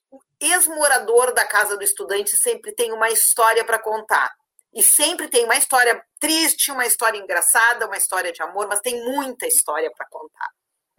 Ex-morador 0.42 1.34
da 1.34 1.44
casa 1.44 1.76
do 1.76 1.84
estudante 1.84 2.34
sempre 2.34 2.72
tem 2.72 2.92
uma 2.92 3.10
história 3.10 3.62
para 3.62 3.78
contar. 3.78 4.32
E 4.72 4.82
sempre 4.82 5.28
tem 5.28 5.44
uma 5.44 5.56
história 5.56 6.02
triste, 6.18 6.70
uma 6.70 6.86
história 6.86 7.18
engraçada, 7.18 7.86
uma 7.86 7.98
história 7.98 8.32
de 8.32 8.42
amor, 8.42 8.66
mas 8.66 8.80
tem 8.80 9.04
muita 9.04 9.46
história 9.46 9.90
para 9.94 10.06
contar. 10.08 10.48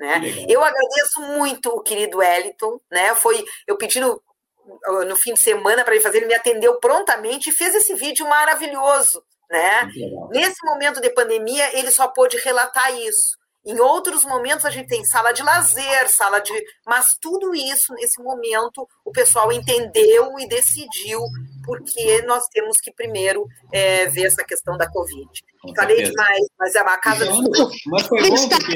Né? 0.02 0.20
Eu 0.50 0.64
agradeço 0.64 1.22
muito 1.22 1.70
o 1.70 1.84
querido 1.84 2.18
Wellington, 2.18 2.80
né? 2.92 3.14
Foi 3.14 3.46
eu 3.68 3.78
pedindo 3.78 4.20
no 5.08 5.16
fim 5.16 5.36
de 5.36 5.40
semana 5.40 5.84
para 5.84 5.94
ele 5.94 6.04
fazer, 6.04 6.18
ele 6.18 6.26
me 6.26 6.34
atendeu 6.34 6.80
prontamente 6.80 7.50
e 7.50 7.54
fez 7.54 7.76
esse 7.76 7.94
vídeo 7.94 8.28
maravilhoso, 8.28 9.24
né? 9.48 9.88
Nesse 10.32 10.66
momento 10.66 11.00
de 11.00 11.12
pandemia, 11.12 11.78
ele 11.78 11.92
só 11.92 12.08
pôde 12.08 12.38
relatar 12.38 12.92
isso. 12.98 13.38
Em 13.66 13.80
outros 13.80 14.26
momentos 14.26 14.66
a 14.66 14.72
gente 14.72 14.88
tem 14.88 15.06
sala 15.06 15.32
de 15.32 15.44
lazer, 15.44 16.10
sala 16.10 16.40
de. 16.40 16.52
Mas 16.86 17.16
tudo 17.22 17.54
isso, 17.54 17.94
nesse 17.94 18.22
momento, 18.22 18.88
o 19.06 19.12
pessoal 19.12 19.52
entendeu 19.52 20.40
e 20.40 20.48
decidiu, 20.48 21.20
porque 21.64 22.24
nós 22.24 22.44
temos 22.52 22.78
que 22.78 22.92
primeiro 22.92 23.46
é, 23.72 24.08
ver 24.08 24.26
essa 24.26 24.44
questão 24.44 24.76
da 24.78 24.90
Covid. 24.90 25.30
Com 25.62 25.76
Falei 25.76 25.98
certeza. 25.98 26.12
demais, 26.12 26.48
mas 26.60 26.76
é 26.76 26.82
uma 26.82 26.98
casa 26.98 27.24
de 27.24 27.40
Mas 27.86 28.08
foi 28.08 28.30
bom 28.30 28.50
porque... 28.50 28.72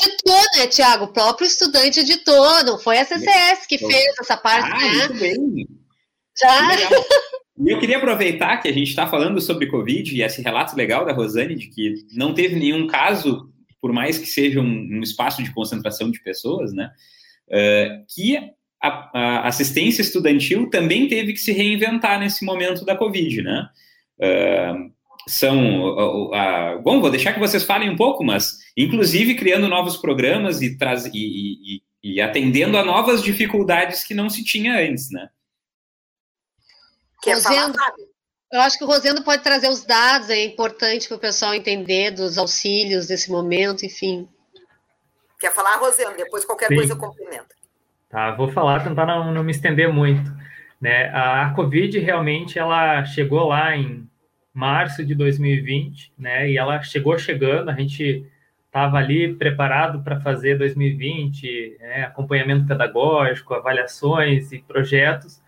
editou, 0.00 0.40
né, 0.56 0.66
Tiago? 0.66 1.04
O 1.04 1.12
próprio 1.12 1.46
estudante 1.46 2.00
editou, 2.00 2.64
não 2.64 2.78
foi 2.78 2.98
a 2.98 3.04
CCS 3.04 3.66
que 3.66 3.76
fez 3.76 4.14
essa 4.18 4.36
parte, 4.38 4.70
ah, 4.72 4.78
né? 4.78 5.08
Muito 5.08 5.20
bem. 5.20 5.68
Já. 6.40 6.72
E 7.58 7.70
eu 7.70 7.78
queria 7.78 7.98
aproveitar 7.98 8.56
que 8.56 8.68
a 8.68 8.72
gente 8.72 8.88
está 8.88 9.06
falando 9.06 9.38
sobre 9.42 9.70
Covid 9.70 10.16
e 10.16 10.22
esse 10.22 10.40
relato 10.40 10.74
legal 10.74 11.04
da 11.04 11.12
Rosane 11.12 11.54
de 11.54 11.68
que 11.68 11.94
não 12.14 12.32
teve 12.32 12.56
nenhum 12.56 12.86
caso 12.86 13.51
por 13.82 13.92
mais 13.92 14.16
que 14.16 14.26
seja 14.26 14.60
um, 14.60 14.88
um 14.90 15.02
espaço 15.02 15.42
de 15.42 15.52
concentração 15.52 16.08
de 16.08 16.22
pessoas, 16.22 16.72
né, 16.72 16.90
uh, 17.48 18.06
que 18.14 18.38
a, 18.80 19.10
a, 19.12 19.48
assistência 19.48 20.02
estudantil 20.02 20.70
também 20.70 21.08
teve 21.08 21.32
que 21.32 21.40
se 21.40 21.52
reinventar 21.52 22.18
nesse 22.18 22.44
momento 22.44 22.84
da 22.84 22.96
Covid, 22.96 23.42
né? 23.42 23.68
Uh, 24.18 24.92
são, 25.28 25.82
uh, 25.82 26.26
uh, 26.30 26.82
bom, 26.82 27.00
vou 27.00 27.10
deixar 27.10 27.32
que 27.32 27.38
vocês 27.38 27.62
falem 27.62 27.90
um 27.90 27.96
pouco, 27.96 28.24
mas 28.24 28.58
inclusive 28.76 29.36
criando 29.36 29.68
novos 29.68 29.96
programas 29.96 30.60
e, 30.62 30.76
traz, 30.76 31.06
e, 31.06 31.10
e, 31.14 31.82
e 32.02 32.20
atendendo 32.20 32.76
a 32.76 32.84
novas 32.84 33.22
dificuldades 33.22 34.04
que 34.04 34.14
não 34.14 34.28
se 34.28 34.44
tinha 34.44 34.78
antes, 34.78 35.10
né? 35.10 35.28
Quer 37.22 37.40
falar, 37.40 37.72
Fábio? 37.72 38.11
Eu 38.52 38.60
acho 38.60 38.76
que 38.76 38.84
o 38.84 38.86
Rosendo 38.86 39.24
pode 39.24 39.42
trazer 39.42 39.70
os 39.70 39.82
dados, 39.82 40.28
é 40.28 40.44
importante 40.44 41.08
para 41.08 41.16
o 41.16 41.20
pessoal 41.20 41.54
entender 41.54 42.10
dos 42.10 42.36
auxílios 42.36 43.06
desse 43.06 43.30
momento, 43.30 43.86
enfim. 43.86 44.28
Quer 45.40 45.52
falar, 45.54 45.76
Rosendo? 45.76 46.14
Depois 46.16 46.44
qualquer 46.44 46.68
Sim. 46.68 46.74
coisa 46.76 46.92
eu 46.92 46.98
complemento. 46.98 47.54
Tá, 48.10 48.32
vou 48.32 48.48
falar, 48.48 48.84
tentar 48.84 49.06
não, 49.06 49.32
não 49.32 49.42
me 49.42 49.52
estender 49.52 49.90
muito. 49.90 50.30
Né? 50.78 51.08
A, 51.08 51.46
a 51.46 51.54
Covid 51.54 51.98
realmente 51.98 52.58
ela 52.58 53.02
chegou 53.06 53.48
lá 53.48 53.74
em 53.74 54.06
março 54.52 55.02
de 55.02 55.14
2020, 55.14 56.12
né? 56.18 56.50
E 56.50 56.58
ela 56.58 56.82
chegou 56.82 57.18
chegando, 57.18 57.70
a 57.70 57.74
gente 57.74 58.30
estava 58.66 58.98
ali 58.98 59.34
preparado 59.34 60.02
para 60.02 60.20
fazer 60.20 60.58
2020, 60.58 61.78
né? 61.80 62.04
acompanhamento 62.04 62.66
pedagógico, 62.66 63.54
avaliações 63.54 64.52
e 64.52 64.58
projetos, 64.58 65.41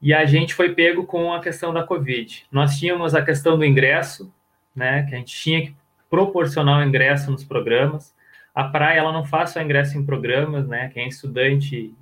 e 0.00 0.14
a 0.14 0.24
gente 0.24 0.54
foi 0.54 0.74
pego 0.74 1.04
com 1.04 1.32
a 1.32 1.40
questão 1.40 1.72
da 1.72 1.82
Covid. 1.82 2.46
Nós 2.52 2.78
tínhamos 2.78 3.14
a 3.14 3.22
questão 3.22 3.58
do 3.58 3.64
ingresso, 3.64 4.32
né, 4.74 5.04
que 5.08 5.14
a 5.14 5.18
gente 5.18 5.34
tinha 5.34 5.62
que 5.62 5.74
proporcionar 6.08 6.80
o 6.80 6.88
ingresso 6.88 7.30
nos 7.30 7.44
programas. 7.44 8.14
A 8.54 8.64
praia 8.64 8.98
ela 8.98 9.12
não 9.12 9.24
faz 9.24 9.50
só 9.50 9.60
ingresso 9.60 9.98
em 9.98 10.04
programas, 10.04 10.66
né? 10.66 10.90
Quem 10.92 11.04
é 11.04 11.08
estudante, 11.08 11.94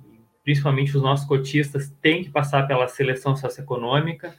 principalmente 0.43 0.95
os 0.95 1.03
nossos 1.03 1.27
cotistas, 1.27 1.93
tem 2.01 2.23
que 2.23 2.29
passar 2.29 2.67
pela 2.67 2.87
seleção 2.87 3.35
socioeconômica. 3.35 4.33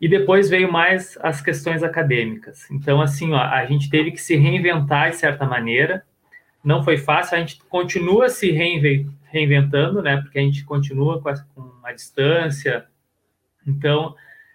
E 0.00 0.08
depois 0.08 0.50
veio 0.50 0.70
mais 0.70 1.16
as 1.22 1.40
questões 1.40 1.82
acadêmicas. 1.82 2.68
Então, 2.70 3.00
assim, 3.00 3.32
ó, 3.32 3.38
a 3.38 3.64
gente 3.66 3.88
teve 3.88 4.10
que 4.10 4.20
se 4.20 4.34
reinventar 4.36 5.10
de 5.10 5.16
certa 5.16 5.46
maneira. 5.46 6.04
Não 6.62 6.82
foi 6.82 6.98
fácil, 6.98 7.36
a 7.36 7.40
gente 7.40 7.62
continua 7.68 8.28
se 8.28 8.50
reinventando, 8.50 10.02
né? 10.02 10.16
Porque 10.20 10.38
a 10.38 10.42
gente 10.42 10.64
continua 10.64 11.22
com, 11.22 11.28
a, 11.28 11.34
com 11.54 11.71
a 11.84 11.92
distância. 11.92 12.86
Então, 13.66 14.14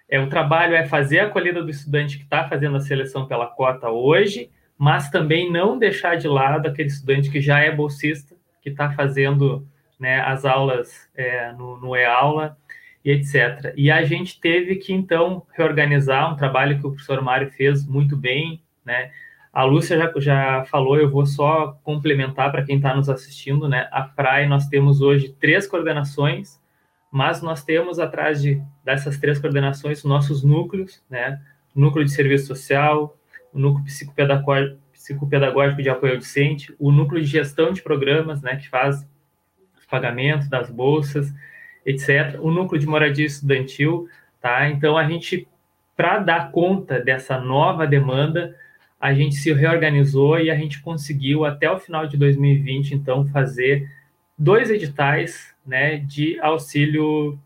é, 0.09 0.19
o 0.19 0.29
trabalho 0.29 0.75
é 0.75 0.85
fazer 0.85 1.19
a 1.19 1.27
acolhida 1.27 1.61
do 1.61 1.69
estudante 1.69 2.17
que 2.17 2.23
está 2.23 2.47
fazendo 2.47 2.77
a 2.77 2.81
seleção 2.81 3.27
pela 3.27 3.47
cota 3.47 3.89
hoje, 3.89 4.49
mas 4.77 5.09
também 5.09 5.51
não 5.51 5.77
deixar 5.77 6.15
de 6.15 6.27
lado 6.27 6.67
aquele 6.67 6.89
estudante 6.89 7.29
que 7.29 7.41
já 7.41 7.59
é 7.59 7.71
bolsista, 7.71 8.35
que 8.61 8.69
está 8.69 8.91
fazendo 8.91 9.67
né, 9.99 10.19
as 10.21 10.45
aulas 10.45 11.09
é, 11.15 11.51
no, 11.53 11.77
no 11.77 11.95
e-aula 11.95 12.57
e 13.03 13.11
etc. 13.11 13.73
E 13.75 13.89
a 13.89 14.03
gente 14.03 14.39
teve 14.39 14.75
que, 14.75 14.93
então, 14.93 15.45
reorganizar 15.55 16.31
um 16.31 16.35
trabalho 16.35 16.79
que 16.79 16.85
o 16.85 16.91
professor 16.91 17.21
Mário 17.21 17.49
fez 17.51 17.85
muito 17.85 18.15
bem, 18.15 18.61
né? 18.85 19.11
A 19.51 19.63
Lúcia 19.63 19.97
já, 19.97 20.11
já 20.17 20.65
falou, 20.65 20.97
eu 20.97 21.09
vou 21.09 21.25
só 21.25 21.79
complementar 21.83 22.51
para 22.51 22.63
quem 22.63 22.75
está 22.75 22.95
nos 22.95 23.09
assistindo, 23.09 23.67
né? 23.67 23.87
A 23.91 24.03
praia, 24.03 24.47
nós 24.47 24.67
temos 24.67 25.01
hoje 25.01 25.35
três 25.39 25.65
coordenações, 25.65 26.59
mas 27.17 27.41
nós 27.41 27.63
temos 27.63 27.97
atrás 27.97 28.39
de, 28.39 28.61
dessas 28.85 29.17
três 29.17 29.39
coordenações 29.39 30.03
nossos 30.03 30.43
núcleos, 30.43 31.03
né? 31.09 31.41
Núcleo 31.73 32.05
de 32.05 32.11
serviço 32.11 32.45
social, 32.45 33.17
o 33.51 33.57
núcleo 33.57 33.85
psicopedagógico, 33.85 34.77
psicopedagógico 34.93 35.81
de 35.81 35.89
apoio 35.89 36.13
ao 36.13 36.19
docente, 36.19 36.75
o 36.77 36.91
núcleo 36.91 37.19
de 37.19 37.27
gestão 37.27 37.73
de 37.73 37.81
programas, 37.81 38.43
né, 38.43 38.55
que 38.57 38.69
faz 38.69 39.01
o 39.01 39.89
pagamento 39.89 40.47
das 40.47 40.69
bolsas, 40.69 41.33
etc. 41.83 42.37
O 42.39 42.51
núcleo 42.51 42.79
de 42.79 42.85
moradia 42.85 43.25
estudantil, 43.25 44.07
tá? 44.39 44.69
Então 44.69 44.95
a 44.95 45.03
gente, 45.03 45.47
para 45.95 46.19
dar 46.19 46.51
conta 46.51 46.99
dessa 46.99 47.39
nova 47.39 47.87
demanda, 47.87 48.55
a 49.01 49.11
gente 49.11 49.33
se 49.37 49.51
reorganizou 49.51 50.39
e 50.39 50.51
a 50.51 50.55
gente 50.55 50.83
conseguiu 50.83 51.45
até 51.45 51.67
o 51.71 51.79
final 51.79 52.05
de 52.05 52.15
2020, 52.15 52.93
então, 52.93 53.25
fazer 53.25 53.89
dois 54.37 54.69
editais 54.69 55.55
né, 55.65 55.97
de 55.97 56.39
auxílio, 56.39 57.39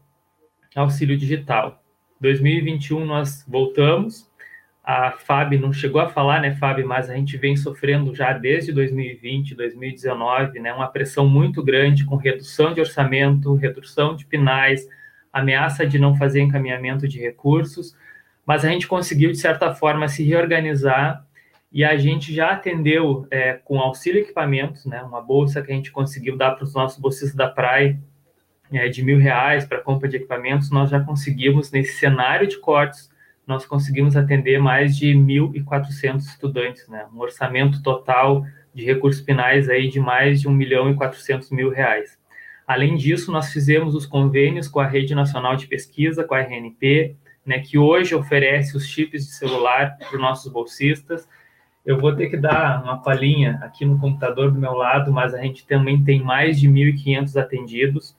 auxílio 0.75 1.17
digital. 1.17 1.81
2021 2.19 3.05
nós 3.05 3.43
voltamos, 3.47 4.29
a 4.83 5.11
FAB 5.11 5.53
não 5.53 5.71
chegou 5.71 6.01
a 6.01 6.09
falar, 6.09 6.41
né, 6.41 6.55
FAB, 6.55 6.83
mas 6.83 7.09
a 7.09 7.15
gente 7.15 7.37
vem 7.37 7.55
sofrendo 7.55 8.13
já 8.13 8.33
desde 8.33 8.71
2020, 8.73 9.55
2019, 9.55 10.59
né, 10.59 10.73
uma 10.73 10.87
pressão 10.87 11.27
muito 11.27 11.63
grande 11.63 12.05
com 12.05 12.15
redução 12.15 12.73
de 12.73 12.81
orçamento, 12.81 13.55
redução 13.55 14.15
de 14.15 14.25
pinais, 14.25 14.87
ameaça 15.31 15.85
de 15.85 15.97
não 15.97 16.15
fazer 16.15 16.41
encaminhamento 16.41 17.07
de 17.07 17.19
recursos, 17.19 17.95
mas 18.45 18.65
a 18.65 18.69
gente 18.69 18.87
conseguiu, 18.87 19.31
de 19.31 19.37
certa 19.37 19.73
forma, 19.73 20.07
se 20.07 20.23
reorganizar 20.23 21.25
e 21.71 21.85
a 21.85 21.95
gente 21.95 22.33
já 22.33 22.51
atendeu 22.51 23.25
é, 23.31 23.53
com 23.53 23.79
auxílio 23.79 24.21
equipamentos, 24.21 24.85
né, 24.85 25.01
uma 25.03 25.21
bolsa 25.21 25.61
que 25.61 25.71
a 25.71 25.75
gente 25.75 25.91
conseguiu 25.91 26.35
dar 26.35 26.51
para 26.51 26.65
os 26.65 26.73
nossos 26.73 26.99
bolsistas 26.99 27.33
da 27.33 27.47
praia 27.47 27.97
é, 28.71 28.89
de 28.89 29.03
mil 29.03 29.17
reais 29.17 29.65
para 29.65 29.79
compra 29.79 30.09
de 30.09 30.17
equipamentos, 30.17 30.69
nós 30.69 30.89
já 30.89 30.99
conseguimos, 30.99 31.71
nesse 31.71 31.97
cenário 31.97 32.45
de 32.45 32.59
cortes, 32.59 33.09
nós 33.47 33.65
conseguimos 33.65 34.17
atender 34.17 34.59
mais 34.59 34.97
de 34.97 35.13
1.400 35.13 36.19
estudantes, 36.19 36.87
né, 36.89 37.05
um 37.13 37.19
orçamento 37.19 37.81
total 37.81 38.45
de 38.73 38.85
recursos 38.85 39.23
finais 39.23 39.69
aí 39.69 39.89
de 39.89 39.99
mais 39.99 40.41
de 40.41 40.47
1 40.47 40.51
milhão 40.51 40.89
e 40.89 40.95
400 40.95 41.51
mil 41.51 41.69
reais. 41.69 42.19
Além 42.67 42.95
disso, 42.95 43.31
nós 43.31 43.51
fizemos 43.51 43.95
os 43.95 44.05
convênios 44.05 44.67
com 44.67 44.79
a 44.79 44.87
Rede 44.87 45.15
Nacional 45.15 45.55
de 45.55 45.67
Pesquisa, 45.67 46.23
com 46.23 46.33
a 46.33 46.39
RNP, 46.39 47.15
né, 47.45 47.59
que 47.59 47.77
hoje 47.77 48.13
oferece 48.13 48.77
os 48.77 48.85
chips 48.85 49.25
de 49.25 49.31
celular 49.31 49.97
para 49.97 50.15
os 50.15 50.21
nossos 50.21 50.51
bolsistas, 50.51 51.27
eu 51.85 51.99
vou 51.99 52.15
ter 52.15 52.29
que 52.29 52.37
dar 52.37 52.83
uma 52.83 53.01
palhinha 53.01 53.59
aqui 53.63 53.85
no 53.85 53.99
computador 53.99 54.51
do 54.51 54.59
meu 54.59 54.73
lado, 54.73 55.11
mas 55.11 55.33
a 55.33 55.41
gente 55.41 55.65
também 55.65 56.03
tem 56.03 56.21
mais 56.21 56.59
de 56.59 56.69
1.500 56.69 57.41
atendidos. 57.41 58.15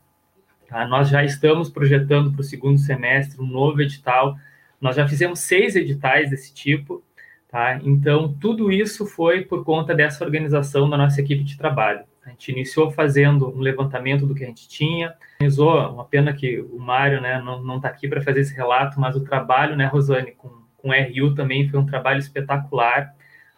Tá? 0.69 0.87
Nós 0.87 1.09
já 1.09 1.25
estamos 1.25 1.71
projetando 1.71 2.33
para 2.33 2.41
o 2.41 2.45
segundo 2.45 2.79
semestre 2.79 3.41
um 3.41 3.47
novo 3.47 3.81
edital. 3.81 4.37
Nós 4.81 4.97
já 4.97 5.07
fizemos 5.07 5.39
seis 5.39 5.77
editais 5.77 6.31
desse 6.31 6.53
tipo. 6.53 7.05
Tá? 7.49 7.79
Então, 7.85 8.35
tudo 8.41 8.73
isso 8.73 9.07
foi 9.07 9.43
por 9.43 9.65
conta 9.65 9.95
dessa 9.95 10.25
organização 10.25 10.91
da 10.91 10.97
nossa 10.97 11.21
equipe 11.21 11.45
de 11.45 11.57
trabalho. 11.57 12.01
A 12.27 12.31
gente 12.31 12.51
iniciou 12.51 12.91
fazendo 12.91 13.49
um 13.49 13.61
levantamento 13.61 14.27
do 14.27 14.35
que 14.35 14.45
a 14.45 14.47
gente 14.47 14.69
tinha, 14.69 15.13
organizou, 15.35 15.93
uma 15.93 16.05
pena 16.05 16.33
que 16.33 16.61
o 16.61 16.79
Mário 16.79 17.21
né, 17.21 17.41
não 17.43 17.77
está 17.77 17.89
aqui 17.89 18.09
para 18.09 18.23
fazer 18.23 18.41
esse 18.41 18.55
relato, 18.55 18.99
mas 18.99 19.17
o 19.17 19.25
trabalho, 19.25 19.77
né, 19.77 19.87
Rosane, 19.87 20.33
com, 20.33 20.49
com 20.77 20.89
o 20.89 20.93
RU 20.93 21.35
também 21.35 21.69
foi 21.69 21.81
um 21.81 21.87
trabalho 21.87 22.21
espetacular 22.21 23.13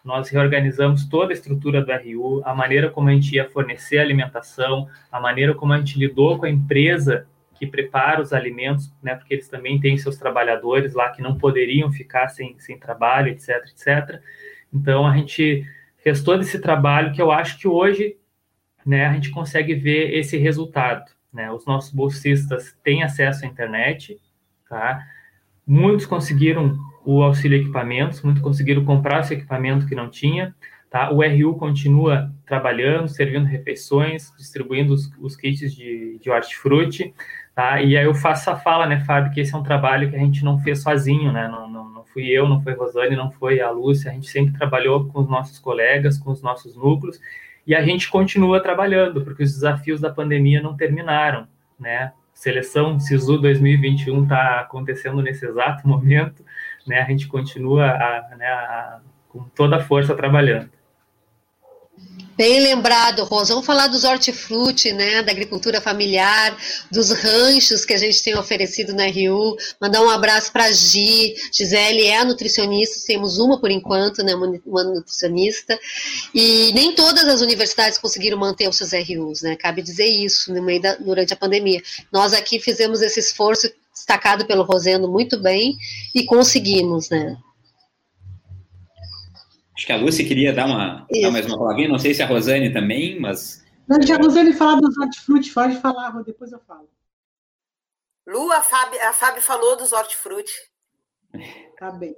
nós 0.05 0.29
reorganizamos 0.29 1.05
toda 1.05 1.31
a 1.31 1.33
estrutura 1.33 1.83
do 1.83 1.91
RU, 1.91 2.41
a 2.45 2.53
maneira 2.53 2.89
como 2.91 3.09
a 3.09 3.11
gente 3.11 3.35
ia 3.35 3.49
fornecer 3.49 3.97
alimentação, 3.97 4.87
a 5.11 5.19
maneira 5.19 5.55
como 5.55 5.73
a 5.73 5.77
gente 5.77 5.97
lidou 5.97 6.37
com 6.37 6.45
a 6.45 6.49
empresa 6.49 7.27
que 7.55 7.65
prepara 7.65 8.21
os 8.21 8.31
alimentos, 8.31 8.93
né, 9.01 9.15
porque 9.15 9.33
eles 9.33 9.47
também 9.47 9.79
têm 9.79 9.97
seus 9.97 10.17
trabalhadores 10.17 10.93
lá 10.93 11.09
que 11.09 11.21
não 11.21 11.37
poderiam 11.37 11.91
ficar 11.91 12.27
sem, 12.27 12.57
sem 12.59 12.77
trabalho, 12.77 13.29
etc, 13.29 13.49
etc. 13.65 14.21
Então, 14.71 15.07
a 15.07 15.15
gente 15.15 15.65
fez 15.97 16.21
todo 16.21 16.41
esse 16.41 16.59
trabalho 16.59 17.13
que 17.13 17.21
eu 17.21 17.31
acho 17.31 17.57
que 17.57 17.67
hoje 17.67 18.17
né, 18.85 19.05
a 19.07 19.13
gente 19.13 19.31
consegue 19.31 19.73
ver 19.73 20.13
esse 20.13 20.37
resultado. 20.37 21.09
Né? 21.33 21.51
Os 21.51 21.65
nossos 21.65 21.91
bolsistas 21.91 22.77
têm 22.83 23.03
acesso 23.03 23.43
à 23.43 23.47
internet, 23.47 24.19
tá? 24.69 25.01
Muitos 25.65 26.05
conseguiram 26.05 26.77
o 27.03 27.21
auxílio 27.21 27.59
equipamentos, 27.59 28.21
muitos 28.21 28.41
conseguiram 28.41 28.83
comprar 28.83 29.21
esse 29.21 29.33
equipamento 29.33 29.85
que 29.85 29.95
não 29.95 30.09
tinha. 30.09 30.53
Tá? 30.89 31.11
O 31.11 31.21
RU 31.21 31.55
continua 31.55 32.31
trabalhando, 32.45 33.07
servindo 33.07 33.45
refeições, 33.45 34.31
distribuindo 34.37 34.93
os, 34.93 35.11
os 35.19 35.35
kits 35.35 35.73
de, 35.73 36.17
de 36.19 36.29
hortifruti. 36.29 37.13
Tá? 37.53 37.81
E 37.81 37.97
aí 37.97 38.05
eu 38.05 38.13
faço 38.13 38.49
a 38.49 38.55
fala, 38.55 38.85
né, 38.85 38.99
Fábio, 39.01 39.31
que 39.31 39.39
esse 39.39 39.53
é 39.53 39.57
um 39.57 39.63
trabalho 39.63 40.09
que 40.09 40.15
a 40.15 40.19
gente 40.19 40.43
não 40.43 40.59
fez 40.59 40.81
sozinho, 40.81 41.31
né? 41.31 41.47
não, 41.47 41.69
não, 41.69 41.89
não 41.89 42.03
fui 42.05 42.27
eu, 42.27 42.47
não 42.47 42.61
foi 42.61 42.73
Rosane, 42.73 43.15
não 43.15 43.31
foi 43.31 43.59
a 43.59 43.69
Lúcia, 43.69 44.11
a 44.11 44.13
gente 44.13 44.29
sempre 44.29 44.57
trabalhou 44.57 45.05
com 45.05 45.19
os 45.19 45.29
nossos 45.29 45.59
colegas, 45.59 46.17
com 46.17 46.31
os 46.31 46.41
nossos 46.41 46.75
núcleos, 46.75 47.19
e 47.67 47.75
a 47.75 47.81
gente 47.81 48.09
continua 48.09 48.61
trabalhando, 48.61 49.21
porque 49.21 49.43
os 49.43 49.53
desafios 49.53 49.99
da 49.99 50.09
pandemia 50.09 50.61
não 50.61 50.77
terminaram, 50.77 51.47
né? 51.79 52.13
Seleção 52.35 52.99
SISU 52.99 53.39
2021 53.39 54.23
está 54.23 54.59
acontecendo 54.59 55.21
nesse 55.21 55.45
exato 55.45 55.87
momento, 55.89 56.45
né? 56.85 56.99
A 56.99 57.05
gente 57.05 57.27
continua 57.27 57.87
a, 57.87 58.35
né, 58.35 58.45
a, 58.45 58.99
com 59.29 59.45
toda 59.55 59.77
a 59.77 59.81
força 59.81 60.13
trabalhando. 60.13 60.69
Bem 62.37 62.59
lembrado, 62.59 63.23
Rosa. 63.23 63.53
Vamos 63.53 63.65
falar 63.65 63.87
dos 63.87 64.03
hortifruti, 64.03 64.91
né, 64.91 65.23
da 65.23 65.31
agricultura 65.31 65.79
familiar, 65.79 66.57
dos 66.91 67.09
ranchos 67.09 67.85
que 67.85 67.93
a 67.93 67.97
gente 67.97 68.21
tem 68.21 68.37
oferecido 68.37 68.93
na 68.93 69.05
RU. 69.05 69.55
Mandar 69.79 70.01
um 70.01 70.09
abraço 70.09 70.51
para 70.51 70.65
a 70.65 70.71
Gi. 70.71 71.33
Gisele 71.49 72.03
é 72.03 72.25
nutricionista, 72.25 73.05
temos 73.07 73.37
uma 73.37 73.57
por 73.57 73.71
enquanto, 73.71 74.21
né, 74.21 74.35
uma 74.65 74.83
nutricionista. 74.83 75.79
E 76.33 76.73
nem 76.73 76.93
todas 76.93 77.23
as 77.23 77.39
universidades 77.39 77.97
conseguiram 77.97 78.37
manter 78.37 78.67
os 78.67 78.75
seus 78.75 78.91
RUs, 78.91 79.41
né? 79.41 79.55
Cabe 79.55 79.81
dizer 79.81 80.07
isso 80.07 80.53
no 80.53 80.61
meio 80.61 80.81
da, 80.81 80.95
durante 80.95 81.33
a 81.33 81.37
pandemia. 81.37 81.81
Nós 82.11 82.33
aqui 82.33 82.59
fizemos 82.59 83.01
esse 83.01 83.21
esforço 83.21 83.71
destacado 83.93 84.45
pelo 84.45 84.63
Rosendo 84.63 85.07
muito 85.07 85.39
bem 85.39 85.77
e 86.13 86.25
conseguimos, 86.25 87.09
né? 87.09 87.37
Acho 89.75 89.85
que 89.85 89.91
a 89.91 89.97
Lúcia 89.97 90.25
queria 90.25 90.53
dar, 90.53 90.67
uma, 90.67 91.05
dar 91.21 91.31
mais 91.31 91.45
uma 91.45 91.57
palavrinha, 91.57 91.89
não 91.89 91.99
sei 91.99 92.13
se 92.13 92.23
a 92.23 92.25
Rosane 92.25 92.71
também, 92.71 93.19
mas. 93.19 93.63
Não, 93.87 93.97
a 93.97 94.17
Rosane 94.17 94.53
falar 94.53 94.79
dos 94.79 94.97
hortifruti, 94.97 95.53
pode 95.53 95.75
falar, 95.77 96.11
depois 96.23 96.51
eu 96.51 96.59
falo. 96.59 96.89
Lu, 98.25 98.51
a 98.51 98.61
Fábio, 98.61 98.99
a 99.07 99.13
Fábio 99.13 99.41
falou 99.41 99.75
dos 99.75 99.91
hortifruti. 99.91 100.53
Tá 101.77 101.91
bem. 101.91 102.15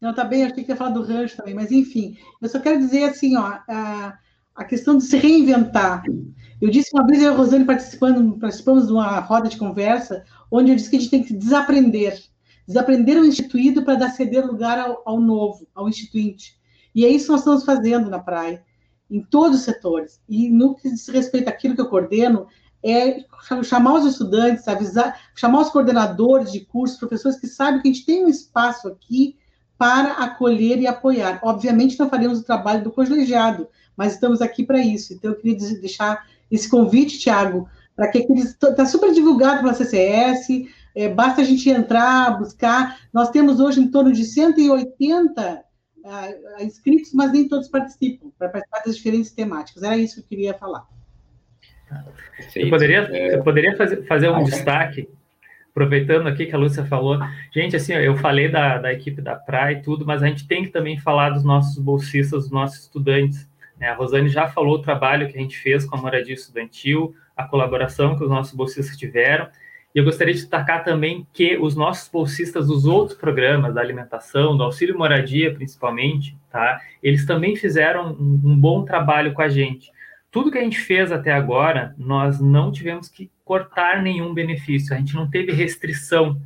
Não, 0.00 0.14
tá 0.14 0.22
bem, 0.22 0.44
achei 0.44 0.62
que 0.62 0.70
ia 0.70 0.76
falar 0.76 0.90
do 0.90 1.02
rancho 1.02 1.36
também, 1.36 1.54
mas 1.54 1.72
enfim, 1.72 2.16
eu 2.40 2.48
só 2.48 2.60
quero 2.60 2.78
dizer 2.78 3.04
assim, 3.04 3.36
ó, 3.36 3.58
a, 3.68 4.16
a 4.54 4.64
questão 4.64 4.96
de 4.96 5.04
se 5.04 5.16
reinventar. 5.16 6.04
Eu 6.60 6.70
disse 6.70 6.90
uma 6.94 7.04
vez, 7.04 7.20
eu 7.20 7.32
e 7.32 7.34
a 7.34 7.36
Rosane 7.36 7.64
participando, 7.64 8.38
participamos 8.38 8.86
de 8.86 8.92
uma 8.92 9.18
roda 9.18 9.48
de 9.48 9.56
conversa, 9.56 10.24
onde 10.50 10.70
eu 10.70 10.76
disse 10.76 10.90
que 10.90 10.96
a 10.96 11.00
gente 11.00 11.10
tem 11.10 11.24
que 11.24 11.34
desaprender. 11.34 12.22
Desaprender 12.66 13.18
o 13.18 13.24
instituído 13.24 13.84
para 13.84 13.94
dar 13.96 14.10
ceder 14.10 14.46
lugar 14.46 14.78
ao, 14.78 15.02
ao 15.04 15.20
novo, 15.20 15.66
ao 15.74 15.88
instituinte. 15.88 16.57
E 16.98 17.04
é 17.04 17.08
isso 17.10 17.26
que 17.26 17.30
nós 17.30 17.40
estamos 17.42 17.64
fazendo 17.64 18.10
na 18.10 18.18
praia, 18.18 18.60
em 19.08 19.22
todos 19.22 19.60
os 19.60 19.64
setores. 19.64 20.20
E 20.28 20.50
no 20.50 20.74
que 20.74 20.90
diz 20.90 21.06
respeito 21.06 21.46
àquilo 21.46 21.76
que 21.76 21.80
eu 21.80 21.88
coordeno, 21.88 22.48
é 22.84 23.20
chamar 23.62 23.94
os 23.94 24.04
estudantes, 24.04 24.66
avisar, 24.66 25.16
chamar 25.32 25.60
os 25.60 25.70
coordenadores 25.70 26.50
de 26.50 26.58
cursos, 26.58 26.98
professores 26.98 27.38
que 27.38 27.46
sabem 27.46 27.80
que 27.80 27.88
a 27.88 27.92
gente 27.92 28.04
tem 28.04 28.24
um 28.24 28.28
espaço 28.28 28.88
aqui 28.88 29.36
para 29.78 30.14
acolher 30.14 30.80
e 30.80 30.88
apoiar. 30.88 31.38
Obviamente, 31.44 31.96
não 32.00 32.10
faremos 32.10 32.40
o 32.40 32.44
trabalho 32.44 32.82
do 32.82 32.90
colegiado, 32.90 33.68
mas 33.96 34.14
estamos 34.14 34.42
aqui 34.42 34.64
para 34.64 34.80
isso. 34.80 35.14
Então, 35.14 35.30
eu 35.30 35.36
queria 35.36 35.56
deixar 35.80 36.26
esse 36.50 36.68
convite, 36.68 37.20
Tiago, 37.20 37.68
para 37.94 38.08
que 38.10 38.26
está 38.28 38.84
super 38.84 39.12
divulgado 39.12 39.60
pela 39.60 39.72
CCS, 39.72 40.66
é, 40.96 41.08
basta 41.08 41.42
a 41.42 41.44
gente 41.44 41.70
entrar, 41.70 42.36
buscar. 42.36 42.98
Nós 43.12 43.30
temos 43.30 43.60
hoje 43.60 43.80
em 43.80 43.88
torno 43.88 44.10
de 44.10 44.24
180 44.24 45.67
a, 46.04 46.62
inscritos, 46.62 47.12
mas 47.12 47.32
nem 47.32 47.48
todos 47.48 47.68
participam, 47.68 48.30
para 48.38 48.48
participar 48.48 48.82
das 48.84 48.96
diferentes 48.96 49.30
temáticas. 49.32 49.82
Era 49.82 49.96
isso 49.96 50.16
que 50.16 50.20
eu 50.20 50.28
queria 50.28 50.54
falar. 50.54 50.86
Eu 52.54 52.70
poderia, 52.70 53.08
é. 53.10 53.34
eu 53.36 53.42
poderia 53.42 53.76
fazer, 53.76 54.06
fazer 54.06 54.28
um 54.28 54.36
ah, 54.36 54.42
destaque, 54.42 55.08
aproveitando 55.70 56.26
aqui 56.26 56.46
que 56.46 56.54
a 56.54 56.58
Lúcia 56.58 56.84
falou. 56.84 57.18
Gente, 57.52 57.76
assim, 57.76 57.92
eu 57.94 58.16
falei 58.16 58.48
da, 58.48 58.78
da 58.78 58.92
equipe 58.92 59.22
da 59.22 59.36
Praia 59.36 59.76
e 59.76 59.82
tudo, 59.82 60.04
mas 60.04 60.22
a 60.22 60.26
gente 60.26 60.46
tem 60.46 60.64
que 60.64 60.70
também 60.70 60.98
falar 60.98 61.30
dos 61.30 61.44
nossos 61.44 61.78
bolsistas, 61.82 62.44
dos 62.44 62.50
nossos 62.50 62.80
estudantes. 62.80 63.48
Né? 63.78 63.88
A 63.88 63.94
Rosane 63.94 64.28
já 64.28 64.48
falou 64.48 64.76
o 64.76 64.82
trabalho 64.82 65.28
que 65.28 65.38
a 65.38 65.40
gente 65.40 65.56
fez 65.56 65.84
com 65.84 65.96
a 65.96 66.00
moradia 66.00 66.34
estudantil, 66.34 67.14
a 67.36 67.44
colaboração 67.44 68.16
que 68.16 68.24
os 68.24 68.30
nossos 68.30 68.54
bolsistas 68.54 68.96
tiveram. 68.96 69.48
E 69.94 69.98
eu 69.98 70.04
gostaria 70.04 70.34
de 70.34 70.40
destacar 70.40 70.84
também 70.84 71.26
que 71.32 71.56
os 71.56 71.74
nossos 71.74 72.08
bolsistas 72.08 72.66
dos 72.66 72.84
outros 72.84 73.18
programas, 73.18 73.74
da 73.74 73.80
alimentação, 73.80 74.56
do 74.56 74.62
auxílio 74.62 74.96
moradia 74.96 75.54
principalmente, 75.54 76.36
tá? 76.50 76.80
Eles 77.02 77.24
também 77.24 77.56
fizeram 77.56 78.12
um, 78.12 78.40
um 78.44 78.58
bom 78.58 78.84
trabalho 78.84 79.32
com 79.32 79.42
a 79.42 79.48
gente. 79.48 79.90
Tudo 80.30 80.50
que 80.50 80.58
a 80.58 80.62
gente 80.62 80.78
fez 80.78 81.10
até 81.10 81.32
agora, 81.32 81.94
nós 81.96 82.38
não 82.38 82.70
tivemos 82.70 83.08
que 83.08 83.30
cortar 83.44 84.02
nenhum 84.02 84.34
benefício, 84.34 84.94
a 84.94 84.98
gente 84.98 85.14
não 85.14 85.28
teve 85.28 85.52
restrição. 85.52 86.40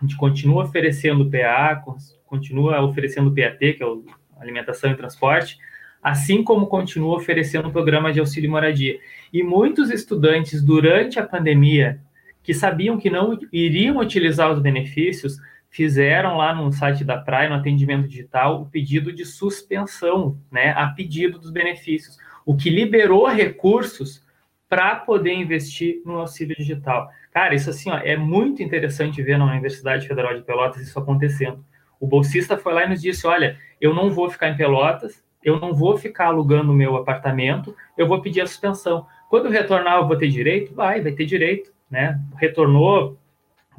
A 0.00 0.04
gente 0.04 0.16
continua 0.16 0.64
oferecendo 0.64 1.30
PA, 1.30 1.82
continua 2.24 2.80
oferecendo 2.82 3.34
PAT, 3.34 3.58
que 3.74 3.82
é 3.82 3.86
o 3.86 4.04
alimentação 4.40 4.90
e 4.90 4.96
transporte, 4.96 5.58
assim 6.02 6.42
como 6.42 6.68
continua 6.68 7.16
oferecendo 7.16 7.68
o 7.68 7.72
programa 7.72 8.12
de 8.12 8.20
auxílio 8.20 8.50
moradia. 8.50 8.98
E 9.32 9.42
muitos 9.42 9.90
estudantes, 9.90 10.62
durante 10.62 11.18
a 11.18 11.26
pandemia, 11.26 12.00
que 12.48 12.54
sabiam 12.54 12.96
que 12.96 13.10
não 13.10 13.38
iriam 13.52 13.98
utilizar 13.98 14.50
os 14.50 14.58
benefícios, 14.58 15.36
fizeram 15.68 16.38
lá 16.38 16.54
no 16.54 16.72
site 16.72 17.04
da 17.04 17.18
Praia, 17.18 17.50
no 17.50 17.56
atendimento 17.56 18.08
digital, 18.08 18.62
o 18.62 18.64
pedido 18.64 19.12
de 19.12 19.26
suspensão, 19.26 20.40
né, 20.50 20.70
a 20.70 20.86
pedido 20.86 21.38
dos 21.38 21.50
benefícios, 21.50 22.16
o 22.46 22.56
que 22.56 22.70
liberou 22.70 23.26
recursos 23.26 24.24
para 24.66 24.96
poder 24.96 25.34
investir 25.34 26.00
no 26.06 26.20
auxílio 26.20 26.56
digital. 26.56 27.10
Cara, 27.34 27.54
isso 27.54 27.68
assim, 27.68 27.90
ó, 27.90 27.98
é 27.98 28.16
muito 28.16 28.62
interessante 28.62 29.22
ver 29.22 29.36
na 29.36 29.44
Universidade 29.44 30.08
Federal 30.08 30.34
de 30.34 30.40
Pelotas 30.40 30.80
isso 30.80 30.98
acontecendo. 30.98 31.62
O 32.00 32.06
bolsista 32.06 32.56
foi 32.56 32.72
lá 32.72 32.86
e 32.86 32.88
nos 32.88 33.02
disse: 33.02 33.26
olha, 33.26 33.58
eu 33.78 33.94
não 33.94 34.10
vou 34.10 34.30
ficar 34.30 34.48
em 34.48 34.56
Pelotas, 34.56 35.22
eu 35.44 35.60
não 35.60 35.74
vou 35.74 35.98
ficar 35.98 36.28
alugando 36.28 36.72
o 36.72 36.74
meu 36.74 36.96
apartamento, 36.96 37.76
eu 37.94 38.08
vou 38.08 38.22
pedir 38.22 38.40
a 38.40 38.46
suspensão. 38.46 39.06
Quando 39.28 39.50
retornar, 39.50 39.98
eu 39.98 40.08
vou 40.08 40.16
ter 40.16 40.28
direito? 40.28 40.74
Vai, 40.74 41.02
vai 41.02 41.12
ter 41.12 41.26
direito 41.26 41.76
né? 41.90 42.20
Retornou, 42.36 43.18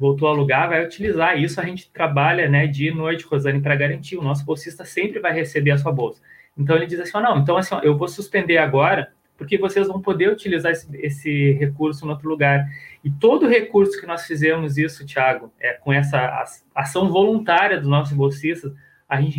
voltou 0.00 0.28
a 0.28 0.30
alugar, 0.30 0.68
vai 0.68 0.84
utilizar. 0.84 1.38
Isso 1.38 1.60
a 1.60 1.64
gente 1.64 1.90
trabalha, 1.90 2.48
né, 2.48 2.66
dia 2.66 2.90
e 2.90 2.94
noite, 2.94 3.24
Rosane, 3.24 3.60
para 3.60 3.76
garantir. 3.76 4.16
O 4.16 4.22
nosso 4.22 4.44
bolsista 4.44 4.84
sempre 4.84 5.20
vai 5.20 5.32
receber 5.32 5.72
a 5.72 5.78
sua 5.78 5.92
bolsa. 5.92 6.22
Então 6.56 6.74
ele 6.74 6.86
diz 6.86 6.98
assim: 6.98 7.12
não, 7.20 7.38
então 7.38 7.56
assim, 7.56 7.74
ó, 7.74 7.80
eu 7.80 7.96
vou 7.96 8.08
suspender 8.08 8.56
agora, 8.56 9.12
porque 9.36 9.58
vocês 9.58 9.86
vão 9.86 10.00
poder 10.00 10.30
utilizar 10.30 10.72
esse, 10.72 10.88
esse, 10.96 11.52
recurso 11.52 12.06
em 12.06 12.08
outro 12.08 12.28
lugar. 12.28 12.66
E 13.04 13.10
todo 13.10 13.48
recurso 13.48 14.00
que 14.00 14.06
nós 14.06 14.26
fizemos 14.26 14.76
isso, 14.78 15.06
Thiago, 15.06 15.52
é, 15.60 15.74
com 15.74 15.92
essa 15.92 16.44
ação 16.74 17.10
voluntária 17.10 17.78
dos 17.78 17.88
nossos 17.88 18.16
bolsistas, 18.16 18.72
a 19.08 19.20
gente 19.20 19.38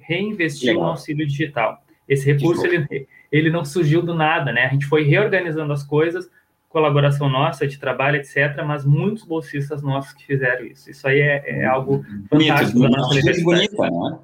reinvestiu 0.00 0.68
Legal. 0.68 0.84
no 0.84 0.90
auxílio 0.90 1.26
digital. 1.26 1.82
Esse 2.08 2.26
recurso 2.30 2.66
ele, 2.66 3.08
ele 3.30 3.50
não 3.50 3.64
surgiu 3.64 4.02
do 4.02 4.14
nada, 4.14 4.52
né? 4.52 4.66
A 4.66 4.68
gente 4.68 4.86
foi 4.86 5.04
reorganizando 5.04 5.72
as 5.72 5.82
coisas 5.82 6.28
colaboração 6.70 7.28
nossa 7.28 7.66
de 7.66 7.78
trabalho, 7.78 8.16
etc., 8.16 8.62
mas 8.64 8.84
muitos 8.84 9.24
bolsistas 9.24 9.82
nossos 9.82 10.12
que 10.12 10.24
fizeram 10.24 10.64
isso. 10.64 10.88
Isso 10.88 11.06
aí 11.06 11.20
é, 11.20 11.42
é 11.44 11.64
algo 11.66 12.02
fantástico 12.30 12.78
bonito, 12.78 12.92
da 12.92 12.96
nossa 12.96 13.10
universidade. 13.10 13.44
Bonita, 13.44 13.90
né? 13.90 14.18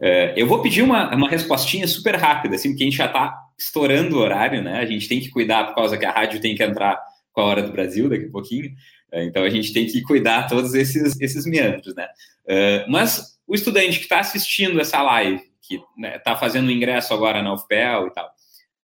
É, 0.00 0.34
eu 0.36 0.46
vou 0.46 0.60
pedir 0.62 0.82
uma, 0.82 1.12
uma 1.12 1.28
respostinha 1.28 1.88
super 1.88 2.14
rápida, 2.14 2.54
assim, 2.54 2.68
porque 2.68 2.84
a 2.84 2.86
gente 2.86 2.98
já 2.98 3.06
está 3.06 3.34
estourando 3.58 4.16
o 4.16 4.20
horário, 4.20 4.62
né? 4.62 4.78
A 4.78 4.84
gente 4.84 5.08
tem 5.08 5.18
que 5.18 5.30
cuidar 5.30 5.64
por 5.64 5.74
causa 5.74 5.96
que 5.96 6.04
a 6.04 6.12
rádio 6.12 6.40
tem 6.40 6.54
que 6.54 6.62
entrar 6.62 7.02
com 7.32 7.40
a 7.40 7.44
hora 7.44 7.62
do 7.62 7.72
Brasil 7.72 8.08
daqui 8.08 8.26
a 8.26 8.30
pouquinho. 8.30 8.70
É, 9.10 9.24
então 9.24 9.42
a 9.42 9.50
gente 9.50 9.72
tem 9.72 9.86
que 9.86 10.02
cuidar 10.02 10.46
todos 10.46 10.74
esses, 10.74 11.18
esses 11.18 11.46
meandros, 11.46 11.94
né? 11.94 12.06
É, 12.46 12.86
mas 12.86 13.38
o 13.46 13.54
estudante 13.54 13.96
que 13.96 14.04
está 14.04 14.20
assistindo 14.20 14.78
essa 14.78 15.02
live, 15.02 15.40
que 15.62 15.76
está 15.76 15.86
né, 15.96 16.18
tá 16.18 16.36
fazendo 16.36 16.68
o 16.68 16.70
ingresso 16.70 17.14
agora 17.14 17.42
na 17.42 17.54
UFPEL 17.54 18.08
e 18.08 18.10
tal, 18.10 18.30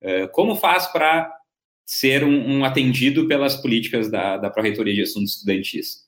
é, 0.00 0.26
como 0.28 0.54
faz 0.54 0.86
para 0.86 1.41
ser 1.92 2.24
um, 2.24 2.58
um 2.58 2.64
atendido 2.64 3.28
pelas 3.28 3.54
políticas 3.54 4.10
da, 4.10 4.38
da 4.38 4.48
Pró-Reitoria 4.48 4.94
de 4.94 5.02
Assuntos 5.02 5.34
Estudantis? 5.34 5.98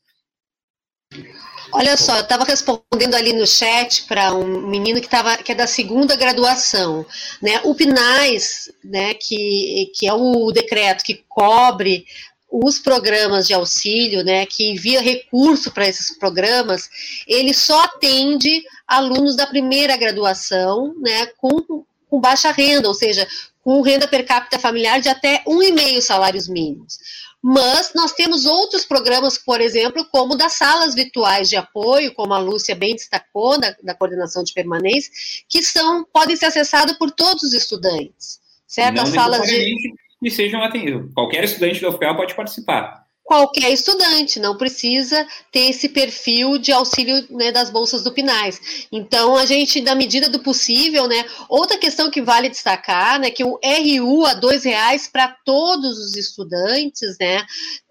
Olha 1.71 1.95
só, 1.99 2.17
eu 2.17 2.23
estava 2.23 2.45
respondendo 2.45 3.15
ali 3.15 3.35
no 3.35 3.47
chat 3.47 4.05
para 4.05 4.33
um 4.33 4.67
menino 4.67 4.99
que, 4.99 5.09
tava, 5.09 5.37
que 5.37 5.53
é 5.53 5.55
da 5.55 5.67
segunda 5.67 6.17
graduação. 6.17 7.05
Né? 7.43 7.61
O 7.65 7.75
PNAES, 7.75 8.73
né, 8.83 9.13
que, 9.13 9.93
que 9.95 10.07
é 10.07 10.15
o 10.15 10.51
decreto 10.53 11.05
que 11.05 11.23
cobre 11.29 12.07
os 12.51 12.79
programas 12.79 13.47
de 13.47 13.53
auxílio, 13.53 14.25
né, 14.25 14.47
que 14.47 14.71
envia 14.71 15.03
recurso 15.03 15.71
para 15.71 15.87
esses 15.87 16.17
programas, 16.17 16.89
ele 17.27 17.53
só 17.53 17.85
atende 17.85 18.63
alunos 18.89 19.37
da 19.37 19.47
primeira 19.47 19.99
graduação, 19.99 20.95
né, 20.99 21.27
com, 21.37 21.85
com 22.09 22.21
baixa 22.21 22.53
renda, 22.53 22.89
ou 22.89 22.95
seja, 22.95 23.29
com 23.65 23.81
renda 23.81 24.07
per 24.07 24.27
capita 24.27 24.59
familiar 24.59 25.01
de 25.01 25.09
até 25.09 25.43
1,5 25.45 26.01
salários 26.03 26.47
mínimos. 26.47 26.99
Mas 27.43 27.93
nós 27.95 28.13
temos 28.13 28.47
outros 28.47 28.85
programas, 28.85 29.37
por 29.39 29.61
exemplo, 29.61 30.07
como 30.11 30.37
das 30.37 30.53
salas 30.55 30.95
virtuais 30.95 31.49
de 31.49 31.57
apoio, 31.57 32.15
como 32.15 32.33
a 32.33 32.39
Lúcia 32.39 32.75
bem 32.75 32.95
destacou, 32.95 33.59
da, 33.59 33.75
da 33.83 33.95
coordenação 33.95 34.45
de 34.45 34.53
permanência, 34.53 35.11
que 35.49 35.63
são, 35.63 36.05
podem 36.13 36.37
ser 36.37 36.47
acessados 36.47 36.97
por 36.97 37.11
todos 37.11 37.43
os 37.43 37.53
estudantes. 37.53 38.41
Certo? 38.67 38.97
Não 38.97 39.05
As 39.05 39.11
salas 39.11 39.47
de. 39.47 39.75
Que 40.23 40.31
sejam 40.31 40.63
atendidos. 40.63 41.13
Qualquer 41.15 41.45
estudante 41.45 41.81
da 41.81 41.91
UFPEL 41.91 42.17
pode 42.17 42.35
participar. 42.35 43.04
Qualquer 43.25 43.73
estudante, 43.73 44.39
não 44.39 44.57
precisa 44.57 45.27
ter 45.51 45.71
esse 45.71 45.89
perfil 45.89 46.59
de 46.59 46.71
auxílio 46.71 47.27
né, 47.31 47.51
das 47.51 47.71
bolsas 47.71 48.05
do 48.05 48.13
Pinais. 48.13 48.87
Então, 48.93 49.35
a 49.35 49.47
gente, 49.47 49.81
na 49.81 49.95
medida 49.95 50.29
do 50.29 50.41
possível, 50.41 51.09
né, 51.09 51.25
outra 51.49 51.79
questão 51.79 52.11
que 52.11 52.21
vale 52.21 52.51
destacar, 52.51 53.19
né, 53.19 53.31
que 53.31 53.43
o 53.43 53.59
RU 53.65 54.27
a 54.27 54.35
dois 54.35 54.63
reais 54.65 55.09
para 55.09 55.35
todos 55.43 55.99
os 55.99 56.15
estudantes, 56.15 57.17
né, 57.19 57.43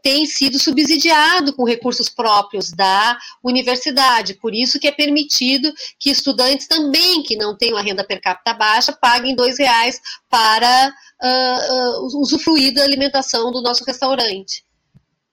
tem 0.03 0.25
sido 0.27 0.59
subsidiado 0.59 1.53
com 1.53 1.63
recursos 1.63 2.09
próprios 2.09 2.71
da 2.71 3.17
universidade, 3.43 4.35
por 4.35 4.53
isso 4.53 4.79
que 4.79 4.87
é 4.87 4.91
permitido 4.91 5.73
que 5.97 6.11
estudantes 6.11 6.67
também 6.67 7.23
que 7.23 7.35
não 7.35 7.57
tenham 7.57 7.77
a 7.77 7.81
renda 7.81 8.03
per 8.03 8.21
capita 8.21 8.53
baixa 8.53 8.91
paguem 8.91 9.33
dois 9.33 9.57
reais 9.57 9.99
para 10.29 10.93
uh, 11.23 12.05
uh, 12.05 12.19
usufruir 12.19 12.73
da 12.73 12.83
alimentação 12.83 13.51
do 13.51 13.61
nosso 13.61 13.83
restaurante. 13.85 14.63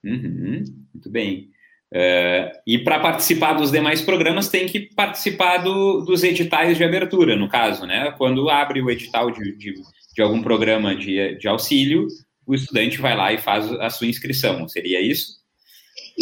Uhum, 0.03 0.63
muito 0.93 1.09
bem. 1.09 1.49
Uh, 1.93 2.47
e 2.65 2.79
para 2.79 3.01
participar 3.01 3.53
dos 3.53 3.69
demais 3.69 4.01
programas 4.01 4.47
tem 4.47 4.65
que 4.65 4.79
participar 4.79 5.57
do, 5.57 6.01
dos 6.01 6.23
editais 6.23 6.77
de 6.77 6.83
abertura, 6.85 7.35
no 7.35 7.49
caso, 7.49 7.85
né? 7.85 8.11
Quando 8.17 8.49
abre 8.49 8.81
o 8.81 8.89
edital 8.89 9.29
de, 9.29 9.57
de, 9.57 9.73
de, 10.15 10.21
algum 10.21 10.41
programa 10.41 10.95
de, 10.95 11.35
de 11.35 11.47
auxílio, 11.49 12.07
o 12.47 12.55
estudante 12.55 12.97
vai 12.97 13.15
lá 13.15 13.33
e 13.33 13.37
faz 13.37 13.69
a 13.73 13.89
sua 13.89 14.07
inscrição. 14.07 14.67
Seria 14.69 15.01
isso? 15.01 15.40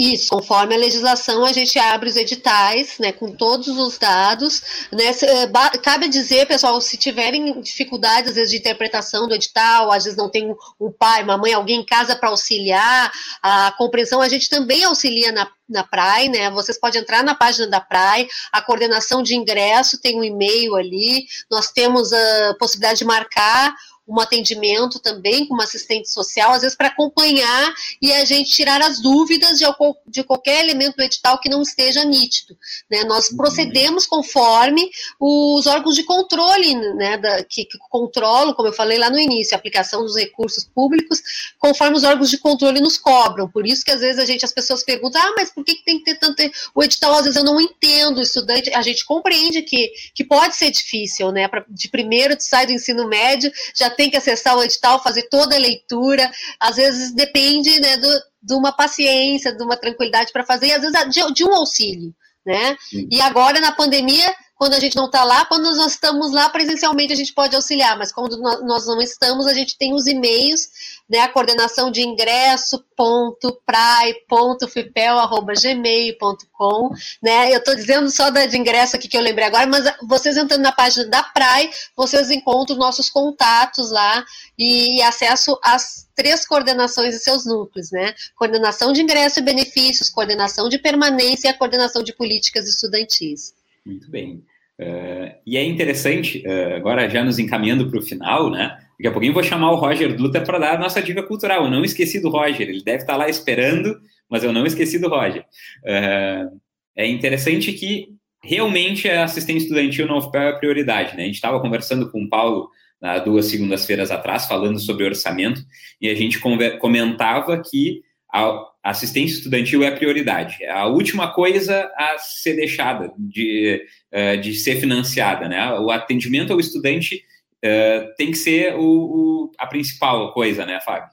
Isso, 0.01 0.29
conforme 0.29 0.73
a 0.73 0.77
legislação, 0.77 1.43
a 1.43 1.51
gente 1.51 1.77
abre 1.77 2.07
os 2.07 2.15
editais, 2.15 2.97
né, 2.99 3.11
com 3.11 3.33
todos 3.33 3.67
os 3.67 3.97
dados, 3.97 4.87
né, 4.93 5.07
eh, 5.09 5.77
cabe 5.83 6.07
dizer, 6.07 6.47
pessoal, 6.47 6.79
se 6.79 6.95
tiverem 6.95 7.59
dificuldades, 7.59 8.29
às 8.29 8.35
vezes, 8.37 8.51
de 8.51 8.59
interpretação 8.59 9.27
do 9.27 9.35
edital, 9.35 9.91
às 9.91 10.05
vezes 10.05 10.17
não 10.17 10.29
tem 10.29 10.55
um 10.79 10.89
pai, 10.89 11.21
uma 11.21 11.37
mãe, 11.37 11.51
alguém 11.51 11.81
em 11.81 11.85
casa 11.85 12.15
para 12.15 12.29
auxiliar, 12.29 13.11
a 13.43 13.73
compreensão, 13.77 14.21
a 14.21 14.29
gente 14.29 14.49
também 14.49 14.85
auxilia 14.85 15.33
na, 15.33 15.51
na 15.67 15.83
PRAE, 15.83 16.29
né, 16.29 16.49
vocês 16.49 16.79
podem 16.79 17.01
entrar 17.01 17.21
na 17.21 17.35
página 17.35 17.67
da 17.67 17.81
PRAE, 17.81 18.29
a 18.53 18.61
coordenação 18.61 19.21
de 19.21 19.35
ingresso 19.35 19.99
tem 19.99 20.17
um 20.17 20.23
e-mail 20.23 20.77
ali, 20.77 21.25
nós 21.51 21.73
temos 21.73 22.13
a 22.13 22.55
possibilidade 22.57 22.99
de 22.99 23.05
marcar 23.05 23.75
um 24.09 24.19
atendimento 24.19 24.99
também 24.99 25.45
com 25.45 25.53
uma 25.53 25.63
assistente 25.63 26.09
social, 26.09 26.51
às 26.51 26.61
vezes 26.61 26.75
para 26.75 26.87
acompanhar 26.87 27.73
e 28.01 28.11
a 28.11 28.25
gente 28.25 28.49
tirar 28.49 28.81
as 28.81 28.99
dúvidas 28.99 29.59
de, 29.59 29.65
de, 30.07 30.23
qualquer 30.23 30.63
elemento 30.63 30.97
do 30.97 31.03
edital 31.03 31.39
que 31.39 31.49
não 31.49 31.61
esteja 31.61 32.03
nítido. 32.03 32.57
Né? 32.89 33.03
Nós 33.03 33.29
uhum. 33.29 33.37
procedemos 33.37 34.07
conforme 34.07 34.89
os 35.19 35.67
órgãos 35.67 35.95
de 35.95 36.03
controle, 36.03 36.75
né, 36.95 37.17
da, 37.17 37.43
que, 37.43 37.65
que, 37.65 37.77
controlam, 37.89 38.53
como 38.53 38.67
eu 38.67 38.73
falei 38.73 38.97
lá 38.97 39.09
no 39.09 39.19
início, 39.19 39.55
a 39.55 39.57
aplicação 39.59 40.03
dos 40.03 40.15
recursos 40.15 40.63
públicos, 40.63 41.21
conforme 41.59 41.97
os 41.97 42.03
órgãos 42.03 42.29
de 42.29 42.37
controle 42.37 42.81
nos 42.81 42.97
cobram. 42.97 43.47
Por 43.49 43.67
isso 43.67 43.83
que 43.83 43.91
às 43.91 43.99
vezes 43.99 44.19
a 44.19 44.25
gente, 44.25 44.43
as 44.43 44.53
pessoas 44.53 44.83
perguntam, 44.83 45.21
ah, 45.21 45.33
mas 45.37 45.51
por 45.51 45.63
que, 45.63 45.75
que 45.75 45.85
tem 45.85 45.99
que 45.99 46.05
ter 46.05 46.15
tanto. 46.15 46.39
O 46.73 46.83
edital, 46.83 47.13
às 47.13 47.23
vezes 47.23 47.35
eu 47.35 47.43
não 47.43 47.59
entendo, 47.59 48.17
o 48.17 48.21
estudante, 48.21 48.73
a 48.73 48.81
gente 48.81 49.05
compreende 49.05 49.61
que, 49.61 49.91
que 50.15 50.23
pode 50.23 50.55
ser 50.55 50.71
difícil, 50.71 51.31
né? 51.31 51.47
Pra, 51.47 51.63
de 51.69 51.89
primeiro, 51.89 52.35
tu 52.35 52.43
sai 52.43 52.65
do 52.65 52.71
ensino 52.71 53.07
médio, 53.07 53.51
já 53.75 53.89
tem 53.99 54.09
que 54.09 54.15
acessar 54.15 54.55
o 54.55 54.63
edital, 54.63 55.03
fazer 55.03 55.23
toda 55.23 55.57
a 55.57 55.59
leitura, 55.59 56.31
às 56.57 56.77
vezes 56.77 57.13
depende 57.13 57.81
né, 57.81 57.97
do, 57.97 58.07
de 58.41 58.53
uma 58.53 58.71
paciência, 58.71 59.53
de 59.53 59.61
uma 59.61 59.75
tranquilidade 59.75 60.31
para 60.31 60.45
fazer, 60.45 60.67
e 60.67 60.71
às 60.71 60.81
vezes 60.81 61.09
de, 61.09 61.33
de 61.33 61.43
um 61.43 61.53
auxílio. 61.53 62.15
Né? 62.45 62.77
E 63.11 63.19
agora, 63.19 63.59
na 63.59 63.73
pandemia, 63.73 64.33
quando 64.59 64.73
a 64.73 64.79
gente 64.79 64.97
não 64.97 65.05
está 65.05 65.23
lá, 65.23 65.45
quando 65.45 65.73
nós 65.73 65.93
estamos 65.93 66.33
lá 66.33 66.49
presencialmente, 66.49 67.13
a 67.13 67.15
gente 67.15 67.33
pode 67.33 67.55
auxiliar, 67.55 67.97
mas 67.97 68.11
quando 68.11 68.37
nós 68.37 68.85
não 68.85 69.01
estamos, 69.01 69.47
a 69.47 69.53
gente 69.53 69.77
tem 69.77 69.93
os 69.93 70.05
e-mails, 70.05 70.67
né, 71.09 71.19
a 71.19 71.29
coordenação 71.29 71.89
de 71.89 72.01
ingresso, 72.01 72.83
ponto, 72.93 73.57
prai, 73.65 74.13
ponto, 74.27 74.67
fipel, 74.67 75.17
arroba, 75.17 75.53
gmail.com, 75.53 76.89
né, 77.23 77.53
eu 77.53 77.59
estou 77.59 77.73
dizendo 77.73 78.11
só 78.11 78.29
da, 78.29 78.45
de 78.45 78.57
ingresso 78.57 78.97
aqui 78.97 79.07
que 79.07 79.15
eu 79.15 79.21
lembrei 79.21 79.47
agora, 79.47 79.65
mas 79.65 79.85
vocês 80.05 80.35
entrando 80.35 80.61
na 80.61 80.73
página 80.73 81.05
da 81.05 81.23
PRAI, 81.23 81.69
vocês 81.95 82.29
encontram 82.29 82.75
nossos 82.75 83.09
contatos 83.09 83.89
lá 83.91 84.25
e, 84.57 84.97
e 84.97 85.01
acesso 85.01 85.57
às 85.63 86.05
três 86.13 86.45
coordenações 86.45 87.15
e 87.15 87.19
seus 87.19 87.45
núcleos, 87.45 87.91
né, 87.91 88.13
coordenação 88.35 88.91
de 88.91 89.01
ingresso 89.01 89.39
e 89.39 89.41
benefícios, 89.41 90.09
coordenação 90.09 90.67
de 90.67 90.77
permanência 90.77 91.47
e 91.47 91.51
a 91.51 91.57
coordenação 91.57 92.03
de 92.03 92.13
políticas 92.13 92.67
estudantis. 92.67 93.57
Muito 93.85 94.11
bem. 94.11 94.43
Uh, 94.79 95.35
e 95.45 95.57
é 95.57 95.63
interessante, 95.63 96.41
uh, 96.47 96.75
agora 96.75 97.09
já 97.09 97.21
nos 97.21 97.37
encaminhando 97.37 97.89
para 97.89 97.99
o 97.99 98.01
final, 98.01 98.49
né? 98.49 98.77
Daqui 98.97 99.07
a 99.07 99.11
pouquinho 99.11 99.33
vou 99.33 99.43
chamar 99.43 99.71
o 99.71 99.75
Roger 99.75 100.15
Dutra 100.15 100.41
para 100.41 100.57
dar 100.57 100.75
a 100.75 100.79
nossa 100.79 101.01
dica 101.01 101.21
cultural. 101.21 101.65
Eu 101.65 101.71
não 101.71 101.83
esqueci 101.83 102.21
do 102.21 102.29
Roger, 102.29 102.69
ele 102.69 102.81
deve 102.81 102.99
estar 102.99 103.13
tá 103.13 103.17
lá 103.17 103.29
esperando, 103.29 103.99
mas 104.29 104.43
eu 104.43 104.53
não 104.53 104.65
esqueci 104.65 104.97
do 104.97 105.09
Roger. 105.09 105.41
Uh, 105.83 106.57
é 106.95 107.05
interessante 107.07 107.73
que 107.73 108.07
realmente 108.41 109.09
a 109.09 109.25
assistência 109.25 109.63
estudantil 109.63 110.07
na 110.07 110.17
UFPEL 110.17 110.41
é 110.41 110.49
a 110.49 110.57
prioridade, 110.57 111.17
né? 111.17 111.23
A 111.23 111.25
gente 111.25 111.35
estava 111.35 111.59
conversando 111.59 112.09
com 112.09 112.23
o 112.23 112.29
Paulo 112.29 112.69
há 113.01 113.19
duas 113.19 113.47
segundas-feiras 113.47 114.11
atrás, 114.11 114.45
falando 114.45 114.79
sobre 114.79 115.05
orçamento, 115.05 115.61
e 116.01 116.09
a 116.09 116.15
gente 116.15 116.39
comentava 116.79 117.61
que 117.61 118.01
a 118.31 118.69
assistência 118.83 119.37
estudantil 119.37 119.83
é 119.83 119.87
a 119.87 119.95
prioridade. 119.95 120.63
É 120.63 120.71
a 120.71 120.85
última 120.85 121.33
coisa 121.33 121.91
a 121.95 122.17
ser 122.17 122.55
deixada 122.55 123.11
de, 123.17 123.81
eh, 124.11 124.37
de 124.37 124.55
ser 124.55 124.79
financiada. 124.79 125.47
Né? 125.47 125.71
O 125.79 125.89
atendimento 125.89 126.53
ao 126.53 126.59
estudante 126.59 127.23
uh, 127.63 128.15
tem 128.17 128.31
que 128.31 128.37
ser 128.37 128.75
o, 128.75 128.81
o, 128.81 129.51
a 129.57 129.67
principal 129.67 130.33
coisa, 130.33 130.65
né, 130.65 130.79
Fábio? 130.81 131.09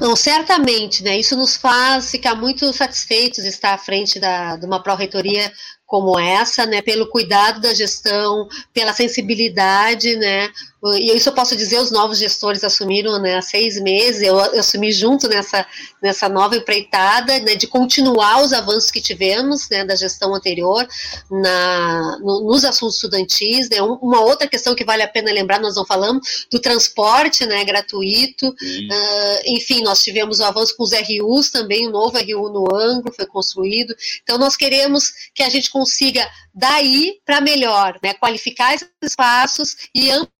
Não, 0.00 0.16
certamente, 0.16 1.02
né? 1.02 1.18
Isso 1.18 1.36
nos 1.36 1.56
faz 1.56 2.10
ficar 2.10 2.34
muito 2.34 2.70
satisfeitos 2.72 3.44
estar 3.44 3.74
à 3.74 3.78
frente 3.78 4.18
da, 4.18 4.56
de 4.56 4.66
uma 4.66 4.82
pró-reitoria 4.82 5.52
como 5.86 6.18
essa, 6.18 6.66
né? 6.66 6.82
Pelo 6.82 7.08
cuidado 7.08 7.60
da 7.60 7.72
gestão, 7.72 8.48
pela 8.72 8.92
sensibilidade, 8.92 10.16
né? 10.16 10.50
E 10.92 11.16
isso 11.16 11.30
eu 11.30 11.32
posso 11.32 11.56
dizer, 11.56 11.78
os 11.78 11.90
novos 11.90 12.18
gestores 12.18 12.62
assumiram 12.62 13.18
né, 13.18 13.36
há 13.36 13.42
seis 13.42 13.80
meses, 13.80 14.20
eu, 14.20 14.38
eu 14.38 14.60
assumi 14.60 14.92
junto 14.92 15.28
nessa, 15.28 15.66
nessa 16.02 16.28
nova 16.28 16.56
empreitada, 16.56 17.38
né, 17.40 17.54
de 17.54 17.66
continuar 17.66 18.42
os 18.42 18.52
avanços 18.52 18.90
que 18.90 19.00
tivemos 19.00 19.68
né, 19.70 19.84
da 19.84 19.96
gestão 19.96 20.34
anterior 20.34 20.86
na, 21.30 22.18
no, 22.18 22.44
nos 22.44 22.64
assuntos 22.64 22.96
estudantis. 22.96 23.70
Né, 23.70 23.80
uma 23.80 24.20
outra 24.20 24.46
questão 24.46 24.74
que 24.74 24.84
vale 24.84 25.02
a 25.02 25.08
pena 25.08 25.32
lembrar, 25.32 25.58
nós 25.58 25.76
não 25.76 25.86
falamos, 25.86 26.46
do 26.50 26.60
transporte 26.60 27.46
né, 27.46 27.64
gratuito, 27.64 28.48
uh, 28.48 29.42
enfim, 29.46 29.82
nós 29.82 30.02
tivemos 30.02 30.40
o 30.40 30.44
avanço 30.44 30.76
com 30.76 30.82
os 30.82 30.92
RUs 30.92 31.50
também, 31.50 31.88
o 31.88 31.90
novo 31.90 32.18
RU 32.18 32.50
no 32.50 32.76
ângulo 32.76 33.14
foi 33.14 33.26
construído, 33.26 33.94
então 34.22 34.36
nós 34.36 34.56
queremos 34.56 35.12
que 35.34 35.42
a 35.42 35.48
gente 35.48 35.70
consiga 35.70 36.28
daí 36.54 37.18
para 37.24 37.40
melhor, 37.40 37.98
né, 38.02 38.12
qualificar 38.14 38.74
esses 38.74 38.88
espaços 39.02 39.76
e 39.94 40.10
ampliar 40.10 40.33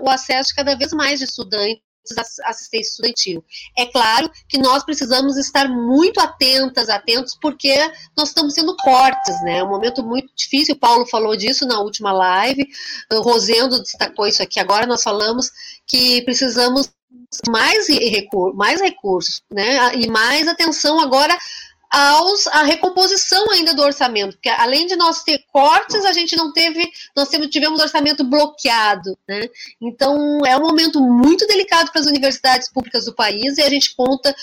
o 0.00 0.08
acesso 0.08 0.50
de 0.50 0.56
cada 0.56 0.76
vez 0.76 0.92
mais 0.92 1.18
de 1.18 1.24
estudantes 1.24 1.82
assistência 2.44 2.90
estudantil. 2.90 3.44
É 3.76 3.86
claro 3.86 4.30
que 4.48 4.58
nós 4.58 4.84
precisamos 4.84 5.36
estar 5.36 5.68
muito 5.68 6.20
atentas, 6.20 6.88
atentos, 6.88 7.36
porque 7.40 7.74
nós 8.16 8.28
estamos 8.28 8.54
sendo 8.54 8.76
cortes, 8.76 9.42
né? 9.42 9.58
É 9.58 9.64
um 9.64 9.68
momento 9.68 10.02
muito 10.02 10.30
difícil. 10.34 10.74
O 10.74 10.78
Paulo 10.78 11.06
falou 11.06 11.36
disso 11.36 11.66
na 11.66 11.80
última 11.80 12.12
live, 12.12 12.66
o 13.12 13.20
Rosendo 13.20 13.82
destacou 13.82 14.26
isso 14.26 14.42
aqui. 14.42 14.60
Agora 14.60 14.86
nós 14.86 15.02
falamos 15.02 15.50
que 15.86 16.22
precisamos 16.22 16.90
mais, 17.48 17.88
recur 17.88 18.54
mais 18.54 18.80
recursos, 18.80 19.42
né? 19.50 19.94
E 19.94 20.08
mais 20.08 20.48
atenção 20.48 20.98
agora 21.00 21.36
aos, 21.90 22.46
a 22.48 22.62
recomposição 22.62 23.50
ainda 23.50 23.74
do 23.74 23.82
orçamento, 23.82 24.34
porque 24.34 24.48
além 24.48 24.86
de 24.86 24.96
nós 24.96 25.22
ter 25.22 25.42
cortes, 25.50 26.04
a 26.04 26.12
gente 26.12 26.36
não 26.36 26.52
teve, 26.52 26.90
nós 27.16 27.28
tivemos, 27.50 27.80
orçamento 27.80 28.24
bloqueado, 28.24 29.16
né? 29.26 29.48
Então 29.80 30.40
é 30.44 30.56
um 30.56 30.60
momento 30.60 31.00
muito 31.00 31.46
delicado 31.46 31.90
para 31.90 32.00
as 32.00 32.06
universidades 32.06 32.68
públicas 32.68 33.04
do 33.06 33.14
país 33.14 33.56
e 33.58 33.62
a 33.62 33.70
gente 33.70 33.94
conta 33.94 34.34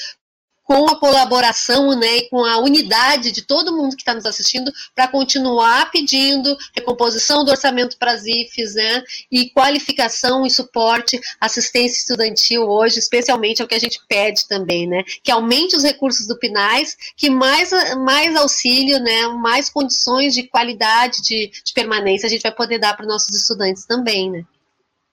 com 0.66 0.88
a 0.88 1.00
colaboração 1.00 1.98
né, 1.98 2.18
e 2.18 2.30
com 2.30 2.44
a 2.44 2.58
unidade 2.58 3.32
de 3.32 3.44
todo 3.44 3.76
mundo 3.76 3.96
que 3.96 4.02
está 4.02 4.16
nos 4.16 4.26
assistindo 4.26 4.74
para 4.96 5.08
continuar 5.08 5.92
pedindo 5.92 6.58
recomposição 6.74 7.46
do 7.46 7.52
orçamento 7.52 7.98
para 7.98 8.12
as 8.12 8.26
IFES 8.26 8.74
né, 8.74 9.04
e 9.32 9.52
qualificação 9.52 10.44
e 10.44 10.50
suporte, 10.50 11.22
assistência 11.40 12.00
estudantil 12.00 12.64
hoje, 12.64 12.98
especialmente 12.98 13.62
é 13.62 13.66
o 13.66 13.68
que 13.68 13.76
a 13.76 13.80
gente 13.80 14.00
pede 14.10 14.48
também, 14.48 14.88
né, 14.88 15.04
que 15.24 15.32
aumente 15.32 15.76
os 15.76 15.84
recursos 15.84 16.26
do 16.28 16.38
PINAIS, 16.38 16.98
que 17.16 17.30
mais, 17.30 17.70
mais 17.98 18.36
auxílio, 18.36 19.00
né, 19.00 19.28
mais 19.28 19.70
condições 19.70 20.34
de 20.34 20.44
qualidade 20.44 21.22
de, 21.22 21.52
de 21.64 21.74
permanência 21.74 22.26
a 22.26 22.30
gente 22.30 22.42
vai 22.42 22.52
poder 22.52 22.80
dar 22.80 22.96
para 22.96 23.04
os 23.04 23.12
nossos 23.12 23.36
estudantes 23.36 23.86
também. 23.86 24.32
Né. 24.32 24.44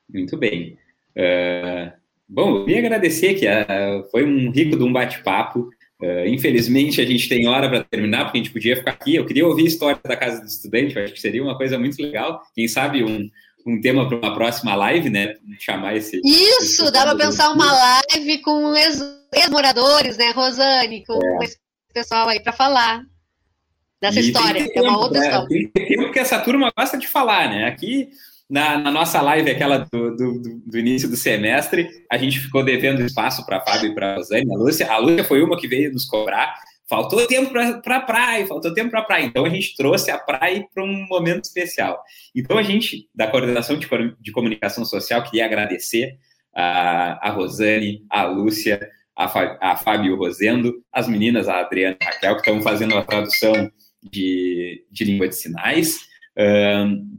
Muito 0.08 0.36
bem. 0.38 0.78
Uh... 1.14 2.01
Bom, 2.32 2.56
eu 2.56 2.64
queria 2.64 2.78
agradecer 2.78 3.34
que 3.34 3.46
uh, 3.46 4.10
foi 4.10 4.24
um 4.24 4.50
rico 4.50 4.74
de 4.74 4.82
um 4.82 4.90
bate-papo. 4.90 5.68
Uh, 6.00 6.26
infelizmente, 6.26 6.98
a 6.98 7.04
gente 7.04 7.28
tem 7.28 7.46
hora 7.46 7.68
para 7.68 7.84
terminar, 7.84 8.24
porque 8.24 8.38
a 8.38 8.42
gente 8.42 8.52
podia 8.52 8.74
ficar 8.74 8.92
aqui. 8.92 9.16
Eu 9.16 9.26
queria 9.26 9.46
ouvir 9.46 9.64
a 9.64 9.66
história 9.66 10.00
da 10.02 10.16
Casa 10.16 10.40
do 10.40 10.46
Estudante, 10.46 10.98
acho 10.98 11.12
que 11.12 11.20
seria 11.20 11.42
uma 11.42 11.58
coisa 11.58 11.78
muito 11.78 12.00
legal. 12.02 12.40
Quem 12.54 12.66
sabe 12.66 13.04
um, 13.04 13.28
um 13.66 13.78
tema 13.82 14.08
para 14.08 14.16
uma 14.16 14.34
próxima 14.34 14.74
live, 14.74 15.10
né? 15.10 15.34
Chamar 15.60 15.94
esse. 15.94 16.22
Isso, 16.24 16.84
esse 16.84 16.90
dá 16.90 17.02
para 17.02 17.16
pensar 17.16 17.50
uma 17.52 17.70
live 17.70 18.38
com 18.38 18.72
ex-moradores, 19.34 20.16
né, 20.16 20.30
Rosane, 20.30 21.04
com 21.04 21.20
é. 21.42 21.44
esse 21.44 21.58
pessoal 21.92 22.30
aí 22.30 22.40
para 22.40 22.54
falar 22.54 23.04
dessa 24.00 24.20
e 24.20 24.22
história. 24.22 24.66
é 24.74 24.80
uma 24.80 24.98
outra 24.98 25.20
né? 25.20 25.26
história. 25.26 25.70
Tem 25.74 25.86
tempo 25.86 26.10
que 26.10 26.18
essa 26.18 26.38
turma 26.38 26.72
gosta 26.74 26.96
de 26.96 27.06
falar, 27.06 27.50
né? 27.50 27.66
Aqui 27.66 28.08
na, 28.48 28.78
na, 28.78 28.90
nossa 28.90 29.20
live, 29.20 29.50
aquela 29.50 29.78
do, 29.78 30.16
do, 30.16 30.42
do, 30.66 30.78
início 30.78 31.08
do 31.08 31.16
semestre, 31.16 31.88
a 32.10 32.18
gente 32.18 32.38
ficou 32.38 32.64
devendo 32.64 33.02
espaço 33.02 33.44
para 33.46 33.58
a 33.58 33.60
Fábio 33.60 33.90
e 33.90 33.94
para 33.94 34.12
a 34.12 34.16
Rosane. 34.16 34.52
A 34.52 34.58
Lúcia, 34.58 34.90
a 34.90 34.98
Lúcia 34.98 35.24
foi 35.24 35.42
uma 35.42 35.58
que 35.58 35.66
veio 35.66 35.92
nos 35.92 36.04
cobrar. 36.04 36.54
Faltou 36.88 37.26
tempo 37.26 37.50
para 37.50 37.96
a 37.96 38.00
praia, 38.00 38.46
faltou 38.46 38.74
tempo 38.74 38.90
para 38.90 39.00
a 39.00 39.04
praia. 39.04 39.24
Então 39.24 39.46
a 39.46 39.48
gente 39.48 39.74
trouxe 39.76 40.10
a 40.10 40.18
praia 40.18 40.66
para 40.74 40.84
um 40.84 41.06
momento 41.08 41.44
especial. 41.44 42.02
Então 42.34 42.58
a 42.58 42.62
gente, 42.62 43.08
da 43.14 43.26
coordenação 43.26 43.78
de, 43.78 43.88
de 44.20 44.32
comunicação 44.32 44.84
social, 44.84 45.22
queria 45.22 45.46
agradecer 45.46 46.18
a, 46.54 47.28
a 47.28 47.30
Rosane, 47.30 48.04
a 48.10 48.24
Lúcia, 48.24 48.90
a, 49.16 49.72
a 49.72 49.76
Fábio 49.76 50.16
Rosendo, 50.16 50.82
as 50.92 51.08
meninas, 51.08 51.48
a 51.48 51.60
Adriana 51.60 51.96
e 52.00 52.04
a 52.04 52.10
Raquel, 52.10 52.34
que 52.34 52.40
estão 52.40 52.62
fazendo 52.62 52.96
a 52.96 53.02
tradução 53.02 53.70
de, 54.02 54.84
de 54.90 55.04
língua 55.04 55.28
de 55.28 55.36
sinais. 55.36 55.96
Um, 56.36 57.18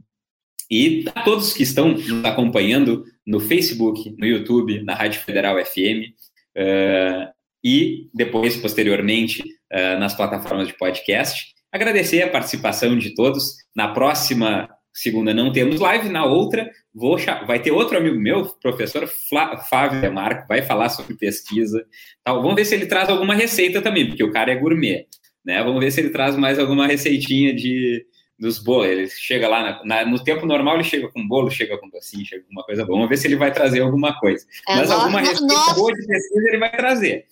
e 0.74 1.04
a 1.14 1.22
todos 1.22 1.52
que 1.52 1.62
estão 1.62 1.90
nos 1.90 2.24
acompanhando 2.24 3.04
no 3.24 3.38
Facebook, 3.38 4.12
no 4.18 4.26
YouTube, 4.26 4.82
na 4.82 4.92
Rádio 4.92 5.20
Federal 5.20 5.56
FM, 5.64 6.10
uh, 6.56 7.32
e 7.62 8.08
depois, 8.12 8.56
posteriormente, 8.56 9.40
uh, 9.42 9.98
nas 10.00 10.16
plataformas 10.16 10.66
de 10.66 10.76
podcast. 10.76 11.54
Agradecer 11.70 12.22
a 12.22 12.30
participação 12.30 12.98
de 12.98 13.14
todos. 13.14 13.54
Na 13.74 13.88
próxima 13.88 14.68
segunda 14.92 15.32
não 15.32 15.52
temos 15.52 15.78
live, 15.78 16.08
na 16.08 16.24
outra 16.24 16.68
vou 16.92 17.16
vai 17.46 17.60
ter 17.60 17.70
outro 17.70 17.96
amigo 17.96 18.18
meu, 18.18 18.44
professor 18.60 19.06
Flá, 19.06 19.56
Fábio 19.58 20.12
Marco, 20.12 20.46
vai 20.48 20.62
falar 20.62 20.88
sobre 20.88 21.16
pesquisa. 21.16 21.84
Tal. 22.24 22.40
Vamos 22.40 22.56
ver 22.56 22.64
se 22.64 22.74
ele 22.74 22.86
traz 22.86 23.08
alguma 23.08 23.34
receita 23.34 23.80
também, 23.80 24.08
porque 24.08 24.22
o 24.24 24.32
cara 24.32 24.52
é 24.52 24.56
gourmet. 24.56 25.06
Né? 25.44 25.62
Vamos 25.62 25.80
ver 25.80 25.90
se 25.90 26.00
ele 26.00 26.10
traz 26.10 26.36
mais 26.36 26.58
alguma 26.58 26.86
receitinha 26.86 27.54
de, 27.54 28.06
dos 28.38 28.58
bolos. 28.58 28.88
Ele 28.88 29.08
chega 29.08 29.48
lá, 29.48 29.62
na, 29.62 29.84
na, 29.84 30.04
no 30.04 30.22
tempo 30.22 30.46
normal 30.46 30.76
ele 30.76 30.84
chega 30.84 31.08
com 31.08 31.26
bolo, 31.26 31.50
chega 31.50 31.78
com 31.78 31.88
docinho, 31.88 32.24
chega 32.24 32.44
com 32.44 32.52
uma 32.52 32.64
coisa 32.64 32.84
boa. 32.84 32.96
Vamos 32.96 33.08
ver 33.08 33.16
se 33.16 33.26
ele 33.26 33.36
vai 33.36 33.52
trazer 33.52 33.80
alguma 33.80 34.18
coisa. 34.18 34.44
É, 34.68 34.76
Mas 34.76 34.90
alguma 34.90 35.20
receita 35.20 35.42
nossa. 35.42 35.74
boa 35.74 35.92
de 35.92 36.06
pesquisa 36.06 36.48
ele 36.48 36.58
vai 36.58 36.70
trazer. 36.70 37.26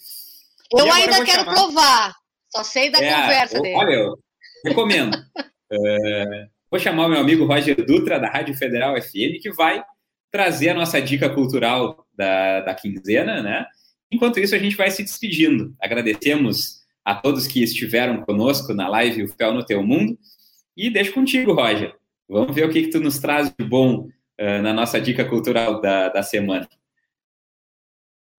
Eu 0.72 0.92
ainda 0.92 1.24
quero 1.24 1.40
chamar... 1.40 1.54
provar. 1.54 2.14
Só 2.50 2.64
sei 2.64 2.90
da 2.90 3.02
é, 3.02 3.20
conversa 3.20 3.56
eu, 3.56 3.62
dele. 3.62 3.76
Olha, 3.76 3.94
eu 3.94 4.18
recomendo. 4.64 5.16
é, 5.72 6.46
vou 6.70 6.80
chamar 6.80 7.06
o 7.06 7.08
meu 7.08 7.20
amigo 7.20 7.46
Roger 7.46 7.76
Dutra, 7.84 8.18
da 8.18 8.28
Rádio 8.28 8.54
Federal 8.54 9.00
FM, 9.00 9.40
que 9.40 9.52
vai 9.52 9.82
trazer 10.30 10.70
a 10.70 10.74
nossa 10.74 11.00
dica 11.00 11.28
cultural 11.28 12.06
da, 12.14 12.60
da 12.60 12.74
quinzena, 12.74 13.42
né? 13.42 13.66
Enquanto 14.10 14.40
isso, 14.40 14.54
a 14.54 14.58
gente 14.58 14.76
vai 14.76 14.90
se 14.90 15.02
despedindo. 15.02 15.74
Agradecemos 15.80 16.82
a 17.04 17.14
todos 17.14 17.46
que 17.46 17.62
estiveram 17.62 18.22
conosco 18.22 18.72
na 18.74 18.88
live 18.88 19.24
O 19.24 19.28
Fel 19.28 19.54
no 19.54 19.64
Teu 19.64 19.82
Mundo. 19.82 20.18
E 20.76 20.90
deixo 20.90 21.12
contigo, 21.12 21.52
Roger. 21.52 21.94
Vamos 22.28 22.54
ver 22.54 22.66
o 22.66 22.70
que, 22.70 22.82
que 22.82 22.90
tu 22.90 22.98
nos 22.98 23.18
traz 23.18 23.52
de 23.56 23.64
bom 23.64 24.08
uh, 24.40 24.62
na 24.62 24.72
nossa 24.72 25.00
dica 25.00 25.24
cultural 25.24 25.80
da, 25.80 26.08
da 26.08 26.22
semana. 26.22 26.66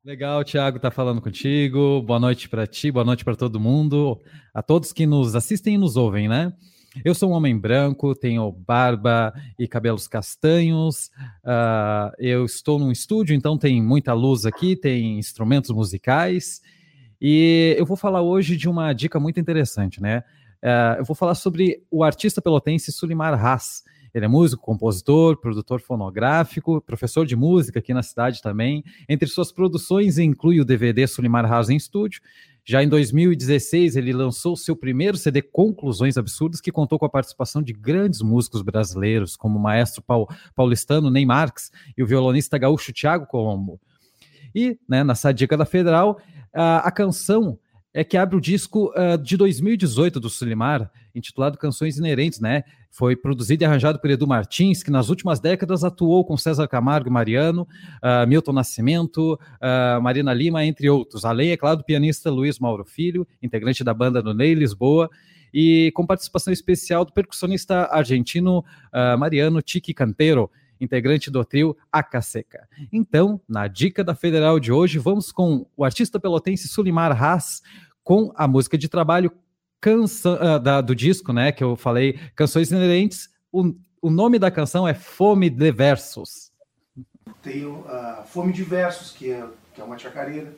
Legal, 0.03 0.43
Thiago, 0.43 0.79
tá 0.79 0.89
falando 0.89 1.21
contigo. 1.21 2.01
Boa 2.01 2.19
noite 2.19 2.49
para 2.49 2.65
ti, 2.65 2.91
boa 2.91 3.05
noite 3.05 3.23
para 3.23 3.35
todo 3.35 3.59
mundo, 3.59 4.19
a 4.53 4.61
todos 4.61 4.91
que 4.91 5.05
nos 5.05 5.35
assistem 5.35 5.75
e 5.75 5.77
nos 5.77 5.95
ouvem, 5.95 6.27
né? 6.27 6.51
Eu 7.05 7.15
sou 7.15 7.29
um 7.29 7.33
homem 7.33 7.57
branco, 7.57 8.13
tenho 8.13 8.51
barba 8.51 9.33
e 9.57 9.67
cabelos 9.67 10.07
castanhos. 10.07 11.11
Uh, 11.43 12.11
eu 12.19 12.45
estou 12.45 12.77
num 12.77 12.91
estúdio, 12.91 13.35
então 13.35 13.57
tem 13.57 13.81
muita 13.81 14.13
luz 14.13 14.45
aqui, 14.45 14.75
tem 14.75 15.17
instrumentos 15.17 15.71
musicais. 15.71 16.61
E 17.21 17.75
eu 17.77 17.85
vou 17.85 17.95
falar 17.95 18.21
hoje 18.21 18.57
de 18.57 18.67
uma 18.67 18.91
dica 18.91 19.19
muito 19.19 19.39
interessante, 19.39 20.01
né? 20.01 20.23
Uh, 20.63 20.99
eu 20.99 21.03
vou 21.03 21.13
falar 21.13 21.35
sobre 21.35 21.83
o 21.91 22.05
artista 22.05 22.41
pelotense 22.41 22.89
Sulimar 22.89 23.33
Haas. 23.33 23.83
Ele 24.13 24.23
é 24.23 24.27
músico, 24.29 24.63
compositor, 24.63 25.35
produtor 25.35 25.81
fonográfico, 25.81 26.79
professor 26.79 27.25
de 27.25 27.35
música 27.35 27.79
aqui 27.79 27.93
na 27.93 28.01
cidade 28.01 28.41
também. 28.41 28.81
Entre 29.09 29.27
suas 29.27 29.51
produções 29.51 30.17
inclui 30.17 30.61
o 30.61 30.65
DVD 30.65 31.05
Sulimar 31.05 31.51
Haas 31.51 31.69
em 31.69 31.75
Estúdio. 31.75 32.21
Já 32.63 32.81
em 32.81 32.87
2016, 32.87 33.97
ele 33.97 34.13
lançou 34.13 34.55
seu 34.55 34.73
primeiro 34.73 35.17
CD 35.17 35.41
Conclusões 35.41 36.17
Absurdas, 36.17 36.61
que 36.61 36.71
contou 36.71 36.97
com 36.97 37.05
a 37.05 37.09
participação 37.09 37.61
de 37.61 37.73
grandes 37.73 38.21
músicos 38.21 38.61
brasileiros, 38.61 39.35
como 39.35 39.59
o 39.59 39.61
maestro 39.61 40.01
paulistano 40.55 41.09
Ney 41.09 41.25
Marques 41.25 41.71
e 41.97 42.01
o 42.01 42.07
violonista 42.07 42.57
gaúcho 42.57 42.93
Tiago 42.93 43.25
Colombo. 43.25 43.81
E, 44.55 44.79
né, 44.87 45.03
na 45.03 45.13
Sadica 45.13 45.57
da 45.57 45.65
Federal, 45.65 46.21
a, 46.53 46.87
a 46.87 46.91
canção 46.91 47.59
é 47.93 48.03
que 48.03 48.17
abre 48.17 48.35
o 48.35 48.41
disco 48.41 48.91
uh, 48.97 49.17
de 49.17 49.37
2018 49.37 50.19
do 50.19 50.29
Sulimar, 50.29 50.89
intitulado 51.13 51.59
Canções 51.59 51.97
Inerentes, 51.97 52.39
né? 52.39 52.63
Foi 52.89 53.15
produzido 53.15 53.63
e 53.63 53.65
arranjado 53.65 53.99
por 53.99 54.09
Edu 54.09 54.25
Martins, 54.25 54.81
que 54.81 54.89
nas 54.89 55.09
últimas 55.09 55.39
décadas 55.39 55.83
atuou 55.83 56.25
com 56.25 56.35
César 56.35 56.67
Camargo 56.67 57.07
e 57.07 57.11
Mariano, 57.11 57.67
uh, 58.01 58.27
Milton 58.27 58.53
Nascimento, 58.53 59.33
uh, 59.35 60.01
Marina 60.01 60.33
Lima, 60.33 60.65
entre 60.65 60.89
outros. 60.89 61.23
Além, 61.23 61.51
é 61.51 61.57
claro, 61.57 61.77
do 61.77 61.83
pianista 61.83 62.31
Luiz 62.31 62.57
Mauro 62.57 62.83
Filho, 62.83 63.27
integrante 63.41 63.83
da 63.83 63.93
banda 63.93 64.23
do 64.23 64.33
Ney 64.33 64.55
Lisboa, 64.55 65.09
e 65.53 65.91
com 65.93 66.05
participação 66.05 66.51
especial 66.51 67.05
do 67.05 67.13
percussionista 67.13 67.87
argentino 67.91 68.65
Mariano 69.19 69.61
Tiki 69.61 69.93
Cantero, 69.93 70.49
integrante 70.83 71.31
do 71.31 71.43
trio 71.43 71.75
Acaseca. 71.91 72.67
Então, 72.91 73.39
na 73.47 73.67
dica 73.67 74.03
da 74.03 74.13
Federal 74.13 74.59
de 74.59 74.71
hoje, 74.71 74.99
vamos 74.99 75.31
com 75.31 75.65
o 75.75 75.83
artista 75.83 76.19
pelotense 76.19 76.67
Sulimar 76.67 77.11
Haas 77.11 77.61
com 78.03 78.31
a 78.35 78.47
música 78.47 78.77
de 78.77 78.89
trabalho 78.89 79.31
uh, 79.85 80.59
da, 80.59 80.81
do 80.81 80.95
disco, 80.95 81.33
né, 81.33 81.51
que 81.51 81.63
eu 81.63 81.75
falei, 81.75 82.19
Canções 82.35 82.71
Inerentes. 82.71 83.29
O, 83.51 83.73
o 84.01 84.09
nome 84.09 84.37
da 84.39 84.51
canção 84.51 84.87
é 84.87 84.93
Fome 84.93 85.49
de 85.49 85.71
Versos. 85.71 86.51
Tenho 87.41 87.79
uh, 87.79 88.23
Fome 88.25 88.53
de 88.53 88.63
Versos, 88.63 89.11
que 89.11 89.31
é, 89.31 89.45
que 89.73 89.81
é 89.81 89.83
uma 89.83 89.97
chacareira. 89.97 90.53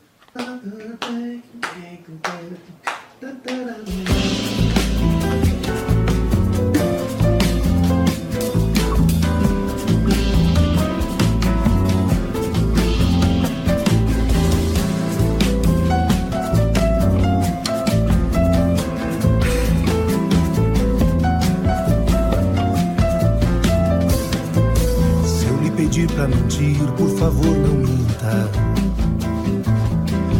Pra 26.15 26.27
mentir, 26.29 26.79
por 26.97 27.09
favor 27.17 27.45
não 27.45 27.75
minta. 27.75 28.49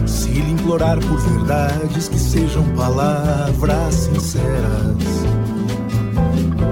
Se 0.08 0.30
lhe 0.30 0.54
implorar 0.54 0.98
por 1.00 1.20
verdades 1.20 2.08
que 2.08 2.18
sejam 2.18 2.64
palavras 2.76 3.94
sinceras. 3.94 5.26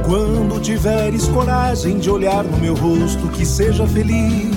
Quando 0.05 0.59
tiveres 0.61 1.27
coragem 1.27 1.99
de 1.99 2.09
olhar 2.09 2.43
no 2.43 2.57
meu 2.57 2.75
rosto, 2.75 3.27
que 3.27 3.45
seja 3.45 3.85
feliz. 3.85 4.55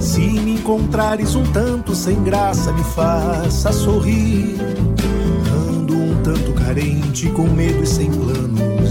Se 0.00 0.20
me 0.20 0.54
encontrares 0.54 1.34
um 1.34 1.44
tanto 1.44 1.94
sem 1.94 2.22
graça, 2.22 2.72
me 2.72 2.84
faça 2.84 3.72
sorrir. 3.72 4.56
Ando 5.68 5.96
um 5.96 6.22
tanto 6.22 6.52
carente, 6.52 7.30
com 7.30 7.44
medo 7.48 7.82
e 7.82 7.86
sem 7.86 8.10
planos. 8.10 8.81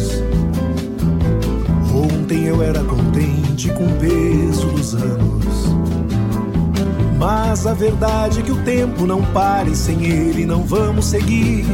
Mas 7.52 7.68
a 7.68 7.74
verdade 7.74 8.40
é 8.40 8.44
que 8.44 8.52
o 8.54 8.64
tempo 8.64 9.06
não 9.06 9.22
para 9.22 9.68
e 9.68 9.76
sem 9.76 10.06
ele 10.06 10.46
não 10.46 10.64
vamos 10.64 11.08
seguir. 11.08 11.66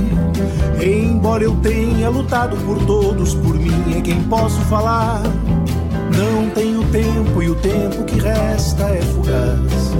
Embora 0.81 1.43
eu 1.43 1.55
tenha 1.57 2.09
lutado 2.09 2.57
por 2.65 2.83
todos, 2.87 3.35
por 3.35 3.53
mim 3.53 3.95
é 3.95 4.01
quem 4.01 4.23
posso 4.23 4.59
falar. 4.61 5.21
Não 6.17 6.49
tenho 6.49 6.83
tempo 6.85 7.43
e 7.43 7.49
o 7.51 7.53
tempo 7.53 8.03
que 8.05 8.19
resta 8.19 8.85
é 8.85 9.03
fugaz. 9.03 9.93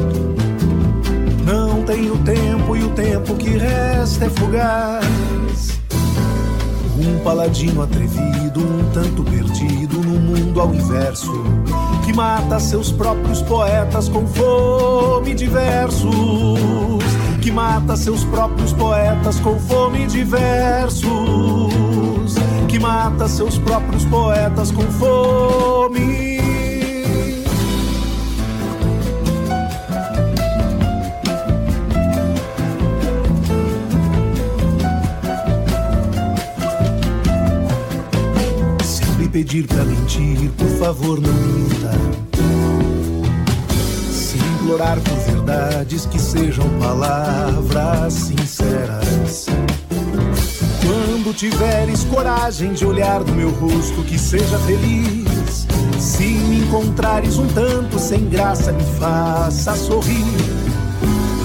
Não 1.46 1.84
tenho 1.84 2.18
tempo 2.24 2.76
e 2.76 2.84
o 2.84 2.90
tempo 2.90 3.36
que 3.36 3.50
resta 3.52 4.26
é 4.26 4.30
fugaz. 4.32 5.80
Um 6.98 7.20
paladino 7.24 7.84
atrevido, 7.84 8.62
um 8.62 8.90
tanto 8.92 9.24
perdido 9.24 10.00
no 10.00 10.20
mundo 10.20 10.60
ao 10.60 10.74
inverso, 10.74 11.32
que 12.08 12.14
mata 12.14 12.58
seus 12.58 12.90
próprios 12.90 13.42
poetas 13.42 14.08
com 14.08 14.26
fome 14.26 15.36
de 15.36 15.46
versos, 15.46 16.10
que 17.42 17.52
mata 17.52 17.98
seus 17.98 18.24
próprios 18.24 18.72
poetas 18.72 19.42
com 19.42 19.60
fome 19.60 20.08
de 20.08 20.24
versos, 20.24 21.12
que 22.70 22.80
mata 22.80 23.28
seus 23.28 23.58
próprios 23.58 24.06
poetas 24.06 24.72
com 24.72 24.84
fome 24.84 26.27
pedir 39.38 39.68
pra 39.68 39.84
mentir, 39.84 40.50
por 40.58 40.68
favor 40.80 41.22
não 41.22 41.32
minta. 41.32 41.92
Se 44.12 44.36
implorar 44.36 45.00
por 45.00 45.16
verdades 45.32 46.08
que 46.08 46.20
sejam 46.20 46.68
palavras 46.80 48.14
sinceras. 48.14 49.46
Quando 50.82 51.36
tiveres 51.36 52.04
coragem 52.06 52.74
de 52.74 52.84
olhar 52.84 53.24
no 53.24 53.36
meu 53.36 53.52
rosto, 53.52 54.02
que 54.08 54.18
seja 54.18 54.58
feliz. 54.58 55.68
Se 56.00 56.24
me 56.24 56.62
encontrares 56.62 57.38
um 57.38 57.46
tanto 57.50 58.00
sem 58.00 58.28
graça, 58.28 58.72
me 58.72 58.84
faça 59.00 59.76
sorrir. 59.76 60.26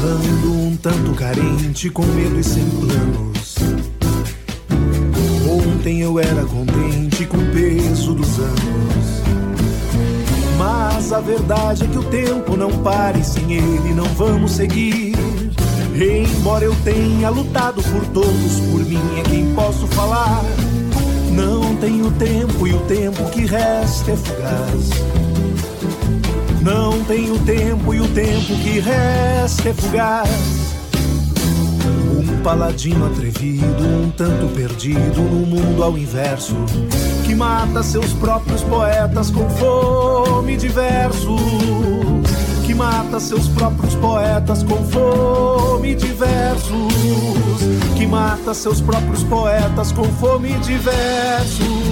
Ando 0.03 0.51
um 0.51 0.76
tanto 0.76 1.12
carente, 1.12 1.90
com 1.90 2.07
medo 2.07 2.40
e 2.40 2.43
sem 2.43 2.64
planos. 2.64 3.55
Ontem 5.47 6.01
eu 6.01 6.18
era 6.18 6.47
com 6.47 6.72
Mas 10.59 11.12
a 11.12 11.20
verdade 11.20 11.84
é 11.84 11.86
que 11.88 11.99
o 11.99 12.05
tempo 12.05 12.57
não 12.57 12.70
para 12.82 13.18
e 13.18 13.24
sem 13.24 13.53
ele 13.53 13.93
não 13.95 14.07
vamos 14.14 14.53
seguir. 14.53 15.16
Embora 15.95 16.64
eu 16.64 16.74
tenha 16.84 17.28
lutado 17.28 17.82
por 17.82 18.05
todos, 18.07 18.61
por 18.70 18.80
mim 18.84 19.01
é 19.18 19.22
quem 19.22 19.55
posso 19.55 19.86
falar. 19.88 20.43
Não 21.32 21.76
tenho 21.76 22.11
tempo 22.12 22.66
e 22.66 22.74
o 22.74 22.80
tempo 22.80 23.30
que 23.30 23.47
resta 23.47 24.12
é 24.12 24.16
fugaz. 24.16 24.90
Não 26.62 27.03
tenho 27.05 27.38
tempo 27.40 27.95
e 27.95 28.01
o 28.01 28.09
tempo 28.09 28.55
que 28.62 28.80
resta 28.80 29.68
é 29.68 29.74
fugaz. 29.74 30.62
Paladino 32.43 33.07
atrevido, 33.07 33.84
um 33.84 34.11
tanto 34.11 34.49
perdido 34.55 35.20
no 35.20 35.47
mundo 35.47 35.82
ao 35.82 35.97
inverso, 35.97 36.57
que 37.24 37.34
mata 37.34 37.82
seus 37.82 38.12
próprios 38.14 38.62
poetas 38.62 39.30
com 39.30 39.49
fome 39.49 40.57
de 40.57 40.68
versos 40.68 41.40
que 42.72 42.74
mata 42.74 43.20
seus 43.20 43.49
próprios 43.49 43.95
poetas 43.97 44.62
com 44.62 44.82
fome 44.86 45.95
de 45.95 46.07
versos, 46.07 46.95
que 47.99 48.07
mata 48.07 48.55
seus 48.55 48.80
próprios 48.80 49.22
poetas 49.24 49.93
com 49.93 50.05
fome 50.05 50.55
de 50.61 50.78
versos. 50.78 51.91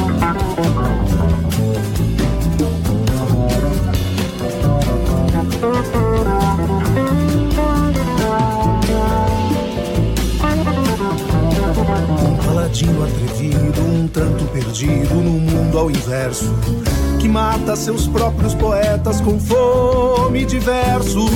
paladino 12.81 13.03
atrevido, 13.03 13.81
um 13.81 14.07
tanto 14.07 14.45
perdido 14.45 15.15
no 15.15 15.31
mundo 15.31 15.77
ao 15.77 15.89
inverso, 15.89 16.53
que 17.19 17.27
mata 17.27 17.75
seus 17.75 18.07
próprios 18.07 18.53
poetas 18.55 19.21
com 19.21 19.39
fome 19.39 20.45
de 20.45 20.59
versos, 20.59 21.31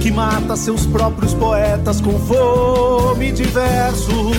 que 0.00 0.10
mata 0.10 0.56
seus 0.56 0.86
próprios 0.86 1.34
poetas 1.34 2.00
com 2.00 2.18
fome 2.18 3.32
de 3.32 3.44
versos, 3.44 4.36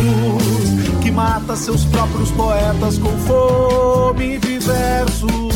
que 1.02 1.12
mata 1.12 1.56
seus 1.56 1.84
próprios 1.86 2.32
poetas 2.32 2.98
com 2.98 3.12
fome 3.20 4.38
de 4.40 4.60
versos. 4.60 5.51